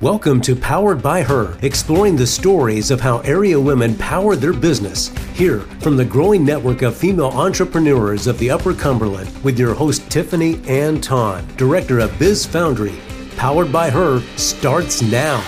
Welcome 0.00 0.40
to 0.42 0.54
Powered 0.54 1.02
by 1.02 1.22
Her, 1.22 1.58
exploring 1.62 2.14
the 2.14 2.24
stories 2.24 2.92
of 2.92 3.00
how 3.00 3.18
area 3.22 3.58
women 3.58 3.96
power 3.96 4.36
their 4.36 4.52
business. 4.52 5.08
Here 5.34 5.58
from 5.80 5.96
the 5.96 6.04
growing 6.04 6.44
network 6.44 6.82
of 6.82 6.96
female 6.96 7.30
entrepreneurs 7.30 8.28
of 8.28 8.38
the 8.38 8.48
Upper 8.48 8.74
Cumberland 8.74 9.28
with 9.42 9.58
your 9.58 9.74
host 9.74 10.08
Tiffany 10.08 10.62
Anton, 10.68 11.44
director 11.56 11.98
of 11.98 12.16
Biz 12.16 12.46
Foundry. 12.46 12.94
Powered 13.36 13.72
by 13.72 13.90
Her 13.90 14.20
starts 14.36 15.02
now. 15.02 15.40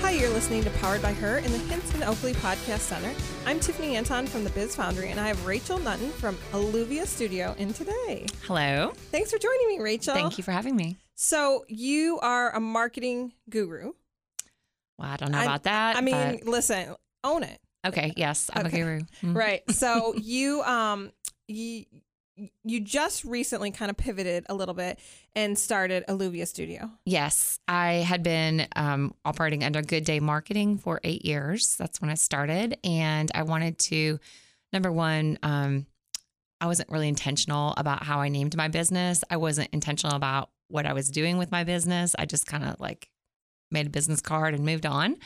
Hi, 0.00 0.10
you're 0.10 0.28
listening 0.30 0.64
to 0.64 0.70
Powered 0.70 1.00
by 1.00 1.12
Her 1.12 1.38
in 1.38 1.52
the 1.52 1.58
Hinton 1.58 2.02
Oakley 2.02 2.32
Podcast 2.32 2.80
Center. 2.80 3.12
I'm 3.46 3.60
Tiffany 3.60 3.94
Anton 3.94 4.26
from 4.26 4.42
the 4.42 4.50
Biz 4.50 4.74
Foundry, 4.74 5.10
and 5.10 5.20
I 5.20 5.28
have 5.28 5.46
Rachel 5.46 5.78
Nutton 5.78 6.10
from 6.10 6.36
Alluvia 6.50 7.06
Studio 7.06 7.54
in 7.56 7.72
today. 7.72 8.26
Hello. 8.48 8.90
Thanks 9.12 9.30
for 9.30 9.38
joining 9.38 9.68
me, 9.68 9.78
Rachel. 9.78 10.12
Thank 10.12 10.38
you 10.38 10.42
for 10.42 10.50
having 10.50 10.74
me. 10.74 10.96
So, 11.22 11.64
you 11.68 12.18
are 12.20 12.50
a 12.52 12.58
marketing 12.58 13.32
guru. 13.48 13.92
Well, 14.98 15.08
I 15.08 15.16
don't 15.16 15.30
know 15.30 15.38
I- 15.38 15.44
about 15.44 15.62
that. 15.62 15.96
I 15.96 16.00
mean, 16.00 16.40
but- 16.40 16.48
listen, 16.48 16.96
own 17.22 17.44
it. 17.44 17.60
okay, 17.86 18.12
yes, 18.16 18.50
I'm 18.52 18.66
Okay. 18.66 18.80
a 18.80 18.84
guru. 18.84 19.00
Mhm. 19.22 19.36
Right. 19.36 19.70
So, 19.70 20.14
you 20.16 20.62
um 20.62 21.12
you 21.46 21.84
you 22.64 22.80
just 22.80 23.24
recently 23.24 23.70
kind 23.70 23.88
of 23.90 23.96
pivoted 23.96 24.46
a 24.48 24.54
little 24.54 24.74
bit 24.74 24.98
and 25.36 25.56
started 25.56 26.02
Alluvia 26.08 26.48
Studio. 26.48 26.90
Yes, 27.04 27.60
I 27.68 27.92
had 28.06 28.24
been 28.24 28.66
um, 28.74 29.14
operating 29.24 29.62
under 29.62 29.80
Good 29.82 30.04
Day 30.04 30.18
Marketing 30.18 30.76
for 30.78 30.98
eight 31.04 31.24
years. 31.24 31.76
That's 31.76 32.00
when 32.00 32.10
I 32.10 32.14
started, 32.14 32.78
and 32.82 33.30
I 33.34 33.42
wanted 33.44 33.78
to, 33.80 34.18
number 34.72 34.90
one, 34.90 35.38
um, 35.44 35.86
I 36.60 36.66
wasn't 36.66 36.88
really 36.88 37.08
intentional 37.08 37.74
about 37.76 38.02
how 38.02 38.20
I 38.20 38.28
named 38.28 38.56
my 38.56 38.66
business. 38.68 39.22
I 39.30 39.36
wasn't 39.36 39.68
intentional 39.72 40.16
about 40.16 40.48
what 40.72 40.86
I 40.86 40.92
was 40.92 41.10
doing 41.10 41.38
with 41.38 41.50
my 41.52 41.64
business. 41.64 42.14
I 42.18 42.26
just 42.26 42.46
kind 42.46 42.64
of 42.64 42.80
like 42.80 43.08
made 43.70 43.86
a 43.86 43.90
business 43.90 44.20
card 44.20 44.54
and 44.54 44.64
moved 44.64 44.86
on. 44.86 45.16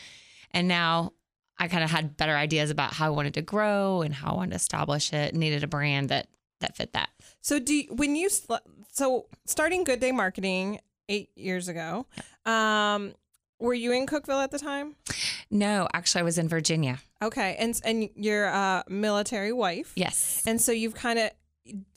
And 0.51 0.69
now 0.69 1.13
I 1.59 1.69
kind 1.69 1.83
of 1.85 1.91
had 1.91 2.17
better 2.17 2.37
ideas 2.37 2.71
about 2.71 2.93
how 2.93 3.07
I 3.07 3.11
wanted 3.11 3.35
to 3.35 3.43
grow 3.43 4.03
and 4.03 4.15
how 4.15 4.33
I 4.33 4.35
wanted 4.35 4.51
to 4.51 4.57
establish 4.57 5.13
it. 5.13 5.35
Needed 5.35 5.65
a 5.65 5.67
brand 5.67 6.09
that 6.11 6.29
that 6.61 6.77
fit 6.77 6.93
that. 6.95 7.11
So 7.41 7.59
do 7.59 7.75
you, 7.75 7.85
when 7.95 8.17
you 8.17 8.29
so 8.93 9.27
starting 9.47 9.85
Good 9.85 10.01
Day 10.01 10.13
Marketing 10.13 10.81
eight 11.09 11.31
years 11.37 11.69
ago, 11.69 12.07
um, 12.45 13.15
were 13.59 13.75
you 13.75 13.93
in 13.93 14.07
Cookeville 14.07 14.43
at 14.43 14.51
the 14.51 14.59
time? 14.59 14.97
No, 15.51 15.89
actually, 15.95 16.21
I 16.21 16.25
was 16.25 16.39
in 16.39 16.49
Virginia. 16.49 16.99
Okay, 17.23 17.57
and 17.59 17.79
and 17.85 18.09
you're 18.17 18.47
a 18.47 18.85
military 18.89 19.53
wife, 19.53 19.93
Yes. 19.97 20.43
and 20.47 20.61
so 20.61 20.73
you've 20.73 20.95
kind 20.95 21.19
of 21.19 21.31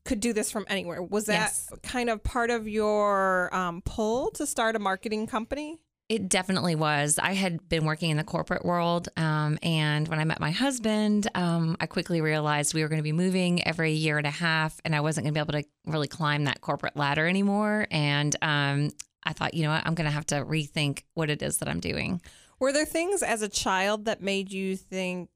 could 0.06 0.20
do 0.20 0.34
this 0.34 0.52
from 0.52 0.66
anywhere. 0.70 1.02
Was 1.02 1.26
that 1.26 1.34
Yes. 1.34 1.72
kind 1.84 2.10
of 2.10 2.24
part 2.24 2.50
of 2.50 2.68
your 2.68 3.54
um, 3.54 3.82
pull 3.84 4.32
to 4.32 4.46
start 4.46 4.76
a 4.76 4.80
marketing 4.80 5.28
company? 5.28 5.80
It 6.08 6.28
definitely 6.28 6.74
was. 6.74 7.20
I 7.20 7.34
had 7.34 7.70
been 7.70 7.86
working 7.86 8.10
in 8.10 8.18
the 8.18 8.24
corporate 8.24 8.66
world. 8.66 9.10
Um, 9.16 9.60
and 9.62 10.08
when 10.08 10.18
I 10.18 10.24
met 10.24 10.40
my 10.40 10.50
husband, 10.50 11.28
um, 11.36 11.78
I 11.80 11.86
quickly 11.86 12.20
realized 12.20 12.74
we 12.74 12.82
were 12.82 12.88
going 12.90 12.98
to 12.98 13.04
be 13.04 13.12
moving 13.12 13.64
every 13.68 13.92
year 13.92 14.18
and 14.18 14.26
a 14.26 14.32
half, 14.32 14.82
and 14.84 14.96
I 14.96 15.02
wasn't 15.02 15.26
going 15.26 15.36
to 15.36 15.38
be 15.38 15.42
able 15.42 15.62
to 15.62 15.70
really 15.86 16.08
climb 16.08 16.46
that 16.46 16.62
corporate 16.62 16.98
ladder 16.98 17.28
anymore. 17.28 17.86
And 17.92 18.36
um, 18.42 18.90
I 19.24 19.34
thought, 19.34 19.54
you 19.54 19.62
know 19.62 19.70
what, 19.70 19.86
I'm 19.86 19.94
going 19.94 20.06
to 20.10 20.12
have 20.12 20.26
to 20.28 20.44
rethink 20.44 21.04
what 21.14 21.30
it 21.30 21.44
is 21.44 21.60
that 21.60 21.70
I'm 21.70 21.80
doing. 21.80 22.22
Were 22.60 22.74
there 22.74 22.86
things 22.86 23.22
as 23.22 23.44
a 23.44 23.48
child 23.48 24.06
that 24.06 24.20
made 24.20 24.52
you 24.52 24.76
think, 24.78 25.30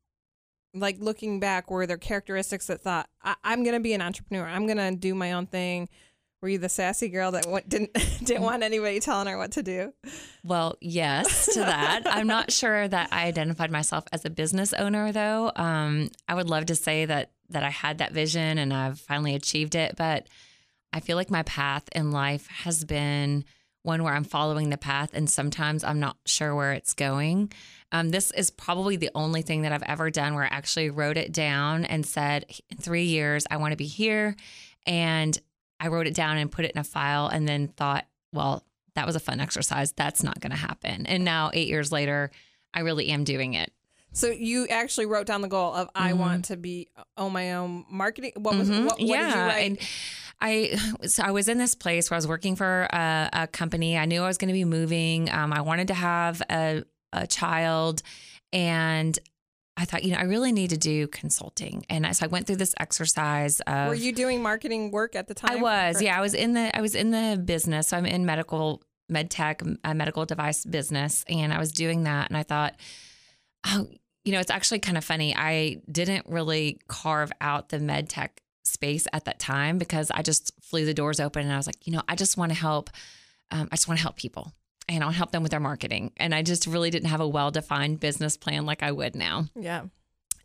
like 0.73 0.97
looking 0.99 1.39
back, 1.39 1.69
were 1.69 1.85
there 1.85 1.97
characteristics 1.97 2.67
that 2.67 2.81
thought, 2.81 3.09
I- 3.23 3.35
I'm 3.43 3.63
going 3.63 3.75
to 3.75 3.79
be 3.79 3.93
an 3.93 4.01
entrepreneur, 4.01 4.45
I'm 4.45 4.65
going 4.65 4.77
to 4.77 4.91
do 4.95 5.13
my 5.15 5.33
own 5.33 5.45
thing? 5.45 5.89
Were 6.41 6.49
you 6.49 6.57
the 6.57 6.67
sassy 6.67 7.07
girl 7.07 7.31
that 7.31 7.45
didn't 7.69 7.93
didn't 8.25 8.41
want 8.43 8.63
anybody 8.63 8.99
telling 8.99 9.27
her 9.27 9.37
what 9.37 9.53
to 9.53 9.63
do? 9.63 9.93
Well, 10.43 10.75
yes 10.81 11.53
to 11.53 11.59
that. 11.61 12.01
I'm 12.05 12.27
not 12.27 12.51
sure 12.51 12.85
that 12.85 13.07
I 13.13 13.27
identified 13.27 13.71
myself 13.71 14.03
as 14.11 14.25
a 14.25 14.29
business 14.29 14.73
owner, 14.73 15.13
though. 15.13 15.53
Um, 15.55 16.09
I 16.27 16.35
would 16.35 16.49
love 16.49 16.65
to 16.65 16.75
say 16.75 17.05
that 17.05 17.31
that 17.49 17.63
I 17.63 17.69
had 17.69 17.99
that 17.99 18.11
vision 18.11 18.57
and 18.57 18.73
I've 18.73 18.99
finally 18.99 19.35
achieved 19.35 19.73
it, 19.75 19.95
but 19.97 20.27
I 20.91 20.99
feel 20.99 21.15
like 21.15 21.31
my 21.31 21.43
path 21.43 21.87
in 21.93 22.11
life 22.11 22.47
has 22.47 22.83
been 22.83 23.45
one 23.83 24.03
where 24.03 24.13
I'm 24.13 24.23
following 24.23 24.69
the 24.69 24.77
path, 24.77 25.11
and 25.13 25.29
sometimes 25.29 25.83
I'm 25.83 25.99
not 25.99 26.17
sure 26.25 26.55
where 26.55 26.73
it's 26.73 26.93
going. 26.93 27.51
Um, 27.91 28.09
this 28.09 28.31
is 28.31 28.49
probably 28.49 28.95
the 28.95 29.11
only 29.13 29.41
thing 29.43 29.61
that 29.61 29.71
I've 29.71 29.83
ever 29.83 30.09
done 30.09 30.33
where 30.33 30.45
I 30.45 30.47
actually 30.47 30.89
wrote 30.89 31.17
it 31.17 31.31
down 31.31 31.85
and 31.85 32.05
said, 32.05 32.45
in 32.71 32.77
three 32.77 33.03
years, 33.03 33.45
I 33.51 33.57
want 33.57 33.71
to 33.73 33.77
be 33.77 33.85
here. 33.85 34.35
And 34.87 35.37
I 35.79 35.87
wrote 35.89 36.07
it 36.07 36.15
down 36.15 36.37
and 36.37 36.51
put 36.51 36.65
it 36.65 36.71
in 36.71 36.79
a 36.79 36.83
file 36.83 37.27
and 37.27 37.47
then 37.47 37.67
thought, 37.67 38.05
well, 38.31 38.63
that 38.95 39.05
was 39.05 39.15
a 39.15 39.19
fun 39.19 39.39
exercise. 39.39 39.91
That's 39.91 40.23
not 40.23 40.39
going 40.39 40.51
to 40.51 40.57
happen. 40.57 41.05
And 41.05 41.23
now, 41.25 41.51
eight 41.53 41.67
years 41.67 41.91
later, 41.91 42.31
I 42.73 42.79
really 42.81 43.09
am 43.09 43.23
doing 43.25 43.53
it. 43.53 43.71
So 44.15 44.27
you 44.27 44.67
actually 44.67 45.07
wrote 45.07 45.25
down 45.25 45.41
the 45.41 45.47
goal 45.47 45.73
of 45.73 45.89
I 45.95 46.11
Mhm. 46.11 46.17
want 46.17 46.45
to 46.45 46.57
be 46.57 46.87
on 47.17 47.31
my 47.33 47.53
own 47.53 47.85
marketing. 47.89 48.33
What 48.35 48.55
was 48.55 48.69
Mhm. 48.69 48.85
what, 48.85 48.91
what 48.91 48.97
did 48.99 49.07
you 49.07 49.13
yeah, 49.15 49.47
write? 49.47 49.65
and 49.65 49.79
I 50.43 50.77
so 51.07 51.23
I 51.23 51.31
was 51.31 51.47
in 51.47 51.57
this 51.57 51.73
place 51.73 52.11
where 52.11 52.15
I 52.15 52.19
was 52.19 52.27
working 52.27 52.55
for 52.55 52.83
a, 52.91 53.29
a 53.33 53.47
company. 53.47 53.97
I 53.97 54.05
knew 54.05 54.21
I 54.21 54.27
was 54.27 54.37
going 54.37 54.49
to 54.49 54.53
be 54.53 54.65
moving. 54.65 55.31
Um, 55.31 55.53
I 55.53 55.61
wanted 55.61 55.87
to 55.87 55.93
have 55.93 56.41
a 56.49 56.83
a 57.13 57.27
child, 57.27 58.01
and 58.51 59.17
I 59.77 59.85
thought, 59.85 60.03
you 60.03 60.11
know, 60.11 60.17
I 60.17 60.23
really 60.23 60.51
need 60.51 60.69
to 60.71 60.77
do 60.77 61.07
consulting. 61.07 61.85
And 61.89 62.15
so 62.15 62.25
I 62.25 62.27
went 62.27 62.47
through 62.47 62.57
this 62.57 62.75
exercise 62.79 63.59
of. 63.61 63.87
Were 63.87 63.95
you 63.95 64.11
doing 64.11 64.41
marketing 64.41 64.91
work 64.91 65.15
at 65.15 65.27
the 65.27 65.33
time? 65.33 65.57
I 65.57 65.61
was, 65.61 66.01
Or- 66.01 66.03
yeah, 66.03 66.17
I 66.17 66.21
was 66.21 66.33
in 66.33 66.53
the 66.53 66.75
I 66.75 66.81
was 66.81 66.95
in 66.95 67.11
the 67.11 67.41
business. 67.43 67.89
So 67.89 67.97
I'm 67.97 68.05
in 68.05 68.25
medical 68.25 68.83
med 69.09 69.29
tech, 69.29 69.61
a 69.83 69.93
medical 69.93 70.25
device 70.25 70.65
business, 70.65 71.23
and 71.27 71.53
I 71.53 71.59
was 71.59 71.71
doing 71.71 72.03
that, 72.03 72.29
and 72.29 72.37
I 72.37 72.43
thought, 72.43 72.75
oh, 73.65 73.87
you 74.23 74.31
know, 74.31 74.39
it's 74.39 74.51
actually 74.51 74.79
kind 74.79 74.97
of 74.97 75.03
funny. 75.03 75.35
I 75.35 75.81
didn't 75.91 76.25
really 76.27 76.79
carve 76.87 77.31
out 77.41 77.69
the 77.69 77.79
med 77.79 78.09
tech 78.09 78.41
space 78.73 79.07
at 79.13 79.25
that 79.25 79.39
time 79.39 79.77
because 79.77 80.11
I 80.11 80.21
just 80.21 80.51
flew 80.61 80.83
the 80.85 80.93
doors 80.93 81.19
open, 81.19 81.43
and 81.43 81.53
I 81.53 81.57
was 81.57 81.67
like, 81.67 81.85
you 81.87 81.93
know, 81.93 82.01
I 82.09 82.15
just 82.15 82.35
want 82.37 82.51
to 82.51 82.57
help. 82.57 82.89
Um, 83.51 83.69
I 83.71 83.75
just 83.75 83.87
want 83.87 83.99
to 83.99 84.03
help 84.03 84.17
people. 84.17 84.51
And 84.89 85.01
I'll 85.03 85.11
help 85.11 85.31
them 85.31 85.43
with 85.43 85.51
their 85.51 85.61
marketing. 85.61 86.11
And 86.17 86.35
I 86.35 86.41
just 86.41 86.67
really 86.67 86.89
didn't 86.89 87.07
have 87.09 87.21
a 87.21 87.27
well 87.27 87.51
defined 87.51 87.99
business 88.01 88.35
plan 88.35 88.65
like 88.65 88.83
I 88.83 88.91
would 88.91 89.15
now 89.15 89.45
Yeah. 89.55 89.83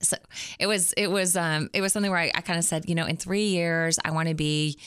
so 0.00 0.16
it 0.60 0.68
was 0.68 0.92
it 0.92 1.08
was 1.10 1.36
um 1.36 1.70
it 1.72 1.80
was 1.80 1.92
something 1.92 2.10
where 2.12 2.20
I, 2.20 2.30
I 2.32 2.40
kind 2.42 2.56
of 2.58 2.64
said 2.64 2.88
you 2.88 2.94
know 2.94 3.04
in 3.06 3.16
three 3.16 3.46
years 3.48 3.98
i 4.04 4.12
want 4.12 4.28
to 4.28 4.34
be 4.36 4.78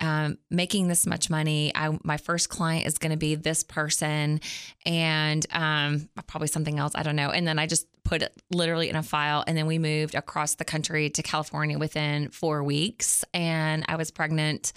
um, 0.00 0.38
making 0.50 0.88
this 0.88 1.06
much 1.06 1.28
money 1.30 1.72
I, 1.74 1.98
my 2.04 2.16
first 2.18 2.48
client 2.48 2.86
is 2.86 2.96
going 2.98 3.12
to 3.12 3.18
be 3.18 3.34
this 3.34 3.62
person 3.64 4.40
and 4.86 5.44
um, 5.52 6.08
probably 6.26 6.48
something 6.48 6.78
else 6.78 6.92
i 6.94 7.02
don't 7.02 7.16
know 7.16 7.30
and 7.30 7.46
then 7.46 7.58
i 7.58 7.66
just 7.66 7.86
put 8.08 8.22
it 8.22 8.32
literally 8.50 8.88
in 8.88 8.96
a 8.96 9.02
file 9.02 9.42
and 9.46 9.56
then 9.56 9.66
we 9.66 9.78
moved 9.78 10.14
across 10.14 10.54
the 10.54 10.64
country 10.64 11.10
to 11.10 11.22
california 11.22 11.78
within 11.78 12.28
four 12.30 12.62
weeks 12.62 13.24
and 13.34 13.84
i 13.88 13.96
was 13.96 14.10
pregnant 14.10 14.72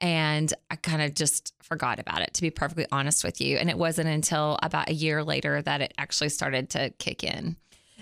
and 0.00 0.52
i 0.70 0.76
kind 0.76 1.00
of 1.00 1.14
just 1.14 1.54
forgot 1.62 1.98
about 2.00 2.20
it 2.22 2.34
to 2.34 2.42
be 2.42 2.50
perfectly 2.50 2.86
honest 2.90 3.22
with 3.24 3.40
you 3.40 3.56
and 3.56 3.70
it 3.70 3.78
wasn't 3.78 4.08
until 4.08 4.58
about 4.62 4.88
a 4.88 4.92
year 4.94 5.22
later 5.22 5.62
that 5.62 5.80
it 5.80 5.94
actually 5.96 6.28
started 6.28 6.68
to 6.70 6.90
kick 6.98 7.22
in 7.24 7.56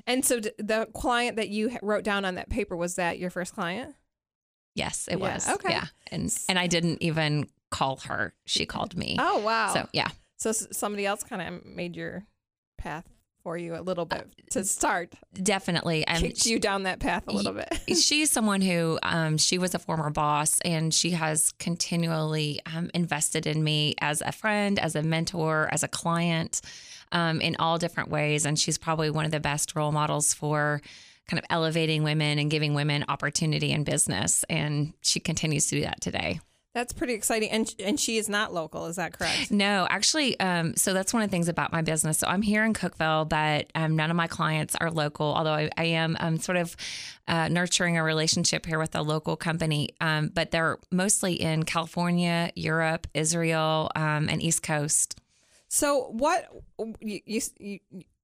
And 0.06 0.24
so 0.24 0.40
the 0.40 0.88
client 0.94 1.36
that 1.36 1.50
you 1.50 1.76
wrote 1.82 2.04
down 2.04 2.24
on 2.24 2.36
that 2.36 2.48
paper 2.48 2.74
was 2.74 2.94
that 2.94 3.18
your 3.18 3.28
first 3.28 3.54
client? 3.54 3.94
Yes, 4.74 5.08
it 5.12 5.18
Yeah, 5.18 5.34
was. 5.34 5.48
okay. 5.56 5.72
Yeah. 5.72 5.84
And 6.10 6.32
and 6.48 6.58
I 6.58 6.68
didn't 6.68 7.02
even 7.02 7.48
call 7.70 7.96
her. 8.08 8.32
She 8.46 8.64
called 8.64 8.96
me. 8.96 9.16
Oh 9.18 9.38
wow. 9.40 9.74
So 9.74 9.88
yeah. 9.92 10.08
So 10.38 10.52
somebody 10.52 11.04
else 11.04 11.22
kind 11.22 11.42
of 11.42 11.66
made 11.66 11.96
your 11.96 12.24
path 12.78 13.04
for 13.42 13.56
you 13.56 13.74
a 13.74 13.80
little 13.80 14.04
bit 14.04 14.28
to 14.50 14.64
start. 14.64 15.14
Definitely. 15.34 16.06
And 16.06 16.22
Kicked 16.22 16.46
you 16.46 16.58
down 16.58 16.84
that 16.84 17.00
path 17.00 17.24
a 17.28 17.32
little 17.32 17.52
bit. 17.52 17.80
she's 17.96 18.30
someone 18.30 18.60
who 18.60 18.98
um, 19.02 19.38
she 19.38 19.58
was 19.58 19.74
a 19.74 19.78
former 19.78 20.10
boss 20.10 20.60
and 20.60 20.92
she 20.92 21.10
has 21.10 21.52
continually 21.58 22.60
um, 22.66 22.90
invested 22.94 23.46
in 23.46 23.62
me 23.62 23.94
as 24.00 24.22
a 24.22 24.32
friend, 24.32 24.78
as 24.78 24.94
a 24.94 25.02
mentor, 25.02 25.68
as 25.72 25.82
a 25.82 25.88
client 25.88 26.60
um, 27.12 27.40
in 27.40 27.56
all 27.58 27.78
different 27.78 28.10
ways. 28.10 28.44
And 28.44 28.58
she's 28.58 28.78
probably 28.78 29.10
one 29.10 29.24
of 29.24 29.30
the 29.30 29.40
best 29.40 29.74
role 29.74 29.92
models 29.92 30.34
for 30.34 30.80
kind 31.28 31.38
of 31.38 31.44
elevating 31.48 32.02
women 32.02 32.38
and 32.38 32.50
giving 32.50 32.74
women 32.74 33.04
opportunity 33.08 33.70
in 33.70 33.84
business. 33.84 34.44
And 34.50 34.92
she 35.00 35.20
continues 35.20 35.66
to 35.66 35.76
do 35.76 35.82
that 35.82 36.00
today. 36.00 36.40
That's 36.72 36.92
pretty 36.92 37.14
exciting. 37.14 37.50
And 37.50 37.74
and 37.80 37.98
she 37.98 38.16
is 38.16 38.28
not 38.28 38.54
local. 38.54 38.86
Is 38.86 38.96
that 38.96 39.12
correct? 39.12 39.50
No, 39.50 39.88
actually, 39.90 40.38
um, 40.38 40.76
so 40.76 40.94
that's 40.94 41.12
one 41.12 41.22
of 41.22 41.28
the 41.28 41.32
things 41.32 41.48
about 41.48 41.72
my 41.72 41.82
business. 41.82 42.18
So 42.18 42.28
I'm 42.28 42.42
here 42.42 42.64
in 42.64 42.74
Cookeville, 42.74 43.28
but 43.28 43.70
um, 43.74 43.96
none 43.96 44.08
of 44.08 44.16
my 44.16 44.28
clients 44.28 44.76
are 44.76 44.90
local. 44.90 45.26
Although 45.26 45.52
I, 45.52 45.70
I 45.76 45.84
am 45.84 46.16
um, 46.20 46.38
sort 46.38 46.56
of 46.56 46.76
uh, 47.26 47.48
nurturing 47.48 47.98
a 47.98 48.04
relationship 48.04 48.66
here 48.66 48.78
with 48.78 48.94
a 48.94 49.02
local 49.02 49.36
company, 49.36 49.90
um, 50.00 50.30
but 50.32 50.52
they're 50.52 50.78
mostly 50.92 51.34
in 51.34 51.64
California, 51.64 52.52
Europe, 52.54 53.08
Israel, 53.14 53.90
um, 53.96 54.28
and 54.28 54.40
East 54.40 54.62
Coast. 54.62 55.18
So 55.66 56.10
what? 56.12 56.48
You, 57.00 57.20
you, 57.24 57.40
you, 57.58 57.78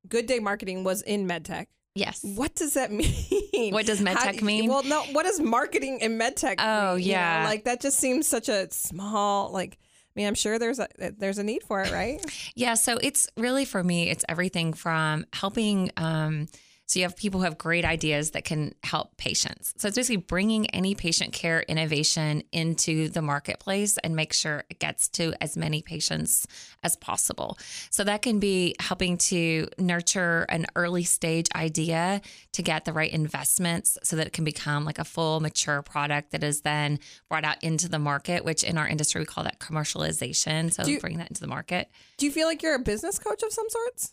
Good 0.09 0.27
Day 0.27 0.39
Marketing 0.39 0.85
was 0.85 1.03
in 1.03 1.27
MedTech. 1.27 1.67
Yes. 1.97 2.21
What 2.23 2.55
does 2.55 2.75
that 2.75 2.93
mean? 2.93 3.73
What 3.73 3.87
does 3.87 4.01
MedTech 4.01 4.43
mean? 4.43 4.69
Well, 4.69 4.83
no. 4.85 5.03
What 5.13 5.25
does 5.25 5.41
marketing 5.41 6.01
in 6.01 6.19
MedTech? 6.19 6.57
Oh, 6.59 6.95
mean? 6.97 7.07
You 7.07 7.13
know, 7.13 7.19
yeah. 7.19 7.45
like 7.45 7.65
that 7.65 7.81
just 7.81 7.99
seems 7.99 8.29
such 8.29 8.49
a 8.49 8.71
small 8.71 9.51
like 9.51 9.79
I 10.17 10.21
mean, 10.21 10.29
I'm 10.29 10.35
sure 10.35 10.59
there's 10.59 10.79
a 10.79 10.89
there's 11.19 11.39
a 11.39 11.43
need 11.43 11.63
for 11.63 11.83
it, 11.83 11.93
right? 11.93 12.25
Yeah, 12.55 12.75
so 12.75 12.97
it's 12.97 13.29
really 13.37 13.67
for 13.67 13.85
me, 13.85 14.09
it's 14.09 14.25
everything 14.29 14.73
from 14.73 15.27
helping. 15.33 15.91
Um, 15.97 16.49
so 16.87 16.99
you 17.01 17.05
have 17.05 17.17
people 17.17 17.41
who 17.41 17.45
have 17.45 17.59
great 17.59 17.85
ideas 17.85 18.31
that 18.31 18.45
can 18.45 18.75
help 18.85 19.17
patients. 19.17 19.75
So 19.77 19.89
it's 19.89 19.97
basically 19.97 20.19
bringing 20.19 20.71
any 20.71 20.95
patient 20.95 21.33
care 21.33 21.61
innovation 21.63 22.45
into 22.53 23.09
the 23.09 23.21
marketplace 23.23 23.99
and 23.99 24.15
make 24.15 24.33
sure 24.33 24.65
it 24.71 24.79
gets 24.79 25.09
to 25.09 25.35
as 25.41 25.57
many 25.57 25.83
patients 25.83 26.47
as 26.85 26.97
possible. 26.97 27.59
So 27.91 28.05
that 28.05 28.23
can 28.23 28.39
be 28.39 28.77
helping 28.81 29.19
to 29.19 29.69
nurture 29.79 30.47
an 30.49 30.67
early 30.77 31.03
stage 31.05 31.49
idea 31.57 32.21
to 32.53 32.63
get 32.63 32.85
the 32.85 32.93
right 32.93 33.13
investments 33.13 33.99
so 34.05 34.15
that 34.17 34.27
it 34.29 34.33
can 34.33 34.45
become 34.45 34.85
like 34.85 34.99
a 34.99 35.05
full 35.05 35.41
mature 35.41 35.83
product 35.83 36.31
that 36.31 36.45
is 36.45 36.61
then 36.63 36.99
brought 37.29 37.45
out 37.45 37.63
into 37.63 37.89
the 37.89 37.99
market, 37.99 38.45
which 38.45 38.63
in 38.63 38.79
our 38.79 38.87
industry 38.87 39.21
we 39.21 39.25
call 39.27 39.45
that 39.45 39.59
commercialization. 39.59 40.73
So 40.73 40.87
you- 40.87 41.01
bring 41.01 41.19
that 41.19 41.29
into 41.29 41.41
the 41.41 41.47
market. 41.49 41.89
Do 42.17 42.27
you 42.27 42.33
feel 42.33 42.47
like 42.47 42.63
you're 42.63 42.75
a 42.75 42.79
business 42.79 43.19
coach 43.19 43.43
of 43.43 43.53
some 43.53 43.69
sorts? 43.69 44.13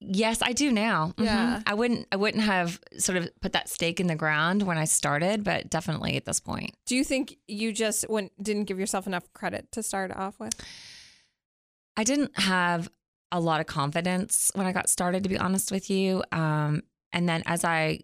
Yes, 0.00 0.42
I 0.42 0.52
do 0.52 0.70
now. 0.70 1.12
Mhm. 1.16 1.24
Yeah. 1.24 1.62
I 1.66 1.74
wouldn't 1.74 2.06
I 2.12 2.16
wouldn't 2.16 2.44
have 2.44 2.80
sort 2.98 3.18
of 3.18 3.28
put 3.40 3.52
that 3.52 3.68
stake 3.68 3.98
in 4.00 4.06
the 4.06 4.14
ground 4.14 4.62
when 4.62 4.78
I 4.78 4.84
started, 4.84 5.42
but 5.42 5.70
definitely 5.70 6.16
at 6.16 6.24
this 6.24 6.38
point. 6.40 6.74
Do 6.86 6.94
you 6.94 7.02
think 7.04 7.36
you 7.48 7.72
just 7.72 8.08
when 8.08 8.30
didn't 8.40 8.64
give 8.64 8.78
yourself 8.78 9.06
enough 9.06 9.32
credit 9.32 9.72
to 9.72 9.82
start 9.82 10.12
off 10.14 10.38
with? 10.38 10.54
I 11.96 12.04
didn't 12.04 12.38
have 12.38 12.88
a 13.32 13.40
lot 13.40 13.60
of 13.60 13.66
confidence 13.66 14.50
when 14.54 14.66
I 14.66 14.72
got 14.72 14.88
started 14.88 15.24
to 15.24 15.28
be 15.28 15.36
honest 15.36 15.72
with 15.72 15.90
you. 15.90 16.22
Um, 16.32 16.82
and 17.12 17.28
then 17.28 17.42
as 17.46 17.64
I 17.64 18.00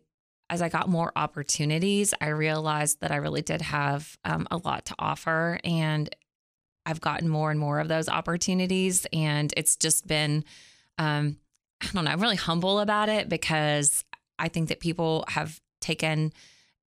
as 0.50 0.61
I 0.61 0.69
got 0.69 0.88
more 0.88 1.12
opportunities, 1.17 2.12
I 2.20 2.29
realized 2.29 3.00
that 3.00 3.11
I 3.11 3.17
really 3.17 3.41
did 3.41 3.62
have 3.62 4.19
um, 4.25 4.46
a 4.50 4.58
lot 4.58 4.85
to 4.87 4.94
offer 4.99 5.58
and 5.64 6.14
I've 6.85 7.00
gotten 7.00 7.29
more 7.29 7.50
and 7.50 7.58
more 7.58 7.81
of 7.81 7.88
those 7.88 8.08
opportunities 8.11 9.06
and 9.12 9.55
it's 9.56 9.76
just 9.76 10.06
been 10.06 10.44
um, 10.99 11.38
I 11.84 11.92
don't 11.92 12.04
know, 12.04 12.10
I'm 12.10 12.20
really 12.20 12.36
humble 12.36 12.81
about 12.81 13.08
it 13.08 13.28
because 13.28 14.04
I 14.38 14.48
think 14.48 14.69
that 14.69 14.81
people 14.81 15.25
have 15.28 15.60
taken 15.81 16.32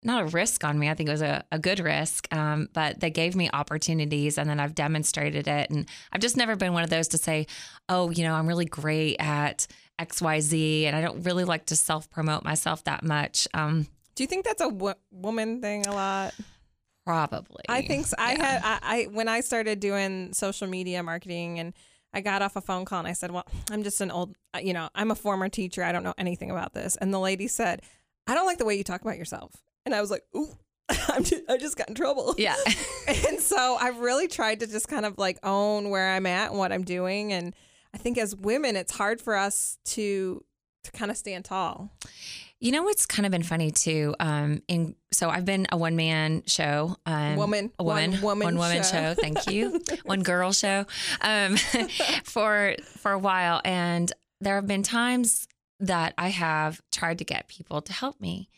not 0.03 0.21
a 0.21 0.25
risk 0.27 0.63
on 0.63 0.77
me. 0.77 0.87
I 0.89 0.93
think 0.93 1.09
it 1.09 1.11
was 1.11 1.21
a, 1.23 1.43
a 1.51 1.57
good 1.57 1.79
risk, 1.79 2.31
um, 2.33 2.69
but 2.73 2.99
they 2.99 3.09
gave 3.09 3.35
me 3.35 3.49
opportunities 3.51 4.37
and 4.37 4.47
then 4.47 4.59
I've 4.59 4.75
demonstrated 4.75 5.47
it. 5.47 5.69
And 5.71 5.87
I've 6.11 6.21
just 6.21 6.37
never 6.37 6.55
been 6.55 6.73
one 6.73 6.83
of 6.83 6.91
those 6.91 7.07
to 7.09 7.17
say, 7.17 7.47
oh, 7.89 8.11
you 8.11 8.23
know, 8.23 8.35
I'm 8.35 8.45
really 8.47 8.65
great 8.65 9.15
at 9.19 9.65
XYZ. 9.99 10.83
And 10.83 10.95
I 10.95 11.01
don't 11.01 11.23
really 11.23 11.43
like 11.43 11.65
to 11.67 11.75
self 11.75 12.07
promote 12.11 12.43
myself 12.43 12.83
that 12.83 13.03
much. 13.03 13.47
Um, 13.55 13.87
Do 14.13 14.23
you 14.23 14.27
think 14.27 14.45
that's 14.45 14.61
a 14.61 14.69
wo- 14.69 14.93
woman 15.11 15.59
thing 15.61 15.87
a 15.87 15.91
lot? 15.93 16.35
probably. 17.05 17.63
I 17.69 17.81
think 17.81 18.05
so. 18.07 18.15
I 18.17 18.33
Yeah. 18.33 18.45
had 18.45 18.61
I, 18.63 18.79
I 18.81 19.03
when 19.05 19.27
I 19.27 19.41
started 19.41 19.79
doing 19.79 20.33
social 20.33 20.67
media 20.67 21.03
marketing 21.03 21.59
and 21.59 21.73
I 22.15 22.21
got 22.21 22.41
off 22.41 22.55
a 22.55 22.61
phone 22.61 22.85
call 22.85 22.99
and 22.99 23.07
I 23.07 23.13
said, 23.13 23.31
"Well, 23.31 23.45
I'm 23.69 23.83
just 23.83 23.99
an 24.01 24.09
old, 24.09 24.35
uh, 24.55 24.59
you 24.59 24.73
know, 24.73 24.89
I'm 24.95 25.11
a 25.11 25.15
former 25.15 25.49
teacher. 25.49 25.83
I 25.83 25.91
don't 25.91 26.03
know 26.03 26.13
anything 26.17 26.49
about 26.49 26.73
this." 26.73 26.95
And 26.95 27.13
the 27.13 27.19
lady 27.19 27.47
said, 27.47 27.81
"I 28.25 28.33
don't 28.33 28.45
like 28.45 28.57
the 28.57 28.65
way 28.65 28.75
you 28.75 28.83
talk 28.83 29.01
about 29.01 29.17
yourself." 29.17 29.51
And 29.85 29.93
I 29.93 30.01
was 30.01 30.09
like, 30.09 30.23
"Ooh, 30.35 30.49
I'm 30.89 31.23
just, 31.23 31.43
I 31.49 31.57
just 31.57 31.77
got 31.77 31.89
in 31.89 31.95
trouble." 31.95 32.33
Yeah. 32.37 32.55
and 33.27 33.39
so 33.39 33.77
I've 33.79 33.99
really 33.99 34.27
tried 34.27 34.61
to 34.61 34.67
just 34.67 34.87
kind 34.87 35.05
of 35.05 35.17
like 35.17 35.37
own 35.43 35.89
where 35.89 36.13
I'm 36.15 36.25
at 36.25 36.51
and 36.51 36.57
what 36.57 36.71
I'm 36.71 36.83
doing. 36.83 37.33
And 37.33 37.53
I 37.93 37.97
think 37.97 38.17
as 38.17 38.35
women, 38.35 38.75
it's 38.75 38.95
hard 38.95 39.21
for 39.21 39.35
us 39.35 39.77
to 39.85 40.43
to 40.85 40.91
kind 40.91 41.11
of 41.11 41.17
stand 41.17 41.45
tall. 41.45 41.91
You 42.61 42.71
know 42.71 42.83
what's 42.83 43.05
kind 43.05 43.25
of 43.25 43.31
been 43.31 43.43
funny 43.43 43.69
too? 43.71 44.15
Um, 44.19 44.61
in 44.67 44.95
so 45.11 45.29
I've 45.29 45.45
been 45.45 45.67
a 45.71 45.77
one 45.77 45.95
man 45.95 46.43
show, 46.47 46.95
um, 47.05 47.35
Woman. 47.35 47.71
a 47.77 47.83
woman, 47.83 48.11
One 48.13 48.21
woman 48.21 48.45
one 48.45 48.57
woman 48.57 48.77
show. 48.83 49.13
show. 49.13 49.13
Thank 49.13 49.47
you, 49.47 49.81
one 50.05 50.23
girl 50.23 50.51
show, 50.51 50.85
um, 51.21 51.57
for 52.23 52.75
for 52.97 53.11
a 53.11 53.19
while, 53.19 53.61
and 53.65 54.11
there 54.41 54.55
have 54.55 54.67
been 54.67 54.83
times 54.83 55.47
that 55.79 56.13
I 56.17 56.29
have 56.29 56.81
tried 56.91 57.19
to 57.19 57.25
get 57.25 57.47
people 57.49 57.81
to 57.81 57.93
help 57.93 58.19
me. 58.21 58.49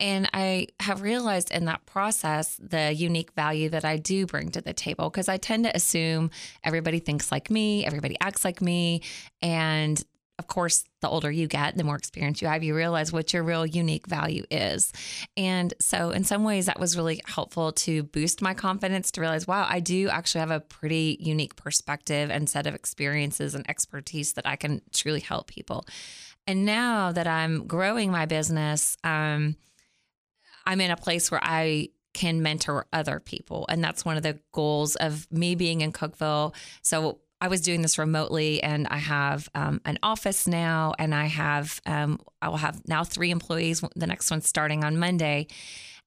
And 0.00 0.28
I 0.32 0.66
have 0.80 1.00
realized 1.02 1.52
in 1.52 1.66
that 1.66 1.86
process 1.86 2.56
the 2.60 2.92
unique 2.92 3.32
value 3.34 3.68
that 3.68 3.84
I 3.84 3.98
do 3.98 4.26
bring 4.26 4.50
to 4.52 4.60
the 4.60 4.72
table 4.72 5.08
because 5.10 5.28
I 5.28 5.36
tend 5.36 5.64
to 5.64 5.76
assume 5.76 6.30
everybody 6.64 6.98
thinks 6.98 7.30
like 7.30 7.50
me, 7.50 7.84
everybody 7.86 8.16
acts 8.20 8.44
like 8.44 8.60
me. 8.60 9.02
And 9.42 10.02
of 10.42 10.48
course, 10.48 10.82
the 11.02 11.08
older 11.08 11.30
you 11.30 11.46
get, 11.46 11.76
the 11.76 11.84
more 11.84 11.94
experience 11.94 12.42
you 12.42 12.48
have, 12.48 12.64
you 12.64 12.74
realize 12.74 13.12
what 13.12 13.32
your 13.32 13.44
real 13.44 13.64
unique 13.64 14.08
value 14.08 14.42
is. 14.50 14.92
And 15.36 15.72
so, 15.80 16.10
in 16.10 16.24
some 16.24 16.42
ways, 16.42 16.66
that 16.66 16.80
was 16.80 16.96
really 16.96 17.20
helpful 17.26 17.70
to 17.72 18.02
boost 18.02 18.42
my 18.42 18.52
confidence 18.52 19.12
to 19.12 19.20
realize, 19.20 19.46
wow, 19.46 19.64
I 19.68 19.78
do 19.78 20.08
actually 20.08 20.40
have 20.40 20.50
a 20.50 20.58
pretty 20.58 21.16
unique 21.20 21.54
perspective 21.54 22.28
and 22.28 22.50
set 22.50 22.66
of 22.66 22.74
experiences 22.74 23.54
and 23.54 23.70
expertise 23.70 24.32
that 24.32 24.48
I 24.48 24.56
can 24.56 24.82
truly 24.92 25.20
help 25.20 25.46
people. 25.46 25.86
And 26.48 26.64
now 26.64 27.12
that 27.12 27.28
I'm 27.28 27.68
growing 27.68 28.10
my 28.10 28.26
business, 28.26 28.96
um, 29.04 29.54
I'm 30.66 30.80
in 30.80 30.90
a 30.90 30.96
place 30.96 31.30
where 31.30 31.40
I 31.40 31.90
can 32.14 32.42
mentor 32.42 32.86
other 32.92 33.20
people. 33.20 33.64
And 33.68 33.82
that's 33.82 34.04
one 34.04 34.16
of 34.16 34.24
the 34.24 34.40
goals 34.50 34.96
of 34.96 35.30
me 35.30 35.54
being 35.54 35.82
in 35.82 35.92
Cookeville. 35.92 36.52
So 36.82 37.20
I 37.42 37.48
was 37.48 37.60
doing 37.60 37.82
this 37.82 37.98
remotely 37.98 38.62
and 38.62 38.86
I 38.86 38.98
have 38.98 39.48
um, 39.54 39.80
an 39.84 39.98
office 40.02 40.46
now 40.46 40.94
and 40.96 41.12
I 41.12 41.26
have, 41.26 41.80
um, 41.84 42.20
I 42.40 42.48
will 42.48 42.56
have 42.56 42.80
now 42.86 43.02
three 43.02 43.32
employees. 43.32 43.82
The 43.96 44.06
next 44.06 44.30
one's 44.30 44.46
starting 44.46 44.84
on 44.84 44.96
Monday. 44.96 45.48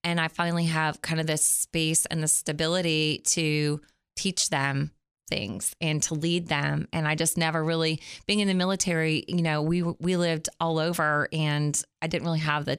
And 0.01 0.21
I 0.21 0.29
finally 0.29 0.65
have 0.65 1.01
kind 1.01 1.19
of 1.19 1.27
this 1.27 1.45
space 1.45 2.05
and 2.05 2.23
the 2.23 2.29
stability 2.29 3.21
to 3.25 3.81
teach 4.15 4.49
them 4.49 4.91
things 5.27 5.75
and 5.81 6.01
to 6.03 6.13
lead 6.13 6.47
them 6.47 6.87
and 6.93 7.07
I 7.07 7.15
just 7.15 7.35
never 7.35 7.63
really 7.63 7.99
being 8.27 8.41
in 8.41 8.47
the 8.47 8.53
military 8.53 9.25
you 9.27 9.41
know 9.41 9.63
we 9.63 9.81
we 9.81 10.17
lived 10.17 10.49
all 10.59 10.77
over 10.77 11.27
and 11.33 11.83
I 11.99 12.05
didn't 12.05 12.25
really 12.25 12.41
have 12.41 12.65
the 12.65 12.77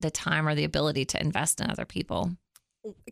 the 0.00 0.10
time 0.10 0.46
or 0.46 0.54
the 0.54 0.64
ability 0.64 1.06
to 1.06 1.20
invest 1.20 1.60
in 1.60 1.70
other 1.70 1.86
people. 1.86 2.32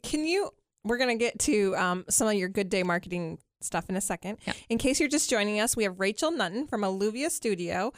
Can 0.03 0.27
you? 0.27 0.51
We're 0.85 0.99
gonna 0.99 1.17
get 1.17 1.39
to 1.41 1.75
um, 1.77 2.05
some 2.11 2.29
of 2.29 2.35
your 2.35 2.49
good 2.49 2.69
day 2.69 2.83
marketing 2.83 3.39
stuff 3.61 3.89
in 3.89 3.97
a 3.97 4.01
second. 4.01 4.39
Yeah. 4.47 4.53
In 4.69 4.79
case 4.79 5.01
you're 5.01 5.09
just 5.09 5.29
joining 5.31 5.61
us, 5.61 5.77
we 5.77 5.85
have 5.85 5.99
Rachel 6.01 6.31
Nutton 6.31 6.67
from 6.67 6.83
Alluvia 6.83 7.31
Studio, 7.31 7.93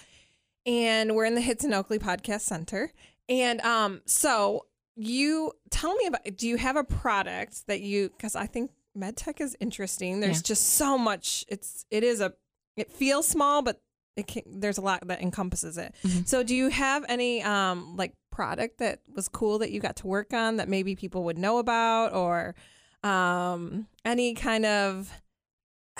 and 0.66 1.14
we're 1.14 1.24
in 1.24 1.34
the 1.34 1.40
Hits 1.40 1.64
and 1.64 1.74
Oakley 1.74 1.98
Podcast 1.98 2.42
Center. 2.42 2.92
And 3.28 3.60
um, 3.62 4.02
so 4.06 4.66
you 4.96 5.52
tell 5.70 5.94
me 5.94 6.06
about. 6.06 6.22
Do 6.36 6.46
you 6.48 6.56
have 6.56 6.76
a 6.76 6.84
product 6.84 7.66
that 7.66 7.80
you? 7.80 8.10
Because 8.10 8.36
I 8.36 8.46
think 8.46 8.70
medtech 8.98 9.40
is 9.40 9.56
interesting. 9.60 10.20
There's 10.20 10.38
Yeah. 10.38 10.42
just 10.46 10.70
so 10.74 10.98
much. 10.98 11.44
It's 11.48 11.84
it 11.90 12.04
is 12.04 12.20
a. 12.20 12.34
It 12.76 12.90
feels 12.90 13.26
small, 13.28 13.62
but 13.62 13.80
it 14.16 14.26
can, 14.26 14.42
there's 14.46 14.78
a 14.78 14.82
lot 14.82 15.06
that 15.08 15.22
encompasses 15.22 15.78
it. 15.78 15.94
Mhm. 16.04 16.26
So, 16.28 16.42
do 16.42 16.54
you 16.54 16.68
have 16.68 17.04
any 17.08 17.42
um 17.42 17.96
like 17.96 18.12
product 18.30 18.78
that 18.78 19.00
was 19.14 19.28
cool 19.28 19.58
that 19.58 19.70
you 19.70 19.80
got 19.80 19.96
to 19.96 20.06
work 20.06 20.32
on 20.34 20.56
that 20.56 20.68
maybe 20.68 20.94
people 20.96 21.24
would 21.24 21.38
know 21.38 21.58
about, 21.58 22.12
or 22.14 22.54
um 23.02 23.86
any 24.04 24.34
kind 24.34 24.64
of 24.66 25.10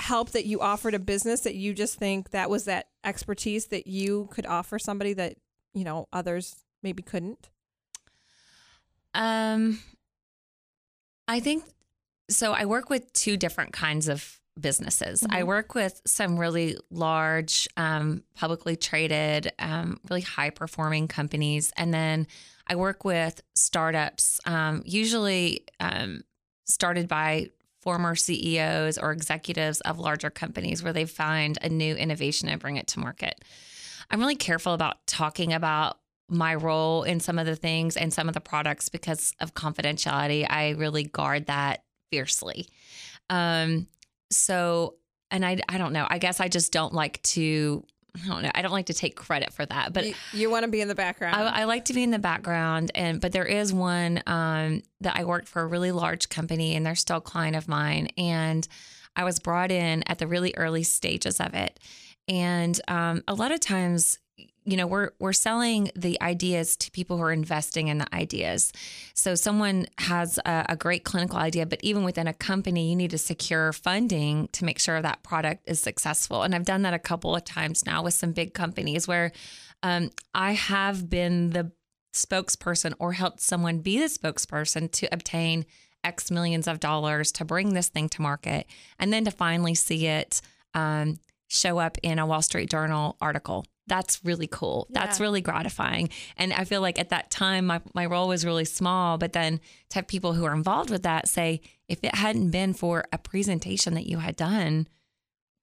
help 0.02 0.30
that 0.30 0.44
you 0.46 0.60
offered 0.60 0.94
a 0.94 0.98
business 0.98 1.40
that 1.42 1.54
you 1.54 1.72
just 1.72 1.98
think 1.98 2.30
that 2.30 2.50
was 2.50 2.64
that 2.64 2.88
expertise 3.04 3.66
that 3.66 3.86
you 3.86 4.28
could 4.32 4.46
offer 4.46 4.78
somebody 4.78 5.12
that 5.14 5.36
you 5.74 5.84
know 5.84 6.08
others 6.12 6.56
maybe 6.82 7.02
couldn't? 7.02 7.48
Um, 9.14 9.80
I 11.28 11.40
think 11.40 11.64
so. 12.30 12.52
I 12.52 12.64
work 12.64 12.90
with 12.90 13.12
two 13.12 13.36
different 13.36 13.72
kinds 13.72 14.08
of 14.08 14.40
businesses. 14.60 15.22
I 15.30 15.42
Mhm. 15.42 15.46
work 15.46 15.74
with 15.74 16.02
some 16.06 16.38
really 16.38 16.76
large, 16.90 17.68
um, 17.76 18.22
publicly 18.34 18.76
traded, 18.76 19.52
um, 19.58 19.98
really 20.10 20.20
high 20.20 20.50
performing 20.50 21.08
companies, 21.08 21.72
and 21.76 21.92
then 21.94 22.26
I 22.66 22.76
work 22.76 23.04
with 23.04 23.42
startups, 23.54 24.40
um, 24.44 24.82
usually 24.84 25.64
um, 25.80 26.22
started 26.64 27.08
by 27.08 27.50
former 27.82 28.14
CEOs 28.14 28.96
or 28.96 29.12
executives 29.12 29.80
of 29.82 29.98
larger 29.98 30.30
companies 30.30 30.82
where 30.82 30.92
they 30.92 31.04
find 31.04 31.58
a 31.62 31.68
new 31.68 31.94
innovation 31.94 32.48
and 32.48 32.60
bring 32.60 32.76
it 32.76 32.86
to 32.88 33.00
market. 33.00 33.44
I'm 34.10 34.20
really 34.20 34.36
careful 34.36 34.72
about 34.72 35.06
talking 35.06 35.52
about 35.52 35.98
my 36.28 36.54
role 36.54 37.02
in 37.02 37.20
some 37.20 37.38
of 37.38 37.46
the 37.46 37.56
things 37.56 37.96
and 37.96 38.12
some 38.12 38.28
of 38.28 38.34
the 38.34 38.40
products 38.40 38.88
because 38.88 39.34
of 39.40 39.54
confidentiality. 39.54 40.46
I 40.48 40.70
really 40.70 41.04
guard 41.04 41.46
that 41.46 41.84
fiercely. 42.10 42.68
Um, 43.28 43.88
so, 44.30 44.96
and 45.30 45.44
I, 45.44 45.58
I 45.68 45.78
don't 45.78 45.92
know. 45.92 46.06
I 46.08 46.18
guess 46.18 46.40
I 46.40 46.48
just 46.48 46.72
don't 46.72 46.94
like 46.94 47.22
to. 47.22 47.84
I 48.14 48.28
don't 48.28 48.42
know. 48.42 48.50
I 48.54 48.60
don't 48.60 48.72
like 48.72 48.86
to 48.86 48.94
take 48.94 49.16
credit 49.16 49.52
for 49.52 49.64
that, 49.64 49.92
but 49.92 50.06
you, 50.06 50.14
you 50.32 50.50
want 50.50 50.64
to 50.64 50.70
be 50.70 50.80
in 50.80 50.88
the 50.88 50.94
background. 50.94 51.34
I, 51.34 51.62
I 51.62 51.64
like 51.64 51.86
to 51.86 51.94
be 51.94 52.02
in 52.02 52.10
the 52.10 52.18
background, 52.18 52.90
and 52.94 53.20
but 53.20 53.32
there 53.32 53.46
is 53.46 53.72
one 53.72 54.22
um, 54.26 54.82
that 55.00 55.16
I 55.16 55.24
worked 55.24 55.48
for 55.48 55.62
a 55.62 55.66
really 55.66 55.92
large 55.92 56.28
company, 56.28 56.76
and 56.76 56.84
they're 56.84 56.94
still 56.94 57.18
a 57.18 57.22
client 57.22 57.56
of 57.56 57.68
mine, 57.68 58.08
and 58.18 58.68
I 59.16 59.24
was 59.24 59.38
brought 59.38 59.70
in 59.70 60.02
at 60.06 60.18
the 60.18 60.26
really 60.26 60.54
early 60.56 60.82
stages 60.82 61.40
of 61.40 61.54
it, 61.54 61.80
and 62.28 62.78
um, 62.86 63.22
a 63.26 63.34
lot 63.34 63.50
of 63.50 63.60
times 63.60 64.18
you 64.64 64.76
know 64.76 64.86
we're 64.86 65.10
we're 65.18 65.32
selling 65.32 65.90
the 65.96 66.20
ideas 66.20 66.76
to 66.76 66.90
people 66.90 67.16
who 67.16 67.22
are 67.22 67.32
investing 67.32 67.88
in 67.88 67.98
the 67.98 68.14
ideas. 68.14 68.72
So 69.14 69.34
someone 69.34 69.86
has 69.98 70.38
a, 70.44 70.66
a, 70.70 70.76
great 70.76 71.04
clinical 71.04 71.38
idea 71.38 71.66
but 71.66 71.80
even 71.82 72.04
within 72.04 72.26
a 72.26 72.34
company 72.34 72.90
you 72.90 72.96
need 72.96 73.10
to 73.10 73.18
secure 73.18 73.72
funding 73.72 74.48
to 74.52 74.64
make 74.64 74.78
sure 74.78 75.02
that 75.02 75.22
product 75.22 75.64
is 75.68 75.80
successful. 75.80 76.42
And 76.42 76.54
i've 76.54 76.64
done 76.64 76.82
that 76.82 76.94
a 76.94 76.98
couple 76.98 77.34
of 77.34 77.44
times 77.44 77.84
now 77.86 78.02
with 78.02 78.14
some 78.14 78.32
big 78.32 78.54
companies 78.54 79.08
where 79.08 79.32
um, 79.82 80.10
i 80.34 80.52
have 80.52 81.08
been 81.08 81.50
the 81.50 81.72
spokesperson 82.14 82.94
or 82.98 83.12
helped 83.12 83.40
someone 83.40 83.78
be 83.78 83.98
the 83.98 84.06
spokesperson 84.06 84.90
to 84.92 85.08
obtain 85.12 85.64
x 86.04 86.30
millions 86.30 86.68
of 86.68 86.80
dollars 86.80 87.32
to 87.32 87.44
bring 87.44 87.74
this 87.74 87.88
thing 87.88 88.08
to 88.08 88.22
market 88.22 88.66
and 88.98 89.12
then 89.12 89.24
to 89.24 89.30
finally 89.30 89.74
see 89.74 90.06
it 90.06 90.40
um, 90.74 91.18
show 91.48 91.78
up 91.78 91.96
in 92.02 92.18
a 92.18 92.26
wall 92.26 92.42
street 92.42 92.70
journal 92.70 93.16
article 93.20 93.64
that's 93.86 94.24
really 94.24 94.46
cool. 94.46 94.86
Yeah. 94.90 95.00
That's 95.00 95.20
really 95.20 95.40
gratifying. 95.40 96.10
And 96.36 96.52
I 96.52 96.64
feel 96.64 96.80
like 96.80 96.98
at 96.98 97.10
that 97.10 97.30
time, 97.30 97.66
my, 97.66 97.80
my 97.94 98.06
role 98.06 98.28
was 98.28 98.44
really 98.44 98.64
small. 98.64 99.18
But 99.18 99.32
then 99.32 99.60
to 99.90 99.96
have 99.96 100.06
people 100.06 100.34
who 100.34 100.44
are 100.44 100.54
involved 100.54 100.90
with 100.90 101.02
that 101.02 101.28
say, 101.28 101.60
if 101.88 101.98
it 102.02 102.14
hadn't 102.14 102.50
been 102.50 102.74
for 102.74 103.04
a 103.12 103.18
presentation 103.18 103.94
that 103.94 104.06
you 104.06 104.18
had 104.18 104.36
done, 104.36 104.86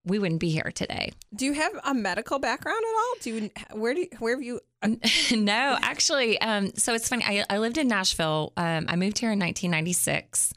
we 0.06 0.20
wouldn't 0.20 0.40
be 0.40 0.50
here 0.50 0.72
today. 0.74 1.12
Do 1.36 1.46
you 1.46 1.54
have 1.54 1.72
a 1.84 1.94
medical 1.94 2.40
background 2.40 2.80
at 2.80 2.96
all? 2.96 3.16
Do 3.22 3.30
you, 3.34 3.50
where 3.74 3.94
do 3.94 4.02
you, 4.02 4.10
where 4.20 4.36
have 4.36 4.44
you? 4.44 4.60
no, 5.32 5.78
actually. 5.82 6.40
Um, 6.42 6.74
so 6.76 6.94
it's 6.94 7.10
funny. 7.10 7.24
I, 7.26 7.46
I 7.50 7.58
lived 7.58 7.78
in 7.78 7.88
Nashville. 7.88 8.54
Um, 8.58 8.86
I 8.88 8.96
moved 8.96 9.20
here 9.20 9.32
in 9.32 9.40
1996 9.40 10.54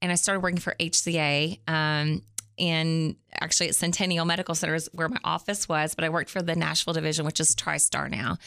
and 0.00 0.10
I 0.10 0.14
started 0.14 0.40
working 0.40 0.58
for 0.58 0.74
HCA. 0.80 1.58
Um, 1.68 2.22
and 2.58 3.16
actually 3.40 3.68
at 3.68 3.74
Centennial 3.74 4.24
Medical 4.24 4.54
Center 4.54 4.74
is 4.74 4.88
where 4.92 5.08
my 5.08 5.18
office 5.24 5.68
was, 5.68 5.94
but 5.94 6.04
I 6.04 6.08
worked 6.08 6.30
for 6.30 6.42
the 6.42 6.54
Nashville 6.54 6.94
division, 6.94 7.24
which 7.24 7.40
is 7.40 7.54
TriStar 7.54 8.10
now. 8.10 8.38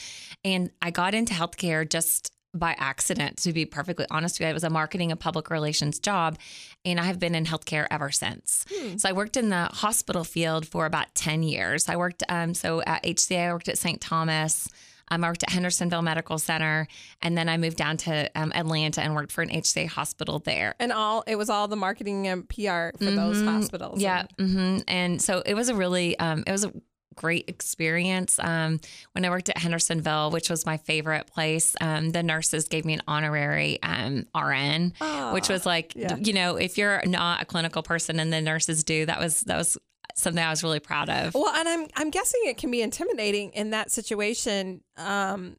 And 0.44 0.72
I 0.82 0.92
got 0.92 1.14
into 1.14 1.34
healthcare 1.34 1.88
just 1.88 2.32
by 2.54 2.76
accident, 2.80 3.38
to 3.38 3.54
be 3.54 3.66
perfectly 3.66 4.06
honest 4.10 4.40
with 4.40 4.48
you. 4.48 4.50
It 4.50 4.54
was 4.54 4.64
a 4.64 4.70
marketing 4.70 5.12
and 5.12 5.20
public 5.20 5.50
relations 5.50 6.00
job, 6.00 6.38
and 6.84 7.00
I 7.00 7.04
have 7.04 7.20
been 7.20 7.36
in 7.36 7.46
healthcare 7.46 7.86
ever 7.92 8.10
since. 8.10 8.66
Hmm. 8.74 8.98
So 8.98 9.08
I 9.08 9.12
worked 9.12 9.38
in 9.38 9.50
the 9.50 9.66
hospital 9.66 10.24
field 10.24 10.68
for 10.68 10.86
about 10.86 11.14
10 11.14 11.44
years. 11.44 11.88
I 11.88 11.96
worked, 11.96 12.24
um, 12.28 12.54
so 12.56 12.82
at 12.82 13.04
HCA, 13.04 13.50
I 13.50 13.54
worked 13.54 13.70
at 13.70 13.78
St. 13.78 14.02
Thomas. 14.02 14.68
Um, 15.12 15.24
I 15.24 15.30
worked 15.30 15.44
at 15.44 15.50
Hendersonville 15.50 16.02
Medical 16.02 16.38
Center, 16.38 16.88
and 17.22 17.38
then 17.38 17.50
I 17.50 17.58
moved 17.58 17.78
down 17.78 17.98
to 17.98 18.30
um, 18.36 18.52
Atlanta 18.54 19.02
and 19.02 19.16
worked 19.16 19.32
for 19.32 19.42
an 19.42 19.50
HCA 19.50 19.88
hospital 19.88 20.40
there. 20.40 20.76
And 20.80 20.92
all 20.92 21.24
it 21.28 21.36
was 21.36 21.50
all 21.50 21.68
the 21.68 21.76
marketing 21.76 22.28
and 22.28 22.48
PR 22.48 22.56
for 22.56 22.98
mm-hmm. 22.98 23.16
those 23.16 23.42
hospitals. 23.42 24.02
Yeah, 24.02 24.26
and-, 24.38 24.50
mm-hmm. 24.50 24.78
and 24.88 25.22
so 25.22 25.42
it 25.46 25.54
was 25.54 25.70
a 25.70 25.76
really 25.76 26.18
um, 26.20 26.44
it 26.46 26.52
was 26.52 26.66
a 26.66 26.74
great 27.20 27.50
experience. 27.50 28.40
Um, 28.40 28.80
when 29.12 29.26
I 29.26 29.30
worked 29.30 29.50
at 29.50 29.58
Hendersonville, 29.58 30.32
which 30.32 30.50
was 30.50 30.66
my 30.66 30.78
favorite 30.78 31.28
place, 31.28 31.76
um, 31.82 32.12
the 32.12 32.24
nurses 32.24 32.70
gave 32.70 32.86
me 32.86 32.94
an 32.94 33.02
honorary 33.08 33.78
um, 33.84 34.26
RN, 34.34 34.94
oh, 35.02 35.34
which 35.34 35.50
was 35.50 35.66
like, 35.66 35.94
yeah. 35.96 36.16
you 36.16 36.32
know, 36.32 36.56
if 36.56 36.78
you're 36.78 37.06
not 37.06 37.42
a 37.42 37.46
clinical 37.46 37.84
person 37.84 38.20
and 38.22 38.32
the 38.32 38.42
nurses 38.42 38.86
do, 38.86 39.06
that 39.06 39.20
was 39.20 39.42
that 39.42 39.58
was 39.58 39.78
something 40.20 40.44
I 40.44 40.50
was 40.50 40.64
really 40.64 40.80
proud 40.80 41.10
of. 41.10 41.34
Well, 41.34 41.54
and 41.54 41.68
I'm 41.68 41.88
I'm 41.96 42.10
guessing 42.10 42.42
it 42.46 42.58
can 42.58 42.72
be 42.72 42.82
intimidating 42.82 43.52
in 43.52 43.72
that 43.72 43.92
situation. 43.92 44.82
Um, 44.98 45.58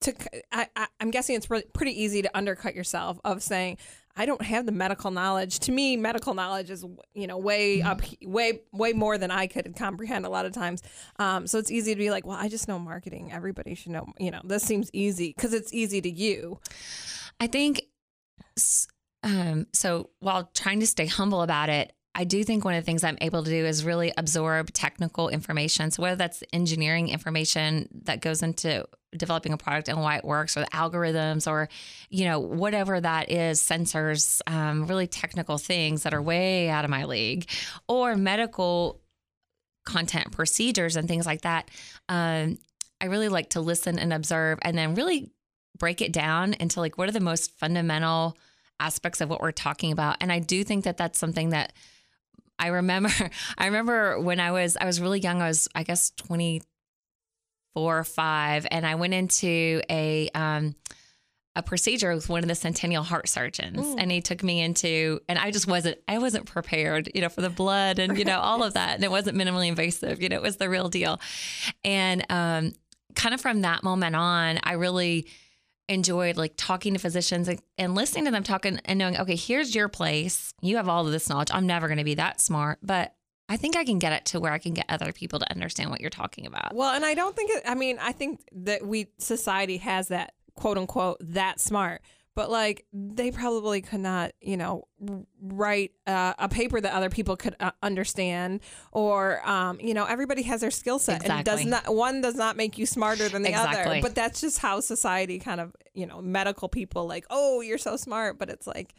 to 0.00 0.14
I, 0.52 0.68
I 0.76 0.86
am 1.00 1.10
guessing 1.10 1.36
it's 1.36 1.50
really 1.50 1.64
pretty 1.72 2.00
easy 2.02 2.22
to 2.22 2.36
undercut 2.36 2.74
yourself 2.74 3.18
of 3.24 3.42
saying 3.42 3.78
I 4.16 4.26
don't 4.26 4.42
have 4.42 4.66
the 4.66 4.72
medical 4.72 5.12
knowledge. 5.12 5.60
To 5.60 5.72
me, 5.72 5.96
medical 5.96 6.34
knowledge 6.34 6.70
is 6.70 6.84
you 7.14 7.26
know 7.26 7.38
way 7.38 7.78
mm-hmm. 7.78 7.88
up, 7.88 8.02
way 8.24 8.60
way 8.72 8.92
more 8.92 9.16
than 9.16 9.30
I 9.30 9.46
could 9.46 9.74
comprehend 9.76 10.26
a 10.26 10.28
lot 10.28 10.44
of 10.44 10.52
times. 10.52 10.82
Um, 11.18 11.46
so 11.46 11.58
it's 11.58 11.70
easy 11.70 11.94
to 11.94 11.98
be 11.98 12.10
like, 12.10 12.26
well, 12.26 12.36
I 12.38 12.48
just 12.48 12.68
know 12.68 12.78
marketing. 12.78 13.32
Everybody 13.32 13.74
should 13.74 13.92
know. 13.92 14.06
You 14.18 14.32
know, 14.32 14.40
this 14.44 14.64
seems 14.64 14.90
easy 14.92 15.32
because 15.36 15.54
it's 15.54 15.72
easy 15.72 16.00
to 16.00 16.10
you. 16.10 16.58
I 17.40 17.46
think. 17.46 17.82
Um, 19.24 19.66
so 19.72 20.10
while 20.20 20.48
trying 20.54 20.80
to 20.80 20.86
stay 20.86 21.06
humble 21.06 21.42
about 21.42 21.68
it, 21.68 21.92
I 22.18 22.24
do 22.24 22.42
think 22.42 22.64
one 22.64 22.74
of 22.74 22.82
the 22.82 22.84
things 22.84 23.04
I'm 23.04 23.16
able 23.20 23.44
to 23.44 23.50
do 23.50 23.64
is 23.64 23.84
really 23.84 24.12
absorb 24.16 24.72
technical 24.72 25.28
information. 25.28 25.92
So 25.92 26.02
whether 26.02 26.16
that's 26.16 26.42
engineering 26.52 27.10
information 27.10 27.88
that 28.06 28.20
goes 28.20 28.42
into 28.42 28.88
developing 29.16 29.52
a 29.52 29.56
product 29.56 29.88
and 29.88 30.00
why 30.00 30.16
it 30.16 30.24
works, 30.24 30.56
or 30.56 30.60
the 30.62 30.66
algorithms, 30.66 31.46
or 31.46 31.68
you 32.10 32.24
know 32.24 32.40
whatever 32.40 33.00
that 33.00 33.30
is, 33.30 33.62
sensors, 33.62 34.40
um, 34.48 34.88
really 34.88 35.06
technical 35.06 35.58
things 35.58 36.02
that 36.02 36.12
are 36.12 36.20
way 36.20 36.68
out 36.68 36.84
of 36.84 36.90
my 36.90 37.04
league, 37.04 37.48
or 37.86 38.16
medical 38.16 39.00
content 39.86 40.32
procedures 40.32 40.96
and 40.96 41.06
things 41.06 41.24
like 41.24 41.42
that. 41.42 41.70
Um, 42.08 42.58
I 43.00 43.06
really 43.06 43.28
like 43.28 43.50
to 43.50 43.60
listen 43.60 43.96
and 43.96 44.12
observe, 44.12 44.58
and 44.62 44.76
then 44.76 44.96
really 44.96 45.30
break 45.78 46.00
it 46.00 46.12
down 46.12 46.54
into 46.54 46.80
like 46.80 46.98
what 46.98 47.08
are 47.08 47.12
the 47.12 47.20
most 47.20 47.56
fundamental 47.60 48.36
aspects 48.80 49.20
of 49.20 49.30
what 49.30 49.40
we're 49.40 49.52
talking 49.52 49.92
about. 49.92 50.16
And 50.20 50.32
I 50.32 50.40
do 50.40 50.64
think 50.64 50.82
that 50.82 50.96
that's 50.96 51.20
something 51.20 51.50
that 51.50 51.72
I 52.58 52.68
remember 52.68 53.10
I 53.58 53.66
remember 53.66 54.20
when 54.20 54.40
I 54.40 54.52
was 54.52 54.76
I 54.76 54.84
was 54.84 55.00
really 55.00 55.20
young. 55.20 55.42
I 55.42 55.48
was 55.48 55.68
I 55.74 55.82
guess 55.82 56.10
24 56.16 57.98
or 57.98 58.04
5 58.04 58.66
and 58.70 58.86
I 58.86 58.94
went 58.96 59.14
into 59.14 59.82
a 59.88 60.28
um 60.34 60.74
a 61.56 61.62
procedure 61.62 62.14
with 62.14 62.28
one 62.28 62.44
of 62.44 62.48
the 62.48 62.54
centennial 62.54 63.02
heart 63.02 63.28
surgeons 63.28 63.80
Ooh. 63.80 63.96
and 63.98 64.12
he 64.12 64.20
took 64.20 64.44
me 64.44 64.60
into 64.60 65.18
and 65.28 65.38
I 65.38 65.50
just 65.50 65.66
wasn't 65.66 65.98
I 66.06 66.18
wasn't 66.18 66.46
prepared, 66.46 67.10
you 67.14 67.20
know, 67.20 67.28
for 67.28 67.40
the 67.40 67.50
blood 67.50 67.98
and 67.98 68.16
you 68.16 68.24
know 68.24 68.38
all 68.38 68.62
of 68.62 68.74
that 68.74 68.94
and 68.94 69.04
it 69.04 69.10
wasn't 69.10 69.36
minimally 69.36 69.68
invasive, 69.68 70.22
you 70.22 70.28
know, 70.28 70.36
it 70.36 70.42
was 70.42 70.56
the 70.56 70.68
real 70.68 70.88
deal. 70.88 71.20
And 71.84 72.24
um 72.30 72.72
kind 73.14 73.34
of 73.34 73.40
from 73.40 73.62
that 73.62 73.82
moment 73.82 74.14
on, 74.14 74.60
I 74.62 74.74
really 74.74 75.26
enjoyed 75.88 76.36
like 76.36 76.54
talking 76.56 76.92
to 76.94 76.98
physicians 76.98 77.48
and, 77.48 77.60
and, 77.76 77.94
listening 77.94 78.26
to 78.26 78.30
them 78.30 78.42
talking 78.42 78.80
and 78.84 78.98
knowing, 78.98 79.16
okay, 79.16 79.36
here's 79.36 79.74
your 79.74 79.88
place. 79.88 80.52
You 80.60 80.76
have 80.76 80.88
all 80.88 81.06
of 81.06 81.12
this 81.12 81.28
knowledge. 81.28 81.48
I'm 81.52 81.66
never 81.66 81.88
going 81.88 81.98
to 81.98 82.04
be 82.04 82.14
that 82.16 82.40
smart, 82.40 82.78
but 82.82 83.14
I 83.48 83.56
think 83.56 83.76
I 83.76 83.84
can 83.84 83.98
get 83.98 84.12
it 84.12 84.26
to 84.26 84.40
where 84.40 84.52
I 84.52 84.58
can 84.58 84.74
get 84.74 84.84
other 84.88 85.12
people 85.12 85.38
to 85.38 85.50
understand 85.50 85.90
what 85.90 86.00
you're 86.00 86.10
talking 86.10 86.46
about. 86.46 86.74
Well, 86.74 86.94
and 86.94 87.04
I 87.04 87.14
don't 87.14 87.34
think 87.34 87.50
it, 87.50 87.62
I 87.66 87.74
mean, 87.74 87.98
I 88.00 88.12
think 88.12 88.40
that 88.52 88.86
we, 88.86 89.08
society 89.18 89.78
has 89.78 90.08
that 90.08 90.34
quote 90.54 90.76
unquote, 90.76 91.18
that 91.20 91.60
smart 91.60 92.02
but 92.38 92.52
like 92.52 92.86
they 92.92 93.32
probably 93.32 93.80
could 93.80 93.98
not, 93.98 94.30
you 94.40 94.56
know, 94.56 94.86
write 95.42 95.90
uh, 96.06 96.34
a 96.38 96.48
paper 96.48 96.80
that 96.80 96.94
other 96.94 97.10
people 97.10 97.36
could 97.36 97.56
uh, 97.58 97.72
understand, 97.82 98.60
or 98.92 99.44
um, 99.44 99.80
you 99.80 99.92
know, 99.92 100.04
everybody 100.04 100.42
has 100.42 100.60
their 100.60 100.70
skill 100.70 101.00
set, 101.00 101.22
exactly. 101.22 101.36
and 101.36 101.44
does 101.44 101.66
not 101.66 101.92
one 101.92 102.20
does 102.20 102.36
not 102.36 102.56
make 102.56 102.78
you 102.78 102.86
smarter 102.86 103.28
than 103.28 103.42
the 103.42 103.48
exactly. 103.48 103.90
other. 103.90 104.02
But 104.02 104.14
that's 104.14 104.40
just 104.40 104.60
how 104.60 104.78
society 104.78 105.40
kind 105.40 105.60
of, 105.60 105.74
you 105.94 106.06
know, 106.06 106.22
medical 106.22 106.68
people 106.68 107.08
like, 107.08 107.26
oh, 107.28 107.60
you're 107.60 107.76
so 107.76 107.96
smart, 107.96 108.38
but 108.38 108.48
it's 108.50 108.68
like. 108.68 108.94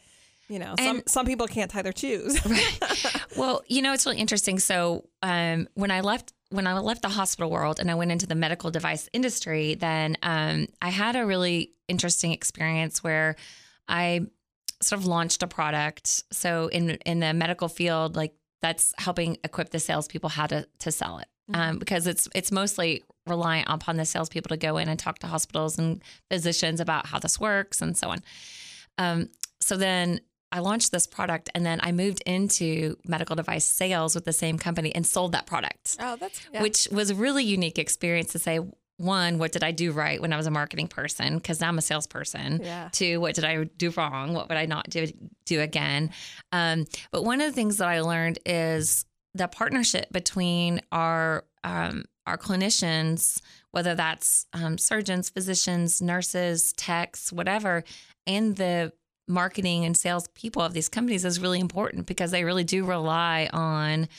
You 0.52 0.58
know, 0.58 0.74
some 0.80 0.98
and, 0.98 1.08
some 1.08 1.28
people 1.28 1.46
can't 1.46 1.70
tie 1.70 1.84
their 1.84 1.96
shoes. 1.96 2.44
right. 2.44 3.16
Well, 3.38 3.62
you 3.68 3.84
know, 3.84 3.94
it's 3.94 4.08
really 4.08 4.18
interesting. 4.18 4.58
So, 4.58 5.06
um, 5.22 5.68
when 5.76 5.92
I 5.92 6.02
left 6.02 6.34
when 6.50 6.66
I 6.66 6.78
left 6.80 7.04
the 7.04 7.10
hospital 7.10 7.50
world 7.50 7.80
and 7.80 7.92
I 7.92 7.96
went 7.96 8.12
into 8.12 8.26
the 8.26 8.36
medical 8.36 8.72
device 8.72 9.08
industry, 9.14 9.76
then 9.76 10.18
um, 10.24 10.68
I 10.82 10.90
had 10.90 11.16
a 11.16 11.26
really 11.26 11.74
interesting 11.88 12.32
experience 12.32 13.04
where 13.04 13.36
I 13.88 14.22
sort 14.82 15.02
of 15.02 15.08
launched 15.08 15.44
a 15.44 15.48
product. 15.48 16.24
So 16.32 16.68
in 16.68 16.92
in 17.06 17.20
the 17.20 17.34
medical 17.34 17.68
field, 17.68 18.16
like 18.16 18.34
that's 18.62 18.94
helping 18.98 19.38
equip 19.44 19.70
the 19.70 19.80
salespeople 19.80 20.30
how 20.30 20.48
to 20.48 20.68
to 20.80 20.92
sell 20.92 21.20
it, 21.20 21.28
mm-hmm. 21.52 21.62
um, 21.62 21.80
because 21.80 22.08
it's 22.08 22.28
it's 22.34 22.52
mostly 22.52 23.04
reliant 23.28 23.70
upon 23.70 23.98
the 23.98 24.06
salespeople 24.06 24.50
to 24.50 24.58
go 24.58 24.78
in 24.78 24.90
and 24.90 25.00
talk 25.00 25.20
to 25.20 25.28
hospitals 25.28 25.78
and 25.78 26.02
physicians 26.32 26.80
about 26.80 27.06
how 27.06 27.20
this 27.20 27.40
works 27.40 27.82
and 27.82 27.96
so 27.96 28.10
on. 28.10 28.20
Um, 28.98 29.30
so 29.62 29.78
then 29.78 30.22
I 30.52 30.60
launched 30.60 30.92
this 30.92 31.08
product 31.08 31.50
and 31.54 31.66
then 31.66 31.80
I 31.84 31.92
moved 31.92 32.22
into 32.26 32.98
medical 33.06 33.36
device 33.36 33.66
sales 33.66 34.16
with 34.16 34.26
the 34.26 34.34
same 34.34 34.58
company 34.58 34.94
and 34.94 35.06
sold 35.06 35.34
that 35.34 35.46
product. 35.46 35.98
Oh, 36.00 36.16
that's 36.16 36.42
yeah. 36.54 36.62
which 36.62 36.88
was 36.92 37.10
a 37.10 37.16
really 37.16 37.44
unique 37.44 37.78
experience 37.78 38.32
to 38.32 38.40
say 38.40 38.60
one, 39.00 39.38
what 39.38 39.54
did 39.54 39.64
I 39.64 39.72
do 39.72 39.94
right 39.94 40.22
when 40.22 40.34
I 40.34 40.38
was 40.38 40.46
a 40.46 40.52
marketing 40.52 40.90
person? 40.90 41.38
Because 41.38 41.62
now 41.62 41.70
I'm 41.70 41.78
a 41.78 41.82
salesperson. 41.82 42.60
Yeah. 42.62 42.90
Two, 42.92 43.22
what 43.22 43.34
did 43.34 43.46
I 43.46 43.64
do 43.64 43.92
wrong? 43.92 44.34
What 44.34 44.50
would 44.50 44.58
I 44.58 44.66
not 44.66 44.90
do 44.90 45.08
do 45.46 45.62
again? 45.62 46.12
Um, 46.52 46.86
but 47.12 47.24
one 47.24 47.40
of 47.40 47.48
the 47.48 47.54
things 47.54 47.78
that 47.78 47.88
I 47.88 48.02
learned 48.02 48.40
is 48.46 49.06
the 49.34 49.48
partnership 49.48 50.12
between 50.12 50.82
our 50.92 51.46
um, 51.64 52.06
our 52.28 52.38
clinicians, 52.38 53.42
whether 53.72 53.96
that's 53.96 54.46
um, 54.54 54.78
surgeons, 54.78 55.30
physicians, 55.30 56.02
nurses, 56.02 56.74
techs, 56.74 57.32
whatever, 57.32 57.86
and 58.28 58.58
the 58.58 58.92
marketing 59.30 59.86
and 59.86 59.96
sales 59.96 60.28
people 60.30 60.62
of 60.62 60.74
these 60.74 60.90
companies 60.90 61.24
is 61.24 61.40
really 61.40 61.60
important 61.60 62.06
because 62.06 62.32
they 62.32 62.44
really 62.44 62.64
do 62.64 62.84
rely 62.86 63.50
on 63.54 64.10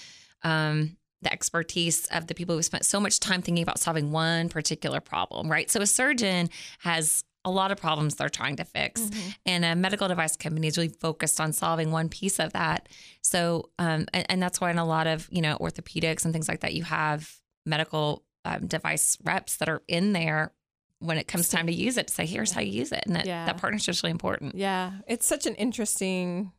um, 0.42 0.96
the 1.22 1.32
expertise 1.32 2.06
of 2.06 2.26
the 2.26 2.34
people 2.34 2.54
who 2.56 2.62
spent 2.62 2.84
so 2.84 3.00
much 3.00 3.20
time 3.20 3.42
thinking 3.42 3.62
about 3.62 3.78
solving 3.78 4.12
one 4.12 4.48
particular 4.48 5.00
problem, 5.00 5.50
right? 5.50 5.70
So 5.70 5.80
a 5.80 5.86
surgeon 5.86 6.48
has 6.78 7.24
a 7.44 7.50
lot 7.50 7.72
of 7.72 7.78
problems 7.78 8.14
they're 8.14 8.28
trying 8.28 8.56
to 8.56 8.64
fix, 8.64 9.00
mm-hmm. 9.00 9.30
and 9.46 9.64
a 9.64 9.74
medical 9.74 10.08
device 10.08 10.36
company 10.36 10.66
is 10.66 10.76
really 10.76 10.90
focused 10.90 11.40
on 11.40 11.52
solving 11.52 11.90
one 11.90 12.08
piece 12.08 12.38
of 12.38 12.52
that. 12.52 12.88
So, 13.22 13.70
um, 13.78 14.06
and, 14.12 14.26
and 14.28 14.42
that's 14.42 14.60
why 14.60 14.70
in 14.70 14.78
a 14.78 14.84
lot 14.84 15.06
of 15.06 15.26
you 15.30 15.40
know 15.40 15.56
orthopedics 15.58 16.24
and 16.24 16.34
things 16.34 16.48
like 16.48 16.60
that, 16.60 16.74
you 16.74 16.84
have 16.84 17.34
medical 17.64 18.24
um, 18.44 18.66
device 18.66 19.16
reps 19.24 19.56
that 19.56 19.68
are 19.68 19.82
in 19.88 20.12
there 20.12 20.52
when 21.00 21.18
it 21.18 21.26
comes 21.26 21.48
time 21.48 21.66
to 21.66 21.72
use 21.72 21.96
it 21.96 22.06
to 22.08 22.14
say, 22.14 22.24
here's 22.26 22.52
how 22.52 22.60
you 22.60 22.72
use 22.72 22.92
it. 22.92 23.02
And 23.06 23.16
that, 23.16 23.26
Yeah. 23.26 23.46
that 23.46 23.56
partnership 23.58 23.92
is 23.92 24.02
really 24.02 24.12
important. 24.12 24.54
Yeah, 24.54 24.92
it's 25.08 25.26
such 25.26 25.46
an 25.46 25.54
interesting 25.56 26.52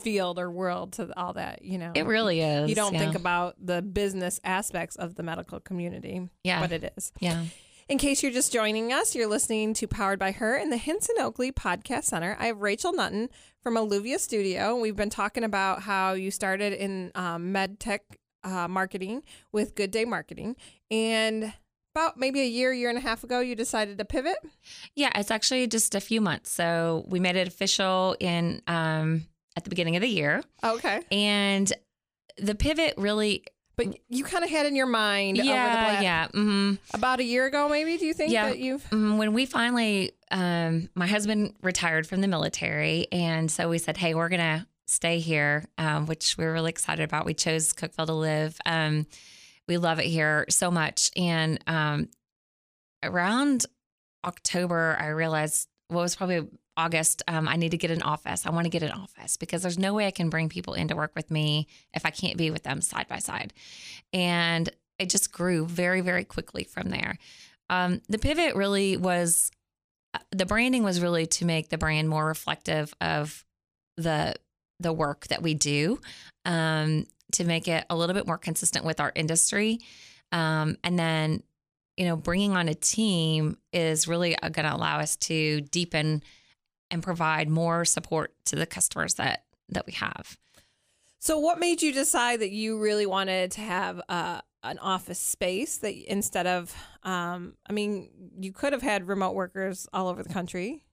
field 0.00 0.38
or 0.38 0.50
world 0.50 0.92
to 0.92 1.12
all 1.18 1.32
that. 1.32 1.64
You 1.64 1.76
know, 1.78 1.90
It 1.94 2.06
really 2.06 2.40
is. 2.40 2.68
you 2.68 2.74
don't 2.76 2.94
yeah. 2.94 3.00
think 3.00 3.14
about 3.16 3.56
the 3.58 3.82
business 3.82 4.38
aspects 4.44 4.94
of 4.94 5.16
the 5.16 5.22
medical 5.24 5.58
community, 5.58 6.28
Yeah. 6.44 6.60
but 6.60 6.70
it 6.70 6.92
is. 6.96 7.12
Yeah. 7.18 7.44
In 7.88 7.96
case 7.98 8.22
you're 8.22 8.30
just 8.30 8.52
joining 8.52 8.92
us, 8.92 9.14
you're 9.14 9.26
listening 9.26 9.72
to 9.74 9.88
Powered 9.88 10.18
by 10.18 10.30
Her 10.32 10.56
in 10.56 10.68
the 10.70 10.76
Hinson 10.76 11.16
Oakley 11.18 11.50
Podcast 11.50 12.04
Center. 12.04 12.36
I 12.38 12.46
have 12.46 12.60
Rachel 12.60 12.92
Nutton 12.92 13.30
from 13.62 13.74
Alluvia 13.76 14.18
Studio. 14.20 14.76
We've 14.76 14.94
been 14.94 15.08
talking 15.10 15.42
about 15.42 15.82
how 15.82 16.12
you 16.12 16.30
started 16.30 16.74
in 16.74 17.10
um, 17.14 17.50
med 17.50 17.80
tech 17.80 18.02
uh, 18.44 18.68
marketing 18.68 19.22
with 19.52 19.74
Good 19.74 19.90
Day 19.90 20.04
Marketing. 20.04 20.54
And 20.90 21.54
about 21.98 22.16
maybe 22.16 22.40
a 22.40 22.46
year, 22.46 22.72
year 22.72 22.88
and 22.88 22.98
a 22.98 23.00
half 23.00 23.24
ago, 23.24 23.40
you 23.40 23.54
decided 23.54 23.98
to 23.98 24.04
pivot. 24.04 24.36
Yeah, 24.94 25.10
it's 25.16 25.30
actually 25.30 25.66
just 25.66 25.94
a 25.94 26.00
few 26.00 26.20
months. 26.20 26.50
So 26.50 27.04
we 27.08 27.18
made 27.20 27.36
it 27.36 27.48
official 27.48 28.16
in 28.20 28.62
um, 28.66 29.24
at 29.56 29.64
the 29.64 29.70
beginning 29.70 29.96
of 29.96 30.02
the 30.02 30.08
year, 30.08 30.42
Okay. 30.62 31.00
and 31.10 31.72
the 32.36 32.54
pivot 32.54 32.94
really, 32.96 33.44
But 33.76 33.98
you 34.08 34.22
kind 34.24 34.44
of 34.44 34.50
had 34.50 34.66
in 34.66 34.76
your 34.76 34.86
mind 34.86 35.38
over 35.40 35.46
the 35.46 35.52
yeah, 35.52 36.00
yeah, 36.00 36.28
hmm 36.28 36.74
about 36.94 37.18
a 37.20 37.24
year 37.24 37.46
ago, 37.46 37.68
maybe, 37.68 37.96
do 37.96 38.06
you 38.06 38.14
think 38.14 38.30
Yeah. 38.32 38.46
that 38.48 38.58
you've. 38.58 38.84
when 38.92 39.32
we 39.34 39.44
finally, 39.46 40.12
um, 40.30 40.88
my 40.94 41.06
husband 41.08 41.54
retired 41.62 42.06
from 42.06 42.20
the 42.20 42.28
military, 42.28 43.06
and 43.10 43.50
so 43.50 43.68
we 43.68 43.78
said, 43.78 43.96
"Hey, 43.96 44.14
we're 44.14 44.28
gonna 44.28 44.66
stay 44.86 45.18
here," 45.18 45.64
um, 45.78 46.06
which 46.06 46.36
we 46.38 46.44
were 46.44 46.52
really 46.52 46.70
excited 46.70 47.02
about. 47.02 47.26
We 47.26 47.34
chose 47.34 47.72
Cookeville 47.72 48.06
to 48.06 48.12
live. 48.14 48.56
Um, 48.64 49.06
we 49.68 49.76
love 49.76 49.98
it 49.98 50.06
here 50.06 50.46
so 50.48 50.70
much, 50.70 51.10
and 51.16 51.62
um, 51.66 52.08
around 53.02 53.66
October, 54.24 54.96
I 54.98 55.08
realized 55.08 55.68
what 55.88 56.02
was 56.02 56.16
probably 56.16 56.48
August. 56.76 57.22
Um, 57.26 57.48
I 57.48 57.56
need 57.56 57.72
to 57.72 57.76
get 57.76 57.90
an 57.90 58.02
office. 58.02 58.46
I 58.46 58.50
want 58.50 58.64
to 58.64 58.70
get 58.70 58.82
an 58.82 58.92
office 58.92 59.36
because 59.36 59.62
there's 59.62 59.78
no 59.78 59.94
way 59.94 60.06
I 60.06 60.12
can 60.12 60.30
bring 60.30 60.48
people 60.48 60.74
in 60.74 60.88
to 60.88 60.96
work 60.96 61.12
with 61.16 61.30
me 61.30 61.66
if 61.92 62.06
I 62.06 62.10
can't 62.10 62.36
be 62.36 62.50
with 62.50 62.62
them 62.62 62.80
side 62.80 63.08
by 63.08 63.18
side. 63.18 63.52
And 64.12 64.70
it 64.98 65.10
just 65.10 65.32
grew 65.32 65.66
very, 65.66 66.00
very 66.00 66.24
quickly 66.24 66.64
from 66.64 66.90
there. 66.90 67.18
Um, 67.68 68.00
the 68.08 68.18
pivot 68.18 68.54
really 68.54 68.96
was 68.96 69.50
the 70.30 70.46
branding 70.46 70.84
was 70.84 71.00
really 71.00 71.26
to 71.26 71.44
make 71.44 71.68
the 71.68 71.78
brand 71.78 72.08
more 72.08 72.26
reflective 72.26 72.94
of 73.00 73.44
the 73.96 74.34
the 74.80 74.92
work 74.92 75.26
that 75.28 75.42
we 75.42 75.54
do, 75.54 75.98
um, 76.44 77.06
to 77.32 77.44
make 77.44 77.68
it 77.68 77.84
a 77.90 77.96
little 77.96 78.14
bit 78.14 78.26
more 78.26 78.38
consistent 78.38 78.84
with 78.84 79.00
our 79.00 79.12
industry, 79.14 79.80
um, 80.32 80.76
and 80.84 80.98
then 80.98 81.42
you 81.96 82.06
know 82.06 82.16
bringing 82.16 82.56
on 82.56 82.68
a 82.68 82.74
team 82.74 83.56
is 83.72 84.08
really 84.08 84.36
going 84.40 84.68
to 84.68 84.74
allow 84.74 84.98
us 84.98 85.16
to 85.16 85.60
deepen 85.62 86.22
and 86.90 87.02
provide 87.02 87.48
more 87.48 87.84
support 87.84 88.32
to 88.46 88.56
the 88.56 88.66
customers 88.66 89.14
that 89.14 89.44
that 89.68 89.86
we 89.86 89.92
have. 89.92 90.38
So, 91.20 91.38
what 91.38 91.58
made 91.58 91.82
you 91.82 91.92
decide 91.92 92.40
that 92.40 92.50
you 92.50 92.78
really 92.78 93.06
wanted 93.06 93.50
to 93.52 93.60
have 93.60 94.00
uh, 94.08 94.40
an 94.62 94.78
office 94.78 95.18
space 95.18 95.78
that 95.78 95.94
instead 96.10 96.46
of, 96.46 96.74
um, 97.02 97.54
I 97.68 97.72
mean, 97.72 98.08
you 98.38 98.52
could 98.52 98.72
have 98.72 98.82
had 98.82 99.08
remote 99.08 99.34
workers 99.34 99.88
all 99.92 100.08
over 100.08 100.22
the 100.22 100.32
country. 100.32 100.84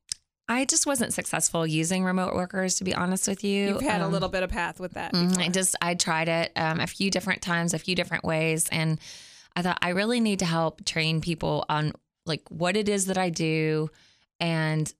I 0.48 0.66
just 0.66 0.86
wasn't 0.86 1.14
successful 1.14 1.66
using 1.66 2.04
remote 2.04 2.36
workers, 2.36 2.76
to 2.76 2.84
be 2.84 2.94
honest 2.94 3.28
with 3.28 3.44
you. 3.44 3.70
You've 3.70 3.82
had 3.82 4.02
a 4.02 4.06
Um, 4.06 4.12
little 4.12 4.30
bit 4.30 4.44
of 4.44 4.50
path 4.52 4.80
with 4.80 4.94
that. 4.94 5.14
Mhm. 5.14 5.30
before. 5.30 5.44
I 5.44 5.50
just 5.50 5.76
I 5.82 5.96
tried 5.96 6.30
it 6.30 6.52
um, 6.56 6.80
a 6.80 6.88
few 6.88 7.10
different 7.10 7.42
times, 7.42 7.74
a 7.74 7.80
few 7.80 7.96
different 7.96 8.24
ways, 8.24 8.68
and 8.72 9.00
I 9.56 9.62
thought 9.64 9.80
I 9.82 9.90
really 9.90 10.20
need 10.20 10.40
to 10.40 10.46
help 10.46 10.86
train 10.86 11.22
people 11.22 11.66
on 11.70 11.94
like 12.26 12.44
what 12.50 12.76
it 12.78 12.90
is 12.90 13.06
that 13.08 13.18
I 13.18 13.30
do, 13.30 13.90
and 14.40 14.92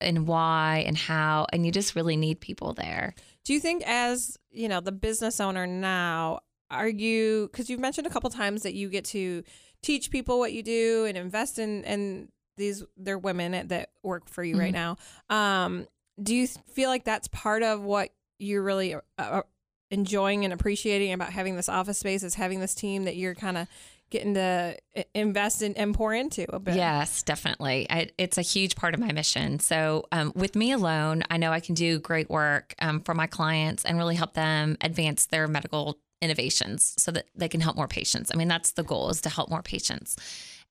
and 0.00 0.26
why 0.26 0.84
and 0.86 0.96
how, 0.96 1.46
and 1.52 1.64
you 1.64 1.72
just 1.72 1.96
really 1.96 2.16
need 2.16 2.40
people 2.40 2.74
there. 2.74 3.14
Do 3.44 3.54
you 3.54 3.60
think, 3.60 3.82
as 3.86 4.36
you 4.50 4.68
know, 4.68 4.80
the 4.80 4.92
business 4.92 5.40
owner 5.40 5.66
now, 5.66 6.40
are 6.70 6.88
you? 6.88 7.48
Because 7.50 7.70
you've 7.70 7.80
mentioned 7.80 8.06
a 8.06 8.10
couple 8.10 8.28
times 8.30 8.62
that 8.62 8.74
you 8.74 8.88
get 8.88 9.04
to 9.06 9.42
teach 9.82 10.10
people 10.10 10.38
what 10.38 10.52
you 10.52 10.62
do 10.62 11.06
and 11.06 11.16
invest 11.16 11.58
in 11.58 11.84
and 11.84 12.28
these 12.56 12.84
they're 12.96 13.18
women 13.18 13.68
that 13.68 13.90
work 14.02 14.28
for 14.28 14.42
you 14.42 14.58
right 14.58 14.72
now. 14.72 14.96
Um, 15.30 15.86
do 16.22 16.34
you 16.34 16.46
feel 16.46 16.88
like 16.88 17.04
that's 17.04 17.28
part 17.28 17.62
of 17.62 17.82
what 17.82 18.10
you're 18.38 18.62
really 18.62 18.94
uh, 18.94 19.00
uh, 19.18 19.42
enjoying 19.90 20.44
and 20.44 20.52
appreciating 20.52 21.12
about 21.12 21.30
having 21.32 21.56
this 21.56 21.68
office 21.68 21.98
space? 21.98 22.22
Is 22.22 22.34
having 22.34 22.60
this 22.60 22.74
team 22.74 23.04
that 23.04 23.16
you're 23.16 23.34
kind 23.34 23.58
of 23.58 23.68
getting 24.10 24.34
to 24.34 24.76
invest 25.14 25.62
in 25.62 25.74
and 25.74 25.94
pour 25.94 26.14
into 26.14 26.46
a 26.54 26.60
bit. 26.60 26.76
Yes, 26.76 27.22
definitely. 27.22 27.86
I, 27.90 28.10
it's 28.18 28.38
a 28.38 28.42
huge 28.42 28.76
part 28.76 28.94
of 28.94 29.00
my 29.00 29.12
mission. 29.12 29.58
So, 29.58 30.04
um, 30.12 30.32
with 30.34 30.54
me 30.54 30.72
alone, 30.72 31.24
I 31.28 31.38
know 31.38 31.50
I 31.50 31.60
can 31.60 31.74
do 31.74 31.98
great 31.98 32.30
work 32.30 32.74
um, 32.80 33.00
for 33.00 33.14
my 33.14 33.26
clients 33.26 33.84
and 33.84 33.98
really 33.98 34.14
help 34.14 34.34
them 34.34 34.76
advance 34.80 35.26
their 35.26 35.48
medical 35.48 35.98
innovations 36.22 36.94
so 36.98 37.10
that 37.12 37.26
they 37.34 37.48
can 37.48 37.60
help 37.60 37.76
more 37.76 37.88
patients. 37.88 38.30
I 38.32 38.36
mean, 38.36 38.48
that's 38.48 38.72
the 38.72 38.84
goal 38.84 39.10
is 39.10 39.20
to 39.22 39.28
help 39.28 39.50
more 39.50 39.62
patients. 39.62 40.16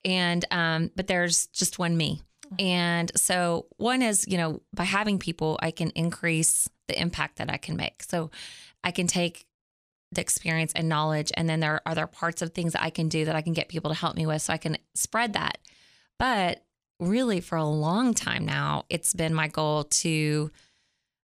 And, 0.06 0.46
um, 0.52 0.92
but 0.96 1.08
there's 1.08 1.48
just 1.48 1.80
one 1.80 1.98
me. 1.98 2.22
And 2.60 3.12
so, 3.16 3.66
one 3.78 4.04
is, 4.04 4.28
you 4.28 4.38
know, 4.38 4.62
by 4.74 4.84
having 4.84 5.18
people, 5.18 5.58
I 5.62 5.72
can 5.72 5.90
increase 5.90 6.70
the 6.88 7.00
impact 7.00 7.38
that 7.38 7.50
I 7.50 7.58
can 7.58 7.76
make. 7.76 8.04
So, 8.04 8.30
I 8.84 8.92
can 8.92 9.08
take 9.08 9.48
the 10.12 10.22
experience 10.22 10.72
and 10.76 10.88
knowledge. 10.88 11.32
And 11.36 11.50
then 11.50 11.60
there 11.60 11.74
are 11.74 11.82
other 11.86 12.08
parts 12.08 12.42
of 12.42 12.54
things 12.54 12.74
that 12.74 12.84
I 12.84 12.92
can 12.92 13.10
do 13.10 13.26
that 13.26 13.36
I 13.36 13.42
can 13.42 13.54
get 13.54 13.68
people 13.68 13.90
to 13.92 13.96
help 13.96 14.16
me 14.16 14.26
with 14.26 14.42
so 14.44 14.54
I 14.54 14.58
can 14.58 14.78
spread 14.94 15.34
that. 15.34 15.58
But 16.20 16.64
really, 17.00 17.42
for 17.42 17.58
a 17.58 17.66
long 17.66 18.14
time 18.14 18.46
now, 18.46 18.86
it's 18.90 19.14
been 19.14 19.34
my 19.34 19.48
goal 19.48 19.86
to 19.86 20.52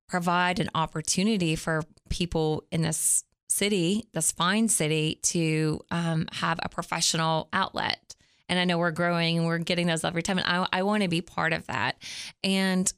provide 0.09 0.59
an 0.59 0.69
opportunity 0.75 1.55
for 1.55 1.83
people 2.09 2.65
in 2.71 2.81
this 2.81 3.23
city, 3.49 4.07
this 4.13 4.31
fine 4.31 4.67
city, 4.67 5.19
to 5.23 5.79
um, 5.89 6.27
have 6.33 6.59
a 6.61 6.69
professional 6.69 7.47
outlet. 7.53 8.15
And 8.51 8.59
I 8.59 8.65
know 8.65 8.77
we're 8.77 8.91
growing 8.91 9.37
and 9.37 9.47
we're 9.47 9.57
getting 9.57 9.87
those 9.87 10.03
every 10.03 10.21
time. 10.21 10.37
And 10.37 10.45
I, 10.45 10.67
I 10.71 10.83
want 10.83 11.03
to 11.03 11.09
be 11.09 11.21
part 11.21 11.53
of 11.53 11.65
that. 11.67 11.95
And 12.43 12.91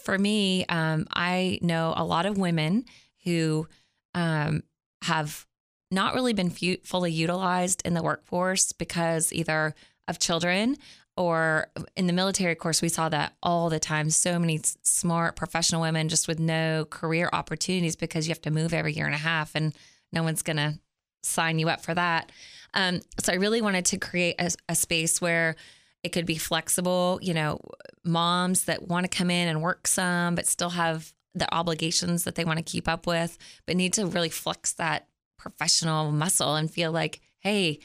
for 0.00 0.16
me, 0.16 0.64
um, 0.66 1.06
I 1.12 1.58
know 1.60 1.92
a 1.96 2.04
lot 2.04 2.24
of 2.24 2.38
women 2.38 2.84
who 3.24 3.66
um, 4.14 4.62
have 5.02 5.44
not 5.90 6.14
really 6.14 6.32
been 6.32 6.50
fu- 6.50 6.78
fully 6.84 7.10
utilized 7.10 7.82
in 7.84 7.94
the 7.94 8.02
workforce 8.02 8.72
because 8.72 9.32
either 9.32 9.74
of 10.06 10.20
children 10.20 10.76
or 11.16 11.66
in 11.94 12.06
the 12.06 12.12
military 12.12 12.52
of 12.52 12.58
course 12.58 12.80
we 12.80 12.88
saw 12.88 13.08
that 13.10 13.34
all 13.42 13.68
the 13.68 13.78
time 13.78 14.08
so 14.08 14.38
many 14.38 14.58
smart 14.82 15.36
professional 15.36 15.82
women 15.82 16.08
just 16.08 16.26
with 16.26 16.40
no 16.40 16.86
career 16.86 17.28
opportunities 17.34 17.96
because 17.96 18.26
you 18.26 18.30
have 18.30 18.40
to 18.40 18.50
move 18.50 18.72
every 18.72 18.94
year 18.94 19.04
and 19.04 19.14
a 19.14 19.18
half 19.18 19.54
and 19.54 19.74
no 20.10 20.22
one's 20.22 20.42
going 20.42 20.56
to 20.56 20.78
sign 21.22 21.58
you 21.58 21.68
up 21.68 21.80
for 21.80 21.94
that 21.94 22.30
um, 22.74 23.00
so 23.20 23.32
i 23.32 23.36
really 23.36 23.60
wanted 23.60 23.84
to 23.84 23.98
create 23.98 24.36
a, 24.38 24.50
a 24.68 24.74
space 24.74 25.20
where 25.20 25.56
it 26.02 26.10
could 26.10 26.26
be 26.26 26.36
flexible 26.36 27.18
you 27.22 27.34
know 27.34 27.60
moms 28.04 28.64
that 28.64 28.88
want 28.88 29.04
to 29.04 29.16
come 29.16 29.30
in 29.30 29.48
and 29.48 29.62
work 29.62 29.86
some 29.86 30.34
but 30.34 30.46
still 30.46 30.70
have 30.70 31.12
the 31.34 31.52
obligations 31.54 32.24
that 32.24 32.34
they 32.34 32.44
want 32.44 32.58
to 32.58 32.62
keep 32.62 32.88
up 32.88 33.06
with 33.06 33.38
but 33.66 33.76
need 33.76 33.92
to 33.92 34.06
really 34.06 34.30
flex 34.30 34.72
that 34.74 35.08
professional 35.38 36.12
muscle 36.12 36.56
and 36.56 36.70
feel 36.70 36.92
like 36.92 37.20
hey 37.40 37.78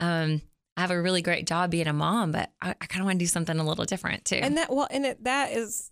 um, 0.00 0.40
I 0.76 0.82
have 0.82 0.90
a 0.90 1.00
really 1.00 1.20
great 1.20 1.46
job 1.46 1.70
being 1.70 1.86
a 1.86 1.92
mom, 1.92 2.32
but 2.32 2.50
I, 2.62 2.70
I 2.70 2.86
kind 2.86 3.02
of 3.02 3.06
want 3.06 3.18
to 3.18 3.22
do 3.22 3.28
something 3.28 3.58
a 3.58 3.64
little 3.64 3.84
different 3.84 4.24
too. 4.24 4.36
And 4.36 4.56
that 4.56 4.72
well, 4.72 4.88
and 4.90 5.04
it 5.04 5.24
that 5.24 5.52
is. 5.52 5.90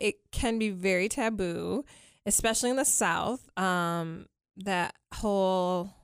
It 0.00 0.16
can 0.32 0.58
be 0.58 0.70
very 0.70 1.08
taboo, 1.08 1.84
especially 2.26 2.70
in 2.70 2.76
the 2.76 2.84
South. 2.84 3.48
Um, 3.56 4.26
that 4.56 4.96
whole 5.14 5.94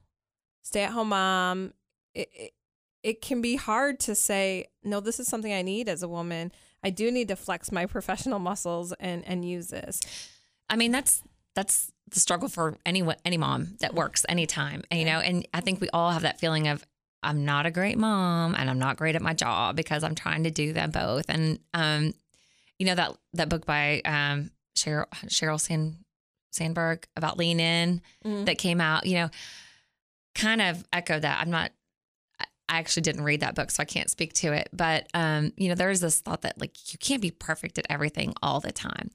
stay-at-home 0.66 1.08
mom. 1.10 1.72
It, 2.14 2.28
it 2.34 2.52
it 3.02 3.20
can 3.22 3.40
be 3.40 3.54
hard 3.54 4.00
to 4.00 4.14
say 4.16 4.66
no. 4.82 4.98
This 5.00 5.20
is 5.20 5.28
something 5.28 5.52
I 5.52 5.62
need 5.62 5.88
as 5.88 6.02
a 6.02 6.08
woman. 6.08 6.50
I 6.82 6.90
do 6.90 7.10
need 7.10 7.28
to 7.28 7.36
flex 7.36 7.70
my 7.70 7.86
professional 7.96 8.38
muscles 8.38 8.92
and 8.98 9.24
and 9.26 9.44
use 9.48 9.68
this. 9.68 10.00
I 10.68 10.76
mean, 10.76 10.90
that's 10.92 11.22
that's 11.54 11.92
the 12.10 12.20
struggle 12.20 12.48
for 12.48 12.76
any 12.84 13.02
any 13.24 13.36
mom 13.36 13.76
that 13.80 13.94
works 13.94 14.26
anytime, 14.28 14.82
and, 14.90 14.98
you 15.00 15.06
know. 15.06 15.20
And 15.20 15.46
I 15.54 15.60
think 15.60 15.80
we 15.80 15.88
all 15.90 16.10
have 16.10 16.22
that 16.22 16.40
feeling 16.40 16.66
of 16.68 16.84
I'm 17.22 17.44
not 17.44 17.66
a 17.66 17.70
great 17.70 17.98
mom 17.98 18.54
and 18.56 18.68
I'm 18.68 18.78
not 18.78 18.96
great 18.96 19.16
at 19.16 19.22
my 19.22 19.34
job 19.34 19.76
because 19.76 20.02
I'm 20.04 20.14
trying 20.14 20.44
to 20.44 20.50
do 20.50 20.72
them 20.72 20.90
both. 20.90 21.26
And 21.28 21.58
um, 21.74 22.12
you 22.78 22.86
know 22.86 22.94
that 22.96 23.12
that 23.34 23.48
book 23.48 23.66
by 23.66 24.00
um 24.04 24.50
Sheryl 24.76 25.06
Sheryl 25.28 25.60
Sand, 25.60 25.96
Sandberg 26.50 27.06
about 27.16 27.38
Lean 27.38 27.60
In 27.60 28.02
Mhm. 28.24 28.46
that 28.46 28.58
came 28.58 28.80
out, 28.80 29.06
you 29.06 29.14
know, 29.14 29.30
kind 30.36 30.62
of 30.62 30.84
echo 30.92 31.18
that. 31.18 31.40
I'm 31.40 31.50
not 31.50 31.72
I 32.68 32.78
actually 32.80 33.02
didn't 33.02 33.22
read 33.22 33.40
that 33.40 33.54
book, 33.54 33.70
so 33.70 33.80
I 33.80 33.86
can't 33.86 34.10
speak 34.10 34.32
to 34.34 34.52
it. 34.52 34.68
But 34.72 35.06
um, 35.14 35.52
you 35.56 35.68
know, 35.68 35.76
there's 35.76 36.00
this 36.00 36.20
thought 36.20 36.42
that 36.42 36.60
like 36.60 36.92
you 36.92 36.98
can't 36.98 37.22
be 37.22 37.30
perfect 37.30 37.78
at 37.78 37.86
everything 37.88 38.34
all 38.42 38.58
the 38.60 38.72
time. 38.72 39.10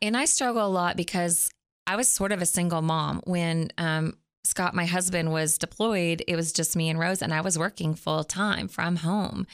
And 0.00 0.16
I 0.16 0.24
struggle 0.24 0.66
a 0.66 0.68
lot 0.68 0.96
because 0.96 1.50
I 1.86 1.96
was 1.96 2.10
sort 2.10 2.32
of 2.32 2.40
a 2.40 2.46
single 2.46 2.80
mom 2.82 3.20
when 3.24 3.68
um, 3.76 4.14
Scott, 4.44 4.74
my 4.74 4.86
husband, 4.86 5.30
was 5.30 5.58
deployed, 5.58 6.24
it 6.26 6.36
was 6.36 6.52
just 6.54 6.74
me 6.74 6.88
and 6.88 6.98
Rose, 6.98 7.20
and 7.20 7.34
I 7.34 7.42
was 7.42 7.58
working 7.58 7.94
full 7.94 8.24
time 8.24 8.66
from 8.66 8.96
home. 8.96 9.46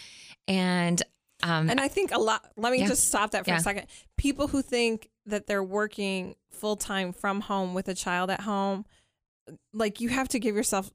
And 0.47 1.03
um, 1.43 1.69
And 1.69 1.81
I 1.81 1.89
think 1.89 2.13
a 2.15 2.19
lot, 2.21 2.45
let 2.57 2.71
me 2.73 2.79
Yeah. 2.79 2.87
just 2.87 3.09
stop 3.09 3.33
that 3.33 3.45
for 3.45 3.51
Yeah. 3.51 3.57
a 3.59 3.61
second. 3.61 3.87
People 4.17 4.47
who 4.49 4.63
think 4.63 5.09
that 5.27 5.49
they're 5.49 5.65
working 5.65 6.37
full 6.53 6.77
time 6.77 7.13
from 7.13 7.41
home 7.41 7.75
with 7.75 7.89
a 7.89 7.95
child 7.95 8.31
at 8.31 8.43
home, 8.43 8.87
like 9.73 10.01
you 10.01 10.11
have 10.11 10.29
to 10.29 10.39
give 10.39 10.55
yourself 10.55 10.93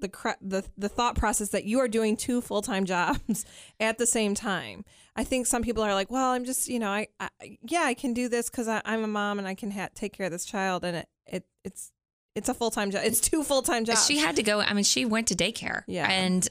the 0.00 0.36
the 0.40 0.64
the 0.76 0.88
thought 0.88 1.16
process 1.16 1.50
that 1.50 1.64
you 1.64 1.80
are 1.80 1.88
doing 1.88 2.16
two 2.16 2.40
full 2.40 2.62
time 2.62 2.84
jobs 2.94 3.44
at 3.78 3.98
the 3.98 4.06
same 4.06 4.34
time. 4.34 4.84
I 5.16 5.24
think 5.24 5.46
some 5.46 5.62
people 5.62 5.82
are 5.82 5.94
like, 5.94 6.10
well, 6.10 6.30
I'm 6.30 6.44
just 6.44 6.68
you 6.68 6.78
know, 6.78 6.90
I, 6.90 7.08
I 7.18 7.28
yeah, 7.62 7.82
I 7.82 7.94
can 7.94 8.14
do 8.14 8.28
this 8.28 8.48
because 8.48 8.68
I'm 8.68 9.04
a 9.04 9.08
mom 9.08 9.38
and 9.38 9.46
I 9.46 9.54
can 9.54 9.70
ha- 9.70 9.88
take 9.94 10.12
care 10.12 10.26
of 10.26 10.32
this 10.32 10.44
child, 10.44 10.84
and 10.84 10.98
it, 10.98 11.08
it 11.26 11.44
it's 11.64 11.92
it's 12.34 12.48
a 12.48 12.54
full 12.54 12.70
time 12.70 12.90
job. 12.90 13.02
It's 13.04 13.20
two 13.20 13.42
full 13.42 13.62
time 13.62 13.84
jobs. 13.84 14.06
she 14.06 14.18
had 14.18 14.36
to 14.36 14.42
go. 14.42 14.60
I 14.60 14.72
mean, 14.72 14.84
she 14.84 15.04
went 15.04 15.28
to 15.28 15.34
daycare. 15.34 15.82
Yeah. 15.86 16.10
And 16.10 16.48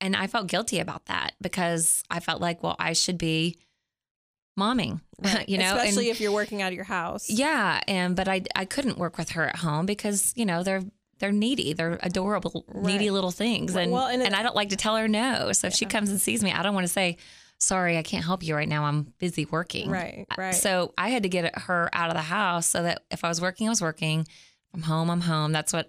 and 0.00 0.16
I 0.16 0.26
felt 0.26 0.48
guilty 0.48 0.78
about 0.78 1.06
that 1.06 1.32
because 1.40 2.02
I 2.10 2.20
felt 2.20 2.40
like, 2.40 2.62
well, 2.62 2.76
I 2.78 2.92
should 2.92 3.18
be 3.18 3.58
momming, 4.58 5.00
you 5.46 5.58
know, 5.58 5.76
especially 5.76 6.08
and, 6.08 6.16
if 6.16 6.20
you're 6.20 6.32
working 6.32 6.60
out 6.60 6.68
of 6.68 6.74
your 6.74 6.84
house. 6.84 7.30
yeah. 7.30 7.80
And 7.86 8.16
but 8.16 8.28
I 8.28 8.42
I 8.54 8.64
couldn't 8.64 8.98
work 8.98 9.16
with 9.16 9.30
her 9.30 9.46
at 9.46 9.56
home 9.56 9.86
because 9.86 10.32
you 10.36 10.44
know 10.44 10.62
they're 10.62 10.82
they're 11.22 11.30
needy, 11.30 11.72
they're 11.72 12.00
adorable, 12.02 12.66
needy 12.74 13.10
little 13.10 13.30
things, 13.30 13.76
and 13.76 13.92
Well, 13.92 14.08
and 14.08 14.20
and, 14.22 14.34
I 14.34 14.42
don't 14.42 14.56
like 14.56 14.70
to 14.70 14.76
tell 14.76 14.96
her 14.96 15.06
no. 15.06 15.52
So 15.52 15.68
if 15.68 15.72
she 15.72 15.86
comes 15.86 16.10
and 16.10 16.20
sees 16.20 16.42
me, 16.42 16.52
I 16.52 16.62
don't 16.62 16.74
want 16.74 16.84
to 16.84 16.92
say. 16.92 17.16
Sorry, 17.58 17.96
I 17.96 18.02
can't 18.02 18.24
help 18.24 18.42
you 18.42 18.56
right 18.56 18.68
now. 18.68 18.86
I'm 18.86 19.14
busy 19.20 19.44
working. 19.44 19.88
Right, 19.88 20.26
right. 20.36 20.52
So 20.52 20.94
I 20.98 21.10
had 21.10 21.22
to 21.22 21.28
get 21.28 21.56
her 21.60 21.88
out 21.92 22.10
of 22.10 22.16
the 22.16 22.22
house 22.22 22.66
so 22.66 22.82
that 22.82 23.04
if 23.12 23.22
I 23.22 23.28
was 23.28 23.40
working, 23.40 23.68
I 23.68 23.70
was 23.70 23.80
working. 23.80 24.26
I'm 24.74 24.82
home, 24.82 25.08
I'm 25.08 25.20
home. 25.20 25.52
That's 25.52 25.72
what 25.72 25.88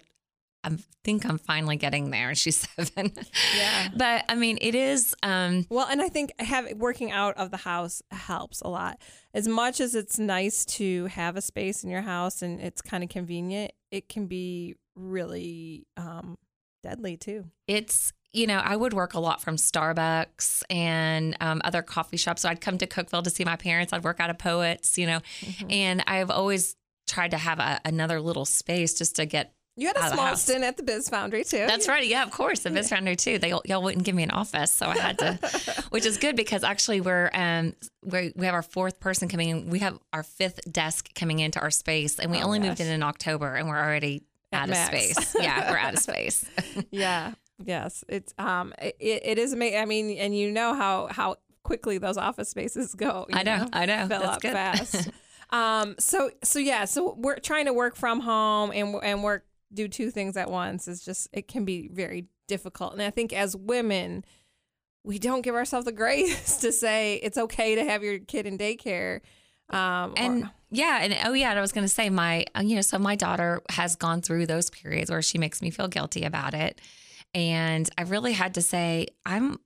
I 0.62 0.76
think 1.02 1.26
I'm 1.26 1.38
finally 1.38 1.74
getting 1.74 2.10
there. 2.10 2.32
She's 2.36 2.58
seven. 2.76 3.12
Yeah. 3.56 3.88
But 3.96 4.24
I 4.28 4.36
mean, 4.36 4.58
it 4.60 4.76
is. 4.76 5.16
Um, 5.24 5.66
Well, 5.68 5.88
and 5.90 6.00
I 6.00 6.08
think 6.08 6.32
have 6.40 6.74
working 6.76 7.10
out 7.10 7.36
of 7.38 7.50
the 7.50 7.56
house 7.56 8.02
helps 8.12 8.60
a 8.60 8.68
lot. 8.68 9.00
As 9.34 9.48
much 9.48 9.80
as 9.80 9.96
it's 9.96 10.16
nice 10.16 10.64
to 10.66 11.06
have 11.06 11.36
a 11.36 11.42
space 11.42 11.82
in 11.82 11.90
your 11.90 12.02
house 12.02 12.40
and 12.40 12.60
it's 12.60 12.80
kind 12.80 13.02
of 13.02 13.10
convenient, 13.10 13.72
it 13.90 14.08
can 14.08 14.26
be 14.26 14.76
really 14.96 15.86
um, 15.96 16.36
deadly 16.82 17.16
too. 17.16 17.44
it's 17.66 18.12
you 18.32 18.46
know 18.46 18.58
I 18.58 18.74
would 18.76 18.92
work 18.92 19.14
a 19.14 19.20
lot 19.20 19.40
from 19.42 19.56
Starbucks 19.56 20.62
and 20.70 21.36
um, 21.40 21.60
other 21.64 21.82
coffee 21.82 22.16
shops. 22.16 22.42
So 22.42 22.48
I'd 22.48 22.60
come 22.60 22.78
to 22.78 22.86
Cookeville 22.86 23.22
to 23.24 23.30
see 23.30 23.44
my 23.44 23.56
parents. 23.56 23.92
I'd 23.92 24.04
work 24.04 24.20
out 24.20 24.30
of 24.30 24.38
Poets, 24.38 24.98
you 24.98 25.06
know, 25.06 25.20
Mm-hmm. 25.40 25.70
and 25.70 26.04
I've 26.06 26.30
always 26.30 26.76
tried 27.06 27.30
to 27.32 27.38
have 27.38 27.58
a, 27.58 27.80
another 27.84 28.20
little 28.20 28.44
space 28.44 28.94
just 28.94 29.16
to 29.16 29.26
get. 29.26 29.52
You 29.76 29.88
had 29.88 29.96
a 29.96 30.08
small 30.12 30.36
stint 30.36 30.62
at 30.62 30.76
the 30.76 30.84
Biz 30.84 31.08
Foundry 31.08 31.42
too. 31.42 31.66
That's 31.66 31.88
right. 31.88 32.06
Yeah, 32.06 32.22
of 32.22 32.30
course. 32.30 32.60
The 32.60 32.70
Biz 32.70 32.90
Foundry 32.90 33.16
too. 33.16 33.38
They 33.38 33.52
y'all 33.64 33.82
wouldn't 33.82 34.04
give 34.04 34.14
me 34.14 34.22
an 34.22 34.30
office, 34.30 34.72
so 34.72 34.86
I 34.86 34.96
had 34.96 35.18
to, 35.18 35.84
which 35.90 36.06
is 36.06 36.16
good 36.18 36.36
because 36.36 36.62
actually 36.62 37.00
we're 37.00 37.28
um 37.34 37.74
we 38.04 38.32
we 38.36 38.46
have 38.46 38.54
our 38.54 38.62
fourth 38.62 39.00
person 39.00 39.28
coming 39.28 39.48
in. 39.48 39.70
We 39.70 39.80
have 39.80 39.98
our 40.12 40.22
fifth 40.22 40.60
desk 40.70 41.12
coming 41.16 41.40
into 41.40 41.60
our 41.60 41.72
space, 41.72 42.20
and 42.20 42.30
we 42.30 42.38
Oh, 42.38 42.44
only 42.44 42.60
moved 42.60 42.78
in 42.80 42.86
in 42.86 43.02
October, 43.02 43.54
and 43.56 43.68
we're 43.68 43.76
already 43.82 44.22
out 44.54 44.70
of 44.70 44.76
space. 44.76 45.36
Yeah, 45.38 45.70
we're 45.70 45.78
out 45.78 45.94
of 45.94 46.00
space. 46.00 46.44
yeah. 46.90 47.32
Yes. 47.64 48.04
It's 48.08 48.34
um. 48.38 48.72
It, 48.80 48.96
it 49.00 49.38
is 49.38 49.52
amazing. 49.52 49.78
I 49.80 49.84
mean, 49.84 50.10
and 50.18 50.36
you 50.36 50.50
know 50.50 50.74
how 50.74 51.08
how 51.10 51.36
quickly 51.62 51.98
those 51.98 52.16
office 52.16 52.48
spaces 52.48 52.94
go. 52.94 53.26
you 53.28 53.38
I 53.38 53.42
know, 53.42 53.68
I 53.72 53.86
know. 53.86 54.06
Fill 54.08 54.20
That's 54.20 54.36
up 54.36 54.42
good. 54.42 54.52
fast. 54.52 55.10
um. 55.50 55.94
So 55.98 56.30
so 56.42 56.58
yeah. 56.58 56.84
So 56.84 57.14
we're 57.16 57.38
trying 57.38 57.66
to 57.66 57.72
work 57.72 57.96
from 57.96 58.20
home 58.20 58.70
and 58.72 58.96
and 59.02 59.22
work 59.22 59.44
do 59.72 59.88
two 59.88 60.10
things 60.10 60.36
at 60.36 60.50
once. 60.50 60.88
Is 60.88 61.04
just 61.04 61.28
it 61.32 61.46
can 61.48 61.64
be 61.64 61.88
very 61.92 62.26
difficult. 62.48 62.92
And 62.92 63.02
I 63.02 63.10
think 63.10 63.32
as 63.32 63.56
women, 63.56 64.24
we 65.04 65.18
don't 65.18 65.42
give 65.42 65.54
ourselves 65.54 65.84
the 65.84 65.92
grace 66.02 66.58
to 66.58 66.72
say 66.72 67.20
it's 67.22 67.38
okay 67.38 67.74
to 67.76 67.84
have 67.84 68.02
your 68.02 68.18
kid 68.18 68.46
in 68.46 68.58
daycare. 68.58 69.20
Um. 69.70 70.10
or- 70.10 70.14
and 70.18 70.50
yeah, 70.74 70.98
and 71.02 71.16
oh 71.24 71.32
yeah, 71.32 71.50
and 71.50 71.58
I 71.58 71.62
was 71.62 71.72
going 71.72 71.86
to 71.86 71.92
say 71.92 72.10
my, 72.10 72.44
uh, 72.56 72.62
you 72.62 72.74
know, 72.74 72.82
so 72.82 72.98
my 72.98 73.14
daughter 73.14 73.62
has 73.70 73.96
gone 73.96 74.22
through 74.22 74.46
those 74.46 74.70
periods 74.70 75.10
where 75.10 75.22
she 75.22 75.38
makes 75.38 75.62
me 75.62 75.70
feel 75.70 75.88
guilty 75.88 76.24
about 76.24 76.52
it, 76.52 76.80
and 77.32 77.88
I 77.96 78.02
really 78.02 78.32
had 78.32 78.54
to 78.54 78.62
say, 78.62 79.06
I'm, 79.24 79.60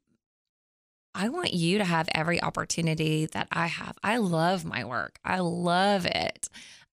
I 1.14 1.30
want 1.30 1.54
you 1.54 1.78
to 1.78 1.84
have 1.84 2.08
every 2.14 2.42
opportunity 2.42 3.26
that 3.26 3.48
I 3.50 3.66
have. 3.66 3.96
I 4.04 4.18
love 4.18 4.64
my 4.64 4.84
work. 4.84 5.18
I 5.24 5.40
love 5.40 6.04
it. 6.06 6.48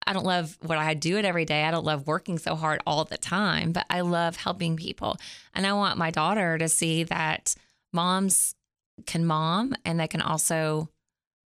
I 0.08 0.13
don't 0.13 0.25
love 0.25 0.58
what 0.62 0.78
I 0.78 0.93
do 0.93 1.17
it 1.17 1.25
every 1.25 1.45
day. 1.45 1.63
I 1.63 1.71
don't 1.71 1.86
love 1.86 2.08
working 2.08 2.38
so 2.38 2.56
hard 2.56 2.82
all 2.88 3.04
the 3.04 3.17
time, 3.17 3.73
but 3.73 3.86
I 3.89 4.01
love 4.01 4.38
helping 4.38 4.78
people, 4.78 5.17
and 5.54 5.67
I 5.67 5.73
want 5.73 5.97
my 5.97 6.12
daughter 6.12 6.58
to 6.58 6.69
see 6.69 7.04
that 7.04 7.56
moms 7.91 8.56
can 9.06 9.25
mom 9.25 9.75
and 9.84 9.99
they 9.99 10.08
can 10.08 10.21
also 10.21 10.89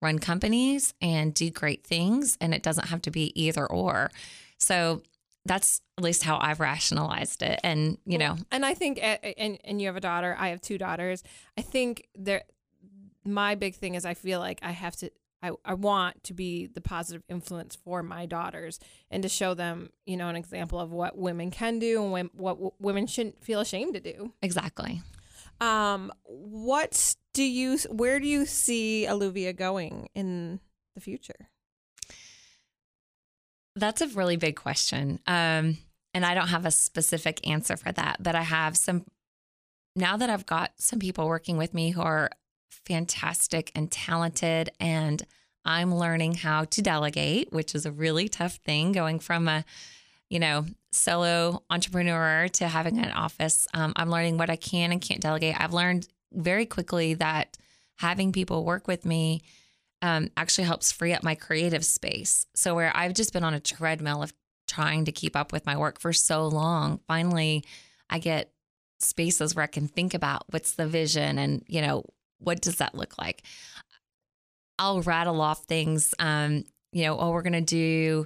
run 0.06 0.20
companies 0.20 0.94
and 1.02 1.34
do 1.34 1.48
great 1.62 1.84
things 1.84 2.38
and 2.42 2.54
it 2.54 2.64
doesn't 2.68 2.88
have 2.88 3.02
to 3.02 3.12
be 3.12 3.26
either 3.40 3.66
or 3.66 4.10
so 4.58 5.02
that's 5.46 5.82
at 5.98 6.04
least 6.04 6.24
how 6.24 6.38
i've 6.48 6.60
rationalized 6.60 7.42
it 7.52 7.60
and 7.64 7.98
you 8.06 8.18
know 8.18 8.36
and 8.52 8.66
I 8.66 8.74
think, 8.74 9.00
and 9.02 9.60
and 9.64 9.76
you 9.82 9.88
have 9.90 9.96
a 9.96 10.06
daughter. 10.12 10.32
I 10.46 10.48
have 10.50 10.62
two 10.62 10.78
daughters. 10.78 11.24
I 11.58 11.62
think 11.62 12.08
there, 12.16 12.44
my 13.24 13.56
big 13.56 13.76
thing 13.76 13.96
is 13.96 14.06
I 14.06 14.14
feel 14.14 14.40
like 14.40 14.60
I 14.62 14.72
have 14.72 14.96
to. 14.98 15.10
I, 15.44 15.52
I 15.64 15.74
want 15.76 16.24
to 16.24 16.34
be 16.34 16.66
the 16.68 16.82
positive 16.82 17.24
influence 17.30 17.76
for 17.76 18.02
my 18.02 18.26
daughters 18.26 18.80
and 19.12 19.22
to 19.24 19.30
show 19.30 19.54
them, 19.54 19.90
you 20.06 20.18
know, 20.18 20.28
an 20.30 20.36
example 20.36 20.80
of 20.80 20.92
what 20.92 21.18
women 21.18 21.52
can 21.52 21.78
do 21.78 22.02
and 22.02 22.12
when, 22.12 22.30
what 22.34 22.56
w- 22.56 22.72
women 22.80 23.06
shouldn't 23.06 23.44
feel 23.44 23.60
ashamed 23.60 23.94
to 23.94 24.00
do. 24.00 24.34
exactly 24.42 25.02
Um, 25.62 26.12
what 26.24 27.16
do 27.36 27.44
you, 27.44 27.78
where 27.90 28.20
do 28.20 28.28
you 28.28 28.48
see 28.48 29.06
Alluvia 29.08 29.56
going 29.56 30.10
in 30.16 30.60
the 30.96 31.02
future? 31.02 31.50
that's 33.76 34.02
a 34.02 34.08
really 34.08 34.38
big 34.38 34.56
question 34.56 35.20
um 35.28 35.78
and 36.14 36.26
i 36.26 36.34
don't 36.34 36.48
have 36.48 36.66
a 36.66 36.72
specific 36.72 37.46
answer 37.48 37.76
for 37.76 37.92
that 37.92 38.22
but 38.22 38.36
i 38.36 38.42
have 38.42 38.78
some 38.78 39.06
now 39.96 40.18
that 40.18 40.30
i've 40.30 40.46
got 40.46 40.72
some 40.78 41.00
people 41.00 41.28
working 41.28 41.58
with 41.58 41.74
me 41.74 41.92
who 41.92 42.02
are 42.02 42.30
fantastic 42.70 43.72
and 43.76 43.92
talented 43.92 44.70
and 44.80 45.26
i'm 45.66 45.94
learning 45.94 46.34
how 46.34 46.64
to 46.64 46.82
delegate 46.82 47.52
which 47.52 47.76
is 47.76 47.86
a 47.86 47.92
really 47.92 48.28
tough 48.30 48.56
thing 48.56 48.92
going 48.92 49.20
from 49.20 49.48
a 49.48 49.66
you 50.30 50.40
know 50.40 50.66
solo 50.92 51.62
entrepreneur 51.70 52.48
to 52.48 52.68
having 52.68 52.98
an 52.98 53.12
office 53.12 53.68
um, 53.74 53.92
i'm 53.96 54.10
learning 54.10 54.38
what 54.38 54.50
i 54.50 54.56
can 54.56 54.92
and 54.92 55.02
can't 55.02 55.22
delegate 55.22 55.60
i've 55.60 55.74
learned 55.74 56.08
very 56.32 56.66
quickly 56.66 57.14
that 57.16 57.58
having 57.98 58.32
people 58.32 58.66
work 58.66 58.88
with 58.88 59.06
me 59.06 59.42
um, 60.02 60.30
actually 60.38 60.66
helps 60.66 60.92
free 60.92 61.14
up 61.14 61.24
my 61.24 61.36
creative 61.36 61.86
space. 61.86 62.46
So 62.56 62.76
where 62.76 62.96
I've 62.96 63.14
just 63.14 63.34
been 63.34 63.44
on 63.44 63.54
a 63.54 63.60
treadmill 63.60 64.22
of 64.22 64.34
trying 64.68 65.06
to 65.06 65.12
keep 65.12 65.36
up 65.36 65.52
with 65.52 65.66
my 65.66 65.78
work 65.78 66.00
for 66.00 66.14
so 66.14 66.48
long, 66.48 67.00
finally 67.08 67.64
I 68.10 68.20
get 68.20 68.52
spaces 69.00 69.56
where 69.56 69.64
I 69.64 69.68
can 69.68 69.88
think 69.88 70.14
about 70.14 70.44
what's 70.50 70.74
the 70.74 70.88
vision 70.88 71.38
and 71.38 71.64
you 71.68 71.82
know 71.82 72.04
what 72.40 72.62
does 72.62 72.78
that 72.78 72.96
look 72.96 73.18
like. 73.18 73.44
I'll 74.78 75.02
rattle 75.02 75.42
off 75.42 75.64
things. 75.64 76.14
Um, 76.20 76.66
you 76.92 77.04
know, 77.06 77.18
oh, 77.18 77.32
we're 77.32 77.42
gonna 77.42 77.62
do 77.62 78.26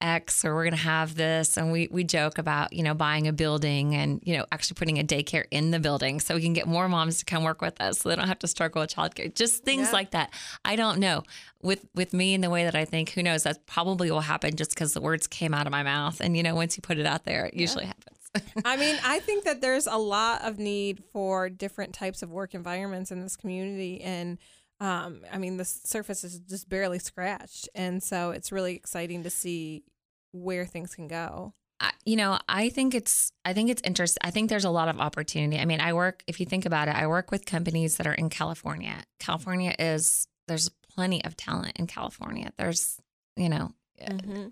X 0.00 0.44
or 0.44 0.54
we're 0.54 0.64
going 0.64 0.72
to 0.76 0.82
have 0.82 1.14
this. 1.14 1.56
And 1.56 1.72
we, 1.72 1.88
we 1.90 2.04
joke 2.04 2.38
about, 2.38 2.72
you 2.72 2.82
know, 2.82 2.94
buying 2.94 3.26
a 3.26 3.32
building 3.32 3.94
and, 3.94 4.20
you 4.24 4.36
know, 4.36 4.44
actually 4.52 4.74
putting 4.74 4.98
a 4.98 5.04
daycare 5.04 5.44
in 5.50 5.70
the 5.70 5.78
building 5.80 6.20
so 6.20 6.34
we 6.34 6.42
can 6.42 6.52
get 6.52 6.66
more 6.66 6.88
moms 6.88 7.18
to 7.18 7.24
come 7.24 7.44
work 7.44 7.60
with 7.62 7.80
us 7.80 8.00
so 8.00 8.08
they 8.08 8.16
don't 8.16 8.28
have 8.28 8.38
to 8.40 8.46
struggle 8.48 8.80
with 8.82 8.94
childcare. 8.94 9.34
Just 9.34 9.64
things 9.64 9.88
Yeah. 9.88 9.92
like 9.92 10.10
that. 10.10 10.30
I 10.64 10.76
don't 10.76 10.98
know. 10.98 11.22
With 11.62 11.86
with 11.94 12.12
me 12.12 12.34
and 12.34 12.44
the 12.44 12.50
way 12.50 12.64
that 12.64 12.74
I 12.76 12.84
think, 12.84 13.10
who 13.10 13.22
knows, 13.22 13.42
that 13.44 13.66
probably 13.66 14.10
will 14.10 14.20
happen 14.20 14.54
just 14.54 14.70
because 14.70 14.92
the 14.92 15.00
words 15.00 15.26
came 15.26 15.54
out 15.54 15.66
of 15.66 15.70
my 15.72 15.82
mouth. 15.82 16.20
And, 16.20 16.36
you 16.36 16.42
know, 16.42 16.54
once 16.54 16.76
you 16.76 16.82
put 16.82 16.98
it 16.98 17.06
out 17.06 17.24
there, 17.24 17.46
it 17.46 17.54
usually 17.54 17.86
happens. 17.86 18.12
I 18.66 18.76
mean, 18.76 18.96
I 19.02 19.20
think 19.20 19.44
that 19.44 19.62
there's 19.62 19.86
a 19.86 19.96
lot 19.96 20.42
of 20.44 20.58
need 20.58 21.02
for 21.12 21.48
different 21.48 21.94
types 21.94 22.22
of 22.22 22.30
work 22.30 22.54
environments 22.54 23.10
in 23.10 23.20
this 23.22 23.34
community. 23.34 24.02
And 24.02 24.36
um, 24.80 25.22
I 25.32 25.38
mean, 25.38 25.56
the 25.56 25.64
surface 25.64 26.24
is 26.24 26.38
just 26.40 26.68
barely 26.68 26.98
scratched. 26.98 27.68
And 27.74 28.02
so 28.02 28.30
it's 28.30 28.52
really 28.52 28.74
exciting 28.74 29.22
to 29.22 29.30
see 29.30 29.84
where 30.32 30.66
things 30.66 30.94
can 30.94 31.08
go. 31.08 31.54
I, 31.80 31.92
you 32.04 32.16
know, 32.16 32.38
I 32.48 32.68
think 32.70 32.94
it's 32.94 33.32
I 33.44 33.52
think 33.52 33.70
it's 33.70 33.82
interesting. 33.84 34.20
I 34.22 34.30
think 34.30 34.48
there's 34.48 34.64
a 34.64 34.70
lot 34.70 34.88
of 34.88 34.98
opportunity. 34.98 35.60
I 35.60 35.64
mean, 35.66 35.80
I 35.80 35.92
work 35.92 36.22
if 36.26 36.40
you 36.40 36.46
think 36.46 36.64
about 36.66 36.88
it, 36.88 36.94
I 36.94 37.06
work 37.06 37.30
with 37.30 37.44
companies 37.44 37.96
that 37.96 38.06
are 38.06 38.14
in 38.14 38.30
California. 38.30 39.02
California 39.18 39.74
is 39.78 40.26
there's 40.48 40.70
plenty 40.94 41.24
of 41.24 41.36
talent 41.36 41.72
in 41.76 41.86
California. 41.86 42.50
There's, 42.56 42.98
you 43.36 43.48
know, 43.48 43.72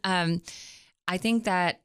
um 0.04 0.42
I 1.08 1.18
think 1.18 1.44
that 1.44 1.80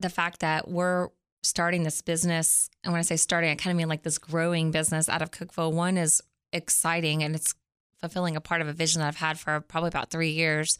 the 0.00 0.10
fact 0.10 0.40
that 0.40 0.68
we're 0.68 1.08
starting 1.42 1.82
this 1.82 2.00
business, 2.02 2.70
and 2.84 2.92
when 2.92 2.98
I 2.98 3.02
say 3.02 3.16
starting, 3.16 3.50
I 3.50 3.54
kind 3.54 3.72
of 3.72 3.76
mean 3.76 3.88
like 3.88 4.02
this 4.02 4.18
growing 4.18 4.70
business 4.70 5.08
out 5.08 5.22
of 5.22 5.30
Cookeville. 5.30 5.72
One 5.72 5.98
is 5.98 6.22
exciting 6.52 7.22
and 7.22 7.34
it's 7.34 7.54
fulfilling 8.00 8.36
a 8.36 8.40
part 8.40 8.60
of 8.60 8.68
a 8.68 8.72
vision 8.72 9.00
that 9.00 9.08
I've 9.08 9.16
had 9.16 9.38
for 9.38 9.60
probably 9.60 9.88
about 9.88 10.10
three 10.10 10.30
years. 10.30 10.78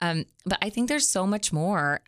Um, 0.00 0.24
but 0.44 0.58
I 0.62 0.70
think 0.70 0.88
there's 0.88 1.08
so 1.08 1.26
much 1.26 1.52
more 1.52 2.00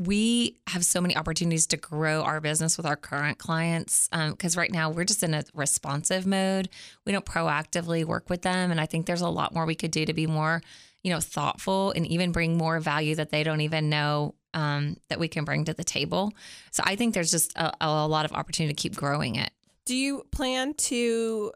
we 0.00 0.56
have 0.68 0.82
so 0.84 0.98
many 1.00 1.14
opportunities 1.14 1.66
to 1.66 1.76
grow 1.76 2.22
our 2.22 2.40
business 2.40 2.78
with 2.78 2.86
our 2.86 2.96
current 2.96 3.36
clients 3.36 4.08
because 4.08 4.56
um, 4.56 4.60
right 4.60 4.72
now 4.72 4.88
we're 4.88 5.04
just 5.04 5.22
in 5.22 5.34
a 5.34 5.44
responsive 5.52 6.26
mode. 6.26 6.70
We 7.04 7.12
don't 7.12 7.24
proactively 7.24 8.06
work 8.06 8.30
with 8.30 8.40
them, 8.40 8.70
and 8.70 8.80
I 8.80 8.86
think 8.86 9.04
there's 9.04 9.20
a 9.20 9.28
lot 9.28 9.52
more 9.52 9.66
we 9.66 9.74
could 9.74 9.90
do 9.90 10.06
to 10.06 10.14
be 10.14 10.26
more, 10.26 10.62
you 11.02 11.12
know, 11.12 11.20
thoughtful 11.20 11.92
and 11.92 12.06
even 12.06 12.32
bring 12.32 12.56
more 12.56 12.80
value 12.80 13.14
that 13.16 13.30
they 13.30 13.42
don't 13.42 13.60
even 13.60 13.90
know 13.90 14.36
um, 14.54 14.96
that 15.10 15.20
we 15.20 15.28
can 15.28 15.44
bring 15.44 15.66
to 15.66 15.74
the 15.74 15.84
table. 15.84 16.32
So 16.70 16.82
I 16.86 16.96
think 16.96 17.12
there's 17.12 17.30
just 17.30 17.52
a, 17.58 17.70
a 17.82 18.08
lot 18.08 18.24
of 18.24 18.32
opportunity 18.32 18.74
to 18.74 18.80
keep 18.80 18.96
growing 18.96 19.36
it. 19.36 19.50
Do 19.84 19.94
you 19.94 20.24
plan 20.30 20.74
to 20.74 21.52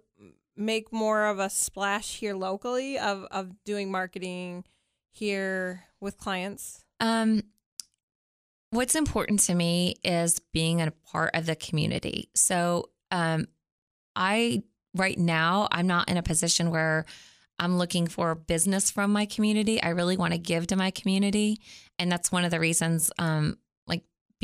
make 0.57 0.93
more 0.93 1.27
of 1.27 1.39
a 1.39 1.51
splash 1.51 2.17
here 2.17 2.35
locally 2.35 2.99
of 2.99 3.25
of 3.31 3.65
doing 3.65 3.91
marketing 3.91 4.65
here 5.11 5.85
with 6.01 6.19
clients? 6.19 6.85
Um, 7.01 7.43
what's 8.71 8.95
important 8.95 9.41
to 9.41 9.55
me 9.55 9.97
is 10.05 10.41
being 10.53 10.81
a 10.81 10.91
part 10.91 11.31
of 11.35 11.47
the 11.47 11.57
community. 11.57 12.31
So, 12.35 12.91
um, 13.11 13.47
I 14.17 14.63
right 14.95 15.19
now 15.19 15.69
I'm 15.73 15.87
not 15.87 16.09
in 16.09 16.17
a 16.17 16.23
position 16.23 16.71
where 16.71 17.05
I'm 17.59 17.79
looking 17.79 18.07
for 18.07 18.35
business 18.35 18.91
from 18.91 19.13
my 19.13 19.27
community. 19.27 19.81
I 19.83 19.91
really 19.91 20.17
want 20.17 20.33
to 20.33 20.39
give 20.39 20.67
to 20.69 20.77
my 20.77 20.91
community, 20.91 21.61
and 21.99 22.11
that's 22.11 22.33
one 22.33 22.45
of 22.45 22.51
the 22.51 22.61
reasons. 22.61 23.11
Um, 23.19 23.59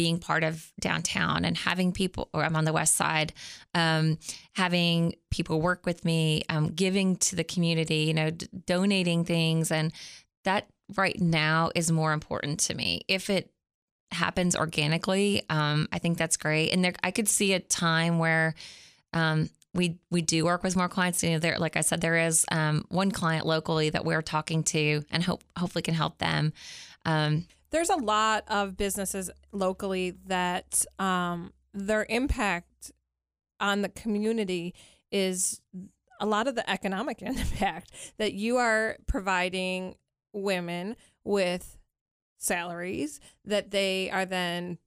being 0.00 0.18
part 0.18 0.42
of 0.42 0.72
downtown 0.80 1.44
and 1.44 1.58
having 1.58 1.92
people, 1.92 2.30
or 2.32 2.42
I'm 2.42 2.56
on 2.56 2.64
the 2.64 2.72
west 2.72 2.94
side, 2.94 3.34
um, 3.74 4.16
having 4.54 5.14
people 5.30 5.60
work 5.60 5.84
with 5.84 6.06
me, 6.06 6.42
um, 6.48 6.68
giving 6.68 7.16
to 7.16 7.36
the 7.36 7.44
community, 7.44 8.04
you 8.08 8.14
know, 8.14 8.30
d- 8.30 8.48
donating 8.64 9.26
things, 9.26 9.70
and 9.70 9.92
that 10.44 10.66
right 10.96 11.20
now 11.20 11.70
is 11.74 11.92
more 11.92 12.14
important 12.14 12.60
to 12.60 12.74
me. 12.74 13.02
If 13.08 13.28
it 13.28 13.50
happens 14.10 14.56
organically, 14.56 15.42
um, 15.50 15.86
I 15.92 15.98
think 15.98 16.16
that's 16.16 16.38
great. 16.38 16.72
And 16.72 16.82
there, 16.82 16.94
I 17.02 17.10
could 17.10 17.28
see 17.28 17.52
a 17.52 17.60
time 17.60 18.18
where 18.18 18.54
um, 19.12 19.50
we 19.74 19.98
we 20.10 20.22
do 20.22 20.46
work 20.46 20.62
with 20.62 20.76
more 20.76 20.88
clients. 20.88 21.22
You 21.22 21.32
know, 21.32 21.40
there, 21.40 21.58
like 21.58 21.76
I 21.76 21.82
said, 21.82 22.00
there 22.00 22.16
is 22.16 22.46
um, 22.50 22.86
one 22.88 23.10
client 23.10 23.44
locally 23.44 23.90
that 23.90 24.06
we're 24.06 24.22
talking 24.22 24.62
to, 24.72 25.04
and 25.10 25.22
hope 25.22 25.44
hopefully 25.58 25.82
can 25.82 25.94
help 25.94 26.16
them. 26.16 26.54
Um, 27.04 27.44
There's 27.70 27.90
a 27.90 27.96
lot 27.96 28.44
of 28.48 28.76
businesses 28.76 29.30
locally 29.52 30.12
that 30.26 30.84
um, 30.98 31.52
their 31.72 32.06
impact 32.08 32.92
on 33.60 33.82
the 33.82 33.88
community 33.88 34.74
is 35.12 35.60
a 36.20 36.26
lot 36.26 36.48
of 36.48 36.54
the 36.54 36.68
economic 36.68 37.22
impact 37.22 37.92
that 38.18 38.32
you 38.32 38.56
are 38.56 38.96
providing 39.06 39.94
women 40.32 40.96
with 41.24 41.76
salaries 42.38 43.20
that 43.44 43.70
they 43.70 44.10
are 44.10 44.24
then 44.24 44.78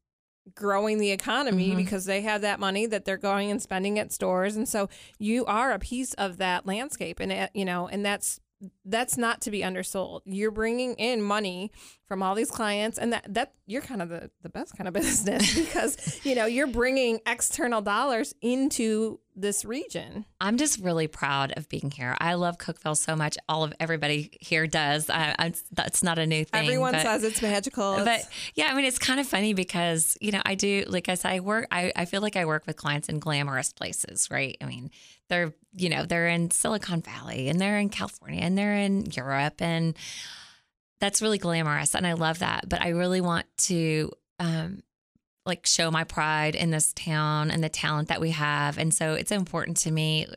growing 0.56 0.98
the 0.98 1.12
economy 1.12 1.72
Mhm. 1.72 1.78
because 1.78 2.06
they 2.06 2.22
have 2.22 2.41
that 2.41 2.60
money 2.60 2.86
that 2.86 3.06
they're 3.06 3.17
going 3.17 3.50
and 3.52 3.62
spending 3.62 3.98
at 4.00 4.12
stores 4.12 4.56
and 4.58 4.67
so 4.67 4.89
you 5.17 5.46
are 5.46 5.72
a 5.72 5.80
piece 5.80 6.13
of 6.15 6.38
that 6.38 6.65
landscape 6.65 7.19
and 7.22 7.50
you 7.54 7.63
know 7.63 7.88
and 7.88 8.06
that's 8.06 8.41
that's 8.86 9.17
not 9.17 9.41
to 9.41 9.52
be 9.52 9.63
undersold 9.63 10.21
you're 10.26 10.52
bringing 10.52 10.93
in 10.95 11.21
money 11.21 11.71
from 12.08 12.21
all 12.21 12.36
these 12.36 12.52
clients 12.52 12.97
and 12.97 13.13
that 13.13 13.26
that 13.34 13.54
you're 13.65 13.82
kind 13.82 14.02
of 14.02 14.10
the, 14.10 14.30
the 14.41 14.49
best 14.49 14.78
kind 14.78 14.88
of 14.88 14.93
business 15.02 15.58
because 15.58 16.19
you 16.26 16.36
know 16.36 16.45
you're 16.45 16.67
bringing 16.67 17.19
external 17.26 17.82
dollars 17.82 18.34
into 18.41 19.19
this 19.36 19.65
region 19.65 20.26
I'm 20.39 20.58
just 20.58 20.80
really 20.80 21.08
proud 21.08 21.54
of 21.56 21.69
being 21.69 21.89
here. 21.89 22.17
I 22.19 22.34
love 22.34 22.58
Cookeville 22.58 22.97
so 22.97 23.15
much. 23.15 23.38
All 23.47 23.63
of 23.63 23.73
everybody 23.80 24.38
here 24.41 24.67
does. 24.67 25.10
I, 25.10 25.34
I, 25.39 25.54
that's 25.71 26.04
not 26.04 26.19
a 26.19 26.28
new 26.28 26.43
thing. 26.43 26.65
everyone 26.65 26.91
but- 26.91 27.02
says 27.02 27.23
it's 27.23 27.41
magical 27.41 28.04
but 28.04 28.28
yeah, 28.56 28.67
I 28.69 28.76
mean, 28.76 28.86
it's 28.86 28.99
kind 28.99 29.19
of 29.19 29.28
funny 29.28 29.54
because 29.54 30.17
you 30.21 30.32
know 30.32 30.41
I 30.45 30.56
do 30.56 30.84
like 30.88 31.10
I 31.10 31.15
said, 31.15 31.32
I 31.32 31.39
work. 31.39 31.67
I, 31.71 31.91
I 31.95 32.06
feel 32.06 32.21
like 32.21 32.36
I 32.36 32.45
work 32.45 32.65
with 32.67 32.76
clients 32.76 33.10
in 33.10 33.19
glamorous 33.19 33.73
places, 33.73 34.30
right? 34.30 34.58
I 34.62 34.65
mean, 34.65 34.91
they're 35.29 35.53
you 35.73 35.89
know 35.89 36.05
they're 36.05 36.27
in 36.27 36.51
Silicon 36.51 37.01
Valley 37.01 37.49
and 37.49 37.59
they're 37.59 37.79
in 37.79 37.89
California 37.89 38.41
and 38.41 38.57
they're 38.57 38.75
in 38.75 39.05
Europe 39.12 39.62
and 39.62 39.95
that's 40.99 41.21
really 41.21 41.38
glamorous 41.38 41.95
and 41.95 42.07
I 42.07 42.13
love 42.13 42.39
that. 42.39 42.69
But 42.69 42.81
I 42.81 42.89
really 42.89 43.21
want 43.21 43.45
to 43.59 44.12
um, 44.39 44.83
like 45.45 45.65
show 45.65 45.91
my 45.91 46.03
pride 46.03 46.55
in 46.55 46.71
this 46.71 46.93
town 46.93 47.51
and 47.51 47.63
the 47.63 47.69
talent 47.69 48.07
that 48.09 48.21
we 48.21 48.31
have, 48.31 48.77
and 48.77 48.93
so 48.93 49.13
it's 49.13 49.31
important 49.31 49.77
to 49.77 49.91
me. 49.91 50.27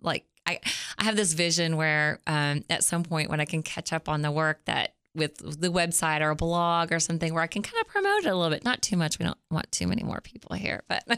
Like 0.00 0.24
I, 0.46 0.60
I 0.98 1.04
have 1.04 1.16
this 1.16 1.32
vision 1.32 1.76
where 1.76 2.20
um, 2.26 2.64
at 2.70 2.84
some 2.84 3.02
point 3.02 3.30
when 3.30 3.40
I 3.40 3.44
can 3.44 3.62
catch 3.62 3.92
up 3.92 4.08
on 4.08 4.22
the 4.22 4.30
work 4.30 4.64
that 4.64 4.94
with 5.14 5.38
the 5.38 5.68
website 5.68 6.20
or 6.20 6.30
a 6.30 6.36
blog 6.36 6.92
or 6.92 7.00
something 7.00 7.34
where 7.34 7.42
I 7.42 7.48
can 7.48 7.62
kind 7.62 7.80
of 7.80 7.88
promote 7.88 8.24
it 8.24 8.26
a 8.26 8.36
little 8.36 8.50
bit. 8.50 8.64
Not 8.64 8.80
too 8.80 8.96
much. 8.96 9.18
We 9.18 9.24
don't 9.24 9.38
want 9.50 9.70
too 9.72 9.86
many 9.88 10.04
more 10.04 10.20
people 10.20 10.54
here, 10.54 10.82
but 10.88 11.02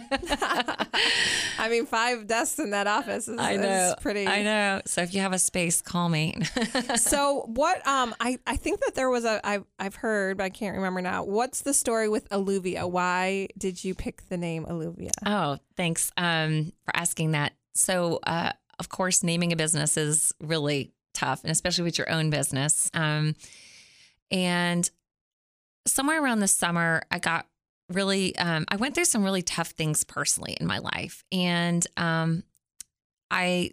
I 1.58 1.68
mean, 1.68 1.84
five 1.84 2.26
desks 2.26 2.58
in 2.58 2.70
that 2.70 2.86
office 2.86 3.28
is, 3.28 3.38
I 3.38 3.56
know. 3.56 3.68
is 3.68 3.94
pretty. 4.00 4.26
I 4.26 4.42
know. 4.42 4.80
So 4.86 5.02
if 5.02 5.14
you 5.14 5.20
have 5.20 5.32
a 5.32 5.38
space, 5.38 5.80
call 5.80 6.08
me. 6.08 6.36
So 6.96 7.44
what? 7.46 7.86
Um, 7.86 8.14
I 8.20 8.38
I 8.46 8.56
think 8.56 8.80
that 8.80 8.94
there 8.94 9.10
was 9.10 9.24
a 9.24 9.40
I've 9.46 9.64
I've 9.78 9.94
heard, 9.94 10.36
but 10.36 10.44
I 10.44 10.50
can't 10.50 10.76
remember 10.76 11.00
now. 11.00 11.24
What's 11.24 11.62
the 11.62 11.74
story 11.74 12.08
with 12.08 12.28
Alluvia? 12.30 12.88
Why 12.88 13.48
did 13.58 13.82
you 13.82 13.94
pick 13.94 14.28
the 14.28 14.36
name 14.36 14.64
Alluvia? 14.66 15.10
oh, 15.26 15.58
thanks 15.76 16.10
um, 16.16 16.72
for 16.84 16.96
asking 16.96 17.32
that. 17.32 17.52
So, 17.74 18.20
uh, 18.24 18.52
of 18.78 18.88
course, 18.88 19.22
naming 19.22 19.52
a 19.52 19.56
business 19.56 19.96
is 19.96 20.32
really 20.40 20.92
tough, 21.14 21.42
and 21.44 21.50
especially 21.50 21.84
with 21.84 21.98
your 21.98 22.10
own 22.10 22.30
business. 22.30 22.90
Um, 22.94 23.34
and 24.32 24.90
somewhere 25.86 26.22
around 26.22 26.40
the 26.40 26.48
summer, 26.48 27.02
I 27.10 27.18
got 27.18 27.46
really, 27.90 28.34
um, 28.36 28.64
I 28.68 28.76
went 28.76 28.94
through 28.94 29.04
some 29.04 29.22
really 29.22 29.42
tough 29.42 29.70
things 29.70 30.04
personally 30.04 30.56
in 30.58 30.66
my 30.66 30.78
life. 30.78 31.22
And 31.30 31.86
um, 31.96 32.42
I, 33.30 33.72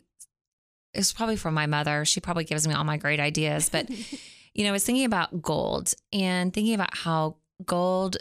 it 0.94 0.98
was 0.98 1.14
probably 1.14 1.38
from 1.38 1.54
my 1.54 1.66
mother. 1.66 2.04
She 2.04 2.20
probably 2.20 2.44
gives 2.44 2.68
me 2.68 2.74
all 2.74 2.84
my 2.84 2.98
great 2.98 3.20
ideas. 3.20 3.70
But, 3.70 3.90
you 4.54 4.64
know, 4.64 4.70
I 4.70 4.74
was 4.74 4.84
thinking 4.84 5.06
about 5.06 5.42
gold 5.42 5.94
and 6.12 6.54
thinking 6.54 6.74
about 6.74 6.96
how 6.98 7.38
gold, 7.66 8.18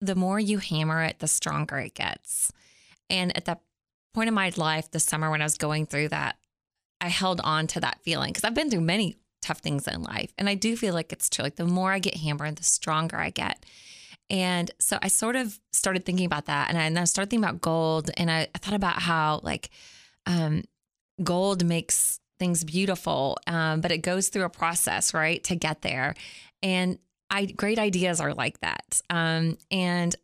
the 0.00 0.14
more 0.14 0.40
you 0.40 0.58
hammer 0.58 1.02
it, 1.02 1.18
the 1.18 1.28
stronger 1.28 1.78
it 1.78 1.94
gets. 1.94 2.52
And 3.10 3.36
at 3.36 3.44
that 3.44 3.60
point 4.14 4.28
in 4.28 4.34
my 4.34 4.52
life, 4.56 4.90
this 4.90 5.04
summer 5.04 5.30
when 5.30 5.42
I 5.42 5.44
was 5.44 5.58
going 5.58 5.86
through 5.86 6.08
that, 6.08 6.36
I 7.00 7.08
held 7.08 7.40
on 7.42 7.66
to 7.68 7.80
that 7.80 8.00
feeling 8.02 8.30
because 8.30 8.44
I've 8.44 8.54
been 8.54 8.70
through 8.70 8.82
many 8.82 9.16
tough 9.42 9.58
things 9.58 9.86
in 9.86 10.02
life. 10.02 10.32
And 10.38 10.48
I 10.48 10.54
do 10.54 10.76
feel 10.76 10.94
like 10.94 11.12
it's 11.12 11.28
true. 11.28 11.42
Like 11.42 11.56
the 11.56 11.66
more 11.66 11.92
I 11.92 11.98
get 11.98 12.16
hammered, 12.16 12.56
the 12.56 12.64
stronger 12.64 13.18
I 13.18 13.30
get. 13.30 13.64
And 14.30 14.70
so 14.78 14.98
I 15.02 15.08
sort 15.08 15.36
of 15.36 15.58
started 15.72 16.06
thinking 16.06 16.24
about 16.24 16.46
that. 16.46 16.70
And 16.70 16.78
I, 16.78 16.84
and 16.84 16.98
I 16.98 17.04
started 17.04 17.28
thinking 17.28 17.44
about 17.44 17.60
gold. 17.60 18.10
And 18.16 18.30
I, 18.30 18.48
I 18.54 18.58
thought 18.58 18.74
about 18.74 19.02
how, 19.02 19.40
like, 19.42 19.68
um, 20.24 20.62
gold 21.22 21.64
makes 21.64 22.18
things 22.38 22.64
beautiful, 22.64 23.36
um, 23.46 23.80
but 23.80 23.92
it 23.92 23.98
goes 23.98 24.28
through 24.28 24.44
a 24.44 24.50
process, 24.50 25.12
right, 25.12 25.44
to 25.44 25.54
get 25.54 25.82
there. 25.82 26.14
And 26.62 26.98
I, 27.30 27.46
great 27.46 27.78
ideas 27.78 28.20
are 28.20 28.34
like 28.34 28.60
that. 28.60 29.00
Um, 29.10 29.58
and 29.70 30.16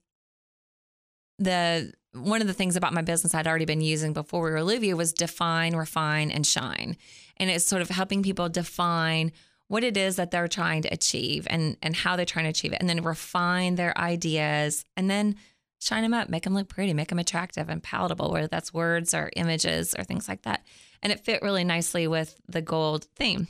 the 1.39 1.93
one 2.13 2.41
of 2.41 2.47
the 2.47 2.55
things 2.55 2.77
about 2.77 2.93
my 2.93 3.03
business 3.03 3.35
I'd 3.35 3.47
already 3.47 3.65
been 3.65 3.81
using 3.81 4.13
before 4.13 4.43
we 4.43 4.51
were 4.51 4.59
Alluvia 4.59 4.97
was 4.97 5.13
define, 5.13 5.77
refine, 5.77 6.31
and 6.31 6.47
shine. 6.47 6.97
And 7.37 7.51
it's 7.51 7.65
sort 7.65 7.83
of 7.83 7.91
helping 7.91 8.23
people 8.23 8.49
define 8.49 9.33
what 9.69 9.85
it 9.85 9.97
is 9.97 10.17
that 10.17 10.31
they're 10.31 10.49
trying 10.49 10.83
to 10.83 10.89
achieve 10.89 11.47
and 11.51 11.77
and 11.83 11.95
how 11.95 12.17
they're 12.17 12.25
trying 12.25 12.47
to 12.47 12.51
achieve 12.51 12.73
it, 12.73 12.81
and 12.81 12.89
then 12.89 13.03
refine 13.03 13.75
their 13.75 13.97
ideas, 13.99 14.85
and 14.97 15.11
then 15.11 15.37
shine 15.81 16.03
them 16.03 16.15
up, 16.15 16.29
make 16.29 16.43
them 16.43 16.55
look 16.55 16.69
pretty, 16.69 16.95
make 16.95 17.09
them 17.09 17.19
attractive 17.19 17.69
and 17.69 17.83
palatable, 17.83 18.31
whether 18.31 18.49
that's 18.49 18.75
words 18.75 19.15
or 19.15 19.31
images 19.37 19.95
or 19.97 20.05
things 20.05 20.29
like 20.29 20.43
that. 20.43 20.65
And 21.03 21.13
it 21.13 21.21
fit 21.21 21.43
really 21.43 21.65
nicely 21.65 22.09
with 22.09 22.41
the 22.49 22.63
gold 22.63 23.05
theme. 23.17 23.47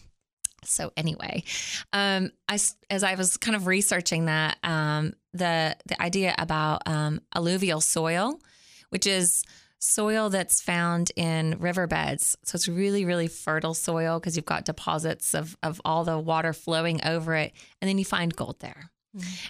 So 0.65 0.93
anyway, 0.97 1.45
um, 1.93 2.31
I 2.49 2.59
as 2.91 3.03
I 3.03 3.15
was 3.15 3.37
kind 3.37 3.57
of 3.57 3.67
researching 3.67 4.27
that, 4.27 4.59
um, 4.63 5.15
the 5.33 5.77
the 5.87 6.01
idea 6.03 6.35
about 6.39 6.83
um, 6.87 7.21
alluvial 7.35 7.81
soil, 7.81 8.41
which 8.91 9.07
is 9.07 9.45
soil 9.79 10.29
that's 10.29 10.61
found 10.61 11.13
in 11.17 11.57
riverbeds. 11.59 12.37
So 12.45 12.57
it's 12.57 12.69
really, 12.69 13.05
really 13.05 13.29
fertile 13.29 13.75
soil 13.75 14.19
because 14.19 14.37
you've 14.37 14.45
got 14.45 14.65
deposits 14.65 15.35
of 15.35 15.57
of 15.63 15.81
all 15.85 16.05
the 16.05 16.19
water 16.19 16.53
flowing 16.53 17.05
over 17.05 17.35
it, 17.35 17.53
and 17.81 17.89
then 17.89 17.99
you 17.99 18.05
find 18.05 18.35
gold 18.35 18.61
there. 18.61 18.91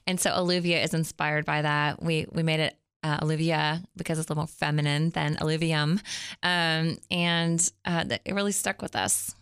And 0.07 0.21
so 0.21 0.31
alluvia 0.31 0.83
is 0.83 0.95
inspired 0.95 1.45
by 1.45 1.63
that. 1.63 2.03
We 2.03 2.27
we 2.33 2.43
made 2.43 2.61
it 2.61 2.77
uh, 3.03 3.19
alluvia 3.21 3.85
because 3.97 4.19
it's 4.19 4.29
a 4.29 4.33
little 4.33 4.43
more 4.43 4.47
feminine 4.47 5.11
than 5.11 5.37
alluvium, 5.41 6.01
um, 6.43 6.99
and 7.11 7.73
uh, 7.85 8.05
it 8.25 8.35
really 8.35 8.53
stuck 8.53 8.83
with 8.83 8.97
us. 8.97 9.35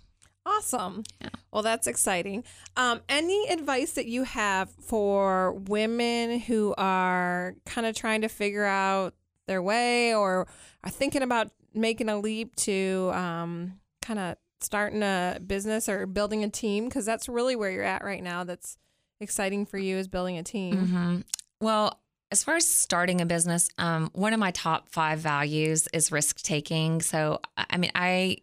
Awesome. 0.47 1.03
Yeah. 1.21 1.31
Well, 1.53 1.63
that's 1.63 1.89
exciting. 1.89 2.45
Um, 2.77 3.01
any 3.09 3.49
advice 3.49 3.93
that 3.93 4.07
you 4.07 4.23
have 4.23 4.71
for 4.71 5.55
women 5.55 6.39
who 6.39 6.73
are 6.79 7.57
kind 7.67 7.87
of 7.87 7.97
trying 7.97 8.21
to 8.21 8.29
figure 8.29 8.65
out 8.65 9.15
their 9.47 9.61
way 9.61 10.15
or 10.15 10.47
are 10.85 10.91
thinking 10.91 11.23
about 11.23 11.51
making 11.75 12.09
a 12.09 12.19
leap 12.19 12.55
to 12.57 13.11
um, 13.13 13.81
kind 14.03 14.19
of 14.21 14.37
starting 14.61 15.03
a 15.03 15.41
business 15.45 15.89
or 15.89 16.07
building 16.07 16.45
a 16.45 16.49
team? 16.49 16.85
Because 16.85 17.05
that's 17.05 17.29
really 17.29 17.57
where 17.57 17.71
you're 17.71 17.83
at 17.83 18.05
right 18.05 18.23
now. 18.23 18.45
That's 18.45 18.79
exciting 19.21 19.67
for 19.67 19.79
you 19.79 19.97
is 19.97 20.07
building 20.07 20.39
a 20.39 20.45
team. 20.45 20.87
hmm 20.87 21.17
Well, 21.61 22.01
as 22.31 22.45
far 22.45 22.57
as 22.57 22.69
starting 22.69 23.21
a 23.21 23.27
business, 23.27 23.69
um, 23.79 24.11
one 24.13 24.33
of 24.33 24.41
my 24.41 24.51
top 24.51 24.89
five 24.89 25.19
values 25.21 25.89
is 25.93 26.13
risk 26.13 26.43
taking. 26.43 27.01
So, 27.01 27.41
I 27.57 27.77
mean, 27.77 27.93
I 27.95 28.39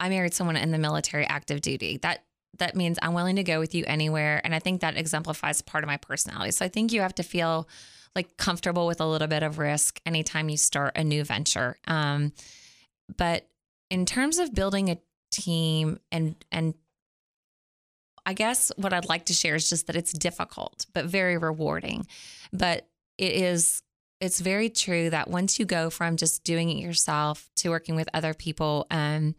I 0.00 0.08
married 0.08 0.34
someone 0.34 0.56
in 0.56 0.70
the 0.70 0.78
military, 0.78 1.26
active 1.26 1.60
duty. 1.60 1.98
That 1.98 2.24
that 2.58 2.74
means 2.74 2.98
I'm 3.02 3.14
willing 3.14 3.36
to 3.36 3.44
go 3.44 3.60
with 3.60 3.74
you 3.74 3.84
anywhere, 3.86 4.40
and 4.42 4.54
I 4.54 4.58
think 4.58 4.80
that 4.80 4.96
exemplifies 4.96 5.62
part 5.62 5.84
of 5.84 5.88
my 5.88 5.96
personality. 5.96 6.50
So, 6.52 6.64
I 6.64 6.68
think 6.68 6.92
you 6.92 7.00
have 7.00 7.14
to 7.16 7.22
feel 7.22 7.68
like 8.16 8.36
comfortable 8.36 8.86
with 8.86 9.00
a 9.00 9.06
little 9.06 9.28
bit 9.28 9.42
of 9.42 9.58
risk 9.58 10.00
anytime 10.06 10.48
you 10.48 10.56
start 10.56 10.96
a 10.96 11.04
new 11.04 11.24
venture. 11.24 11.76
Um, 11.86 12.32
but 13.16 13.46
in 13.90 14.06
terms 14.06 14.38
of 14.38 14.54
building 14.54 14.90
a 14.90 14.98
team 15.30 15.98
and 16.10 16.34
and 16.50 16.74
I 18.26 18.34
guess 18.34 18.70
what 18.76 18.92
I'd 18.92 19.08
like 19.08 19.26
to 19.26 19.32
share 19.32 19.54
is 19.54 19.70
just 19.70 19.86
that 19.86 19.96
it's 19.96 20.12
difficult 20.12 20.86
but 20.92 21.06
very 21.06 21.38
rewarding. 21.38 22.06
But 22.52 22.86
it 23.16 23.32
is 23.32 23.82
it's 24.20 24.40
very 24.40 24.68
true 24.68 25.10
that 25.10 25.30
once 25.30 25.58
you 25.58 25.64
go 25.64 25.90
from 25.90 26.16
just 26.16 26.44
doing 26.44 26.70
it 26.70 26.82
yourself 26.82 27.48
to 27.56 27.70
working 27.70 27.94
with 27.94 28.08
other 28.12 28.34
people, 28.34 28.86
um, 28.90 29.36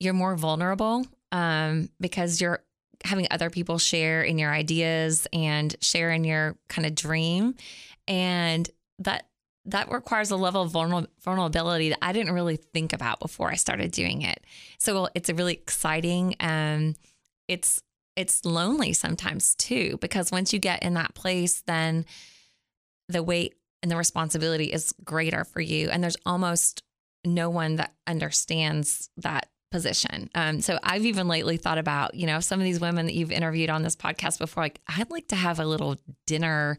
you're 0.00 0.14
more 0.14 0.36
vulnerable 0.36 1.06
um, 1.32 1.88
because 2.00 2.40
you're 2.40 2.62
having 3.04 3.26
other 3.30 3.50
people 3.50 3.78
share 3.78 4.22
in 4.22 4.38
your 4.38 4.52
ideas 4.52 5.26
and 5.32 5.74
share 5.80 6.10
in 6.10 6.24
your 6.24 6.56
kind 6.68 6.86
of 6.86 6.94
dream, 6.94 7.54
and 8.06 8.68
that 9.00 9.28
that 9.66 9.90
requires 9.90 10.30
a 10.30 10.36
level 10.36 10.62
of 10.62 10.72
vulnerability 11.22 11.90
that 11.90 11.98
I 12.00 12.12
didn't 12.12 12.32
really 12.32 12.56
think 12.56 12.94
about 12.94 13.20
before 13.20 13.50
I 13.50 13.56
started 13.56 13.92
doing 13.92 14.22
it. 14.22 14.42
So 14.78 15.08
it's 15.14 15.28
a 15.28 15.34
really 15.34 15.52
exciting. 15.52 16.34
Um, 16.40 16.94
it's 17.48 17.82
it's 18.16 18.44
lonely 18.44 18.94
sometimes 18.94 19.54
too 19.54 19.98
because 20.00 20.32
once 20.32 20.52
you 20.52 20.58
get 20.58 20.82
in 20.82 20.94
that 20.94 21.14
place, 21.14 21.62
then 21.66 22.06
the 23.08 23.22
weight 23.22 23.54
and 23.82 23.90
the 23.90 23.96
responsibility 23.96 24.72
is 24.72 24.92
greater 25.04 25.44
for 25.44 25.60
you. 25.60 25.88
And 25.88 26.02
there's 26.02 26.16
almost 26.26 26.82
no 27.24 27.50
one 27.50 27.76
that 27.76 27.94
understands 28.06 29.10
that 29.18 29.48
position. 29.70 30.30
Um, 30.34 30.60
so 30.60 30.78
I've 30.82 31.04
even 31.04 31.28
lately 31.28 31.56
thought 31.56 31.78
about, 31.78 32.14
you 32.14 32.26
know, 32.26 32.40
some 32.40 32.60
of 32.60 32.64
these 32.64 32.80
women 32.80 33.06
that 33.06 33.14
you've 33.14 33.32
interviewed 33.32 33.70
on 33.70 33.82
this 33.82 33.96
podcast 33.96 34.38
before, 34.38 34.64
like, 34.64 34.80
I'd 34.88 35.10
like 35.10 35.28
to 35.28 35.36
have 35.36 35.60
a 35.60 35.66
little 35.66 35.96
dinner 36.26 36.78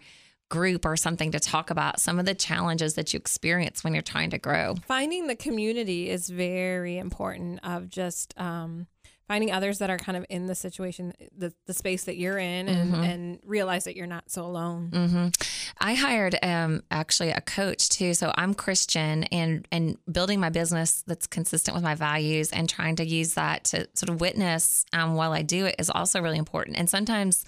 group 0.49 0.86
or 0.86 0.97
something 0.97 1.32
to 1.32 1.39
talk 1.39 1.69
about 1.69 1.99
some 1.99 2.19
of 2.19 2.25
the 2.25 2.34
challenges 2.34 2.95
that 2.95 3.13
you 3.13 3.17
experience 3.17 3.84
when 3.84 3.93
you're 3.93 4.02
trying 4.02 4.32
to 4.32 4.38
grow. 4.38 4.75
Finding 4.88 5.28
the 5.28 5.36
community 5.36 6.10
is 6.10 6.30
very 6.30 6.97
important 6.97 7.60
of 7.63 7.88
just 7.89 8.34
um, 8.38 8.88
finding 9.30 9.52
others 9.52 9.78
that 9.78 9.92
are 9.92 9.98
kind 10.00 10.18
of 10.18 10.26
in 10.28 10.48
the 10.48 10.56
situation, 10.56 11.13
the, 11.38 11.54
the 11.68 11.74
space 11.74 12.06
that 12.06 12.18
you're 12.18 12.39
in, 12.39 12.68
and, 12.68 12.92
mm-hmm. 12.92 13.04
and 13.04 13.39
realize 13.46 13.84
that 13.84 13.96
you're 13.96 14.08
not 14.08 14.30
so 14.30 14.44
alone. 14.44 14.89
Mm-hmm. 14.92 15.28
I 15.80 15.94
hired 15.94 16.36
um, 16.42 16.82
actually 16.89 17.30
a 17.30 17.39
coach 17.39 17.89
too. 17.89 18.15
So 18.15 18.34
I'm 18.36 18.56
Christian 18.56 19.26
and 19.26 19.68
and 19.72 19.98
building 20.12 20.39
my 20.39 20.50
business 20.50 21.04
that's 21.06 21.28
consistent 21.28 21.76
with 21.76 21.84
my 21.84 21.94
values 21.94 22.52
and 22.52 22.68
trying 22.68 22.96
to 22.96 23.06
use 23.06 23.36
that 23.36 23.65
to 23.65 23.88
sort 23.94 24.10
of 24.10 24.20
witness 24.20 24.84
um, 24.94 25.13
while 25.13 25.32
I 25.32 25.44
do 25.44 25.68
it 25.68 25.76
is 25.78 25.92
also 25.92 26.22
really 26.22 26.39
important. 26.39 26.78
And 26.78 26.89
sometimes 26.89 27.46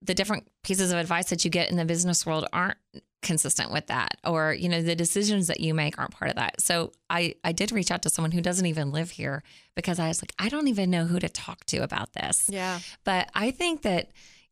the 0.00 0.14
different 0.14 0.46
pieces 0.62 0.92
of 0.92 0.98
advice 0.98 1.30
that 1.30 1.44
you 1.44 1.50
get 1.50 1.68
in 1.68 1.76
the 1.76 1.84
business 1.84 2.24
world 2.24 2.46
aren't 2.52 2.78
consistent 3.22 3.72
with 3.72 3.86
that 3.86 4.16
or 4.24 4.52
you 4.52 4.68
know 4.68 4.82
the 4.82 4.96
decisions 4.96 5.46
that 5.46 5.60
you 5.60 5.72
make 5.74 5.98
aren't 5.98 6.10
part 6.10 6.30
of 6.30 6.36
that. 6.36 6.60
So 6.60 6.92
i 7.08 7.34
i 7.44 7.52
did 7.52 7.72
reach 7.72 7.90
out 7.90 8.02
to 8.02 8.10
someone 8.10 8.32
who 8.32 8.40
doesn't 8.40 8.66
even 8.66 8.90
live 8.90 9.10
here 9.10 9.42
because 9.74 9.98
i 9.98 10.08
was 10.08 10.22
like 10.22 10.32
i 10.38 10.48
don't 10.48 10.68
even 10.68 10.90
know 10.90 11.04
who 11.04 11.18
to 11.18 11.28
talk 11.28 11.64
to 11.66 11.78
about 11.78 12.12
this. 12.12 12.48
Yeah. 12.50 12.80
But 13.04 13.30
i 13.34 13.50
think 13.50 13.82
that 13.82 14.10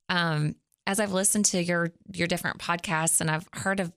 um 0.08 0.54
as 0.86 1.00
i've 1.00 1.12
listened 1.12 1.46
to 1.46 1.62
your 1.62 1.92
your 2.12 2.26
different 2.26 2.58
podcasts 2.58 3.20
and 3.20 3.30
i've 3.30 3.48
heard 3.52 3.80
of 3.80 3.92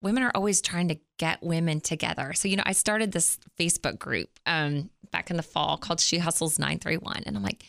women 0.00 0.22
are 0.22 0.32
always 0.34 0.60
trying 0.60 0.88
to 0.88 0.98
get 1.18 1.42
women 1.42 1.80
together. 1.80 2.32
So 2.34 2.48
you 2.48 2.56
know 2.56 2.64
i 2.66 2.72
started 2.72 3.12
this 3.12 3.38
facebook 3.58 3.98
group 3.98 4.30
um 4.46 4.90
back 5.10 5.30
in 5.30 5.36
the 5.36 5.42
fall 5.42 5.76
called 5.76 6.00
she 6.00 6.18
hustles 6.18 6.58
931 6.58 7.22
and 7.26 7.36
i'm 7.36 7.42
like 7.42 7.64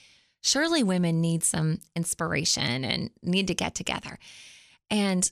surely 0.46 0.84
women 0.84 1.22
need 1.22 1.44
some 1.44 1.80
inspiration 1.96 2.86
and 2.86 3.10
need 3.24 3.48
to 3.48 3.56
get 3.56 3.74
together. 3.74 4.20
And 4.92 5.30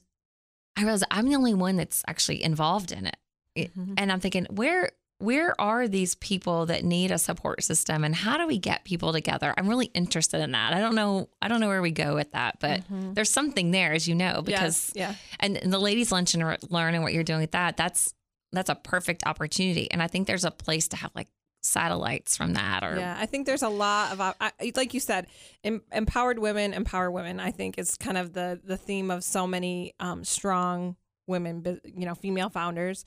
I 0.77 0.81
realized 0.81 1.05
I'm 1.12 1.27
the 1.27 1.36
only 1.36 1.53
one 1.53 1.75
that's 1.75 2.03
actually 2.07 2.43
involved 2.43 2.91
in 2.91 3.07
it. 3.07 3.17
Mm-hmm. 3.57 3.93
And 3.97 4.12
I'm 4.12 4.19
thinking, 4.19 4.47
where 4.49 4.91
where 5.19 5.59
are 5.62 5.88
these 5.88 6.15
people 6.15 6.65
that 6.65 6.83
need 6.83 7.09
a 7.09 7.17
support 7.17 7.63
system 7.63 8.03
and 8.03 8.13
how 8.13 8.38
do 8.38 8.45
we 8.45 8.57
get 8.57 8.83
people 8.83 9.13
together? 9.13 9.53
I'm 9.57 9.69
really 9.69 9.86
interested 9.93 10.41
in 10.41 10.51
that. 10.51 10.73
I 10.73 10.79
don't 10.79 10.95
know 10.95 11.29
I 11.41 11.47
don't 11.47 11.59
know 11.59 11.67
where 11.67 11.81
we 11.81 11.91
go 11.91 12.15
with 12.15 12.31
that, 12.31 12.57
but 12.59 12.81
mm-hmm. 12.81 13.13
there's 13.13 13.29
something 13.29 13.71
there 13.71 13.93
as 13.93 14.07
you 14.07 14.15
know 14.15 14.41
because 14.41 14.91
yes, 14.95 15.12
yeah. 15.12 15.15
And, 15.39 15.57
and 15.57 15.71
the 15.71 15.79
ladies 15.79 16.12
lunch 16.12 16.33
and 16.33 16.57
learning 16.69 17.03
what 17.03 17.13
you're 17.13 17.23
doing 17.23 17.41
with 17.41 17.51
that, 17.51 17.77
that's 17.77 18.13
that's 18.51 18.69
a 18.69 18.75
perfect 18.75 19.25
opportunity. 19.25 19.89
And 19.91 20.01
I 20.01 20.07
think 20.07 20.27
there's 20.27 20.45
a 20.45 20.51
place 20.51 20.89
to 20.89 20.97
have 20.97 21.12
like 21.15 21.27
satellites 21.63 22.36
from 22.36 22.54
that 22.54 22.84
or 22.84 22.97
yeah 22.97 23.15
i 23.17 23.26
think 23.26 23.45
there's 23.45 23.62
a 23.62 23.69
lot 23.69 24.12
of 24.12 24.19
I, 24.19 24.52
like 24.76 24.93
you 24.93 24.99
said 24.99 25.28
em, 25.63 25.82
empowered 25.91 26.38
women 26.38 26.73
empower 26.73 27.10
women 27.10 27.39
i 27.39 27.52
think 27.52 27.78
is 27.78 27.95
kind 27.95 28.17
of 28.17 28.34
the 28.34 28.60
the 28.63 28.78
theme 28.78 29.10
of 29.10 29.23
so 29.23 29.47
many 29.47 29.93
um, 29.99 30.23
strong 30.23 30.97
women 31.26 31.80
you 31.86 32.06
know 32.06 32.15
female 32.15 32.49
founders 32.49 33.06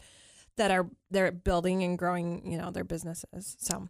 that 0.57 0.71
are 0.71 0.89
they're 1.11 1.33
building 1.33 1.83
and 1.83 1.99
growing 1.99 2.51
you 2.51 2.57
know 2.57 2.71
their 2.71 2.85
businesses 2.85 3.57
so 3.59 3.89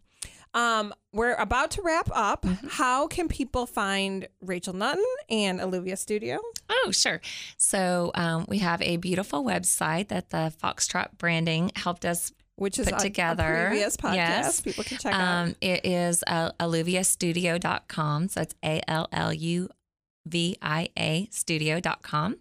um, 0.53 0.93
we're 1.13 1.35
about 1.35 1.71
to 1.71 1.81
wrap 1.81 2.09
up. 2.13 2.43
Mm-hmm. 2.43 2.67
How 2.69 3.07
can 3.07 3.27
people 3.27 3.65
find 3.65 4.27
Rachel 4.41 4.73
Knutton 4.73 5.03
and 5.29 5.59
Alluvia 5.59 5.97
Studio? 5.97 6.39
Oh, 6.69 6.91
sure. 6.91 7.21
So 7.57 8.11
um, 8.15 8.45
we 8.47 8.59
have 8.59 8.81
a 8.81 8.97
beautiful 8.97 9.43
website 9.43 10.07
that 10.07 10.31
the 10.31 10.51
Foxtrot 10.61 11.17
branding 11.17 11.71
helped 11.75 12.05
us 12.05 12.31
which 12.57 12.79
is 12.79 12.89
put 12.89 12.99
together. 12.99 13.67
Previous 13.69 13.95
podcast. 13.95 14.15
Yes. 14.15 14.61
People 14.61 14.83
can 14.83 14.97
check 14.97 15.13
um, 15.13 15.21
out. 15.21 15.55
It 15.61 15.85
is 15.85 16.23
uh, 16.27 16.51
alluviastudio.com. 16.59 18.27
So 18.29 18.41
it's 18.41 18.55
A 18.63 18.81
L 18.87 19.07
L 19.11 19.33
U 19.33 19.69
V 20.25 20.57
I 20.61 20.89
A 20.97 21.27
studio.com. 21.31 22.37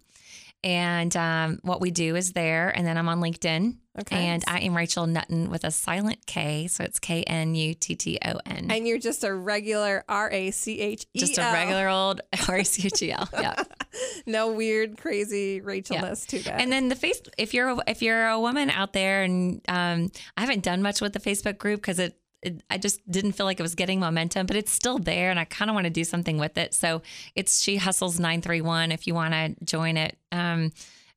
And 0.65 1.17
um, 1.17 1.61
what 1.63 1.81
we 1.81 1.91
do 1.91 2.17
is 2.17 2.33
there. 2.33 2.71
And 2.71 2.87
then 2.87 2.99
I'm 2.99 3.09
on 3.09 3.21
LinkedIn. 3.21 3.77
Okay. 3.99 4.27
And 4.27 4.45
I 4.47 4.61
am 4.61 4.77
Rachel 4.77 5.07
Knutton 5.07 5.49
with 5.49 5.65
a 5.65 5.71
silent 5.71 6.27
K. 6.27 6.67
So 6.67 6.85
it's 6.85 6.99
K 6.99 7.23
N 7.23 7.55
U 7.55 7.75
T 7.75 7.95
T 7.95 8.19
O 8.25 8.39
N. 8.45 8.71
And 8.71 8.87
you're 8.87 8.99
just 8.99 9.25
a 9.25 9.33
regular 9.35 10.05
R 10.09 10.31
A 10.31 10.51
C 10.51 10.81
H 10.81 11.07
E 11.15 11.21
L. 11.21 11.27
Just 11.27 11.39
a 11.39 11.43
regular 11.53 11.89
old 11.89 12.21
R 12.49 12.57
A 12.57 12.65
C 12.65 12.87
H 12.87 13.03
E 13.03 13.13
L. 13.13 13.29
Yeah. 13.33 13.63
no 14.27 14.53
weird, 14.53 14.99
crazy 14.99 15.61
Rachelness 15.61 16.27
yeah. 16.31 16.39
to 16.39 16.45
that. 16.45 16.61
And 16.61 16.71
then 16.71 16.89
the 16.89 16.97
face, 16.97 17.21
if 17.39 17.55
you're, 17.55 17.79
if 17.87 18.03
you're 18.03 18.29
a 18.29 18.41
woman 18.41 18.71
out 18.71 18.93
there 18.93 19.23
and 19.23 19.61
um, 19.69 20.11
I 20.37 20.43
haven't 20.43 20.63
done 20.63 20.83
much 20.83 21.01
with 21.01 21.13
the 21.13 21.21
Facebook 21.21 21.59
group 21.59 21.81
because 21.81 21.99
it, 21.99 22.19
it, 22.43 22.63
I 22.69 22.77
just 22.79 23.01
didn't 23.11 23.33
feel 23.33 23.47
like 23.47 23.59
it 23.59 23.63
was 23.63 23.75
getting 23.75 23.99
momentum, 23.99 24.47
but 24.47 24.57
it's 24.57 24.71
still 24.71 24.99
there 24.99 25.31
and 25.31 25.41
I 25.41 25.45
kind 25.45 25.71
of 25.71 25.75
want 25.75 25.85
to 25.85 25.91
do 25.91 26.05
something 26.05 26.39
with 26.39 26.59
it. 26.59 26.75
So 26.75 27.03
it's 27.35 27.63
She 27.63 27.77
Hustles 27.77 28.21
931 28.21 28.93
if 28.93 29.07
you 29.07 29.15
want 29.15 29.33
to 29.33 29.65
join 29.65 29.97
it. 29.97 30.19
Um, 30.33 30.73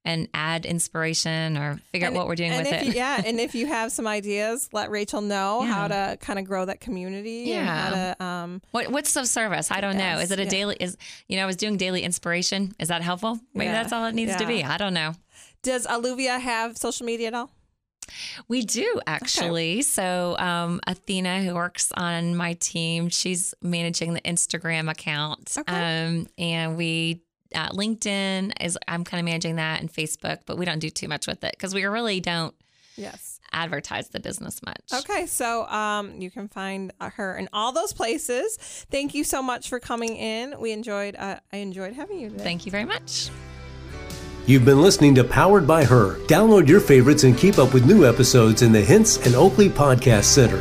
and 0.09 0.27
add 0.33 0.65
inspiration 0.65 1.57
or 1.57 1.79
figure 1.91 2.07
and, 2.07 2.15
out 2.15 2.19
what 2.19 2.27
we're 2.27 2.35
doing 2.35 2.51
with 2.51 2.67
it. 2.67 2.85
You, 2.85 2.93
yeah, 2.93 3.21
and 3.25 3.39
if 3.39 3.55
you 3.55 3.67
have 3.67 3.91
some 3.91 4.07
ideas, 4.07 4.69
let 4.73 4.89
Rachel 4.89 5.21
know 5.21 5.61
yeah. 5.61 5.73
how 5.73 5.87
to 5.87 6.17
kind 6.19 6.39
of 6.39 6.45
grow 6.45 6.65
that 6.65 6.79
community. 6.79 7.43
Yeah. 7.47 8.15
To, 8.19 8.23
um, 8.23 8.61
what 8.71 8.89
what's 8.89 9.13
the 9.13 9.25
service? 9.25 9.71
I 9.71 9.81
don't 9.81 9.97
yes, 9.97 10.17
know. 10.17 10.21
Is 10.21 10.31
it 10.31 10.39
a 10.39 10.43
yeah. 10.43 10.49
daily? 10.49 10.77
Is 10.79 10.97
you 11.27 11.37
know 11.37 11.43
I 11.43 11.45
was 11.45 11.55
doing 11.55 11.77
daily 11.77 12.03
inspiration. 12.03 12.73
Is 12.79 12.87
that 12.87 13.01
helpful? 13.01 13.39
Maybe 13.53 13.67
yeah. 13.67 13.73
that's 13.73 13.93
all 13.93 14.05
it 14.05 14.15
needs 14.15 14.35
to 14.35 14.47
be. 14.47 14.63
I 14.63 14.77
don't 14.77 14.93
know. 14.93 15.13
Does 15.61 15.85
Alluvia 15.85 16.39
have 16.39 16.77
social 16.77 17.05
media 17.05 17.27
at 17.27 17.33
all? 17.33 17.51
We 18.47 18.63
do 18.63 18.99
actually. 19.05 19.73
Okay. 19.73 19.81
So, 19.81 20.35
um, 20.39 20.79
Athena, 20.87 21.43
who 21.43 21.53
works 21.53 21.91
on 21.95 22.35
my 22.35 22.53
team, 22.53 23.09
she's 23.09 23.53
managing 23.61 24.13
the 24.13 24.21
Instagram 24.21 24.89
account. 24.89 25.55
Okay. 25.57 26.05
Um, 26.05 26.27
and 26.37 26.75
we, 26.77 27.21
uh, 27.55 27.69
LinkedIn 27.69 28.53
is, 28.61 28.77
I'm 28.87 29.03
kind 29.03 29.19
of 29.19 29.25
managing 29.25 29.55
that 29.55 29.81
and 29.81 29.91
Facebook, 29.91 30.39
but 30.45 30.57
we 30.57 30.65
don't 30.65 30.79
do 30.79 30.89
too 30.89 31.07
much 31.07 31.27
with 31.27 31.43
it 31.43 31.51
because 31.51 31.73
we 31.73 31.85
really 31.85 32.19
don't. 32.19 32.53
Yes. 32.95 33.39
Advertise 33.51 34.09
the 34.09 34.19
business 34.19 34.61
much. 34.61 34.81
Okay, 34.93 35.25
so 35.25 35.65
um, 35.67 36.21
you 36.21 36.29
can 36.29 36.47
find 36.47 36.91
her 36.99 37.35
in 37.35 37.49
all 37.51 37.71
those 37.71 37.93
places. 37.93 38.57
Thank 38.91 39.15
you 39.15 39.23
so 39.23 39.41
much 39.41 39.69
for 39.69 39.79
coming 39.79 40.15
in. 40.17 40.59
We 40.59 40.71
enjoyed. 40.71 41.15
Uh, 41.15 41.39
I 41.51 41.57
enjoyed 41.57 41.93
having 41.93 42.19
you. 42.19 42.29
Today. 42.29 42.43
Thank 42.43 42.65
you 42.65 42.71
very 42.71 42.85
much. 42.85 43.29
You've 44.45 44.65
been 44.65 44.81
listening 44.81 45.15
to 45.15 45.23
Powered 45.23 45.65
by 45.65 45.83
Her. 45.85 46.15
Download 46.27 46.67
your 46.67 46.79
favorites 46.79 47.23
and 47.23 47.37
keep 47.37 47.57
up 47.57 47.73
with 47.73 47.85
new 47.85 48.05
episodes 48.05 48.61
in 48.61 48.71
the 48.71 48.81
Hints 48.81 49.17
and 49.25 49.35
Oakley 49.35 49.69
Podcast 49.69 50.25
Center. 50.25 50.59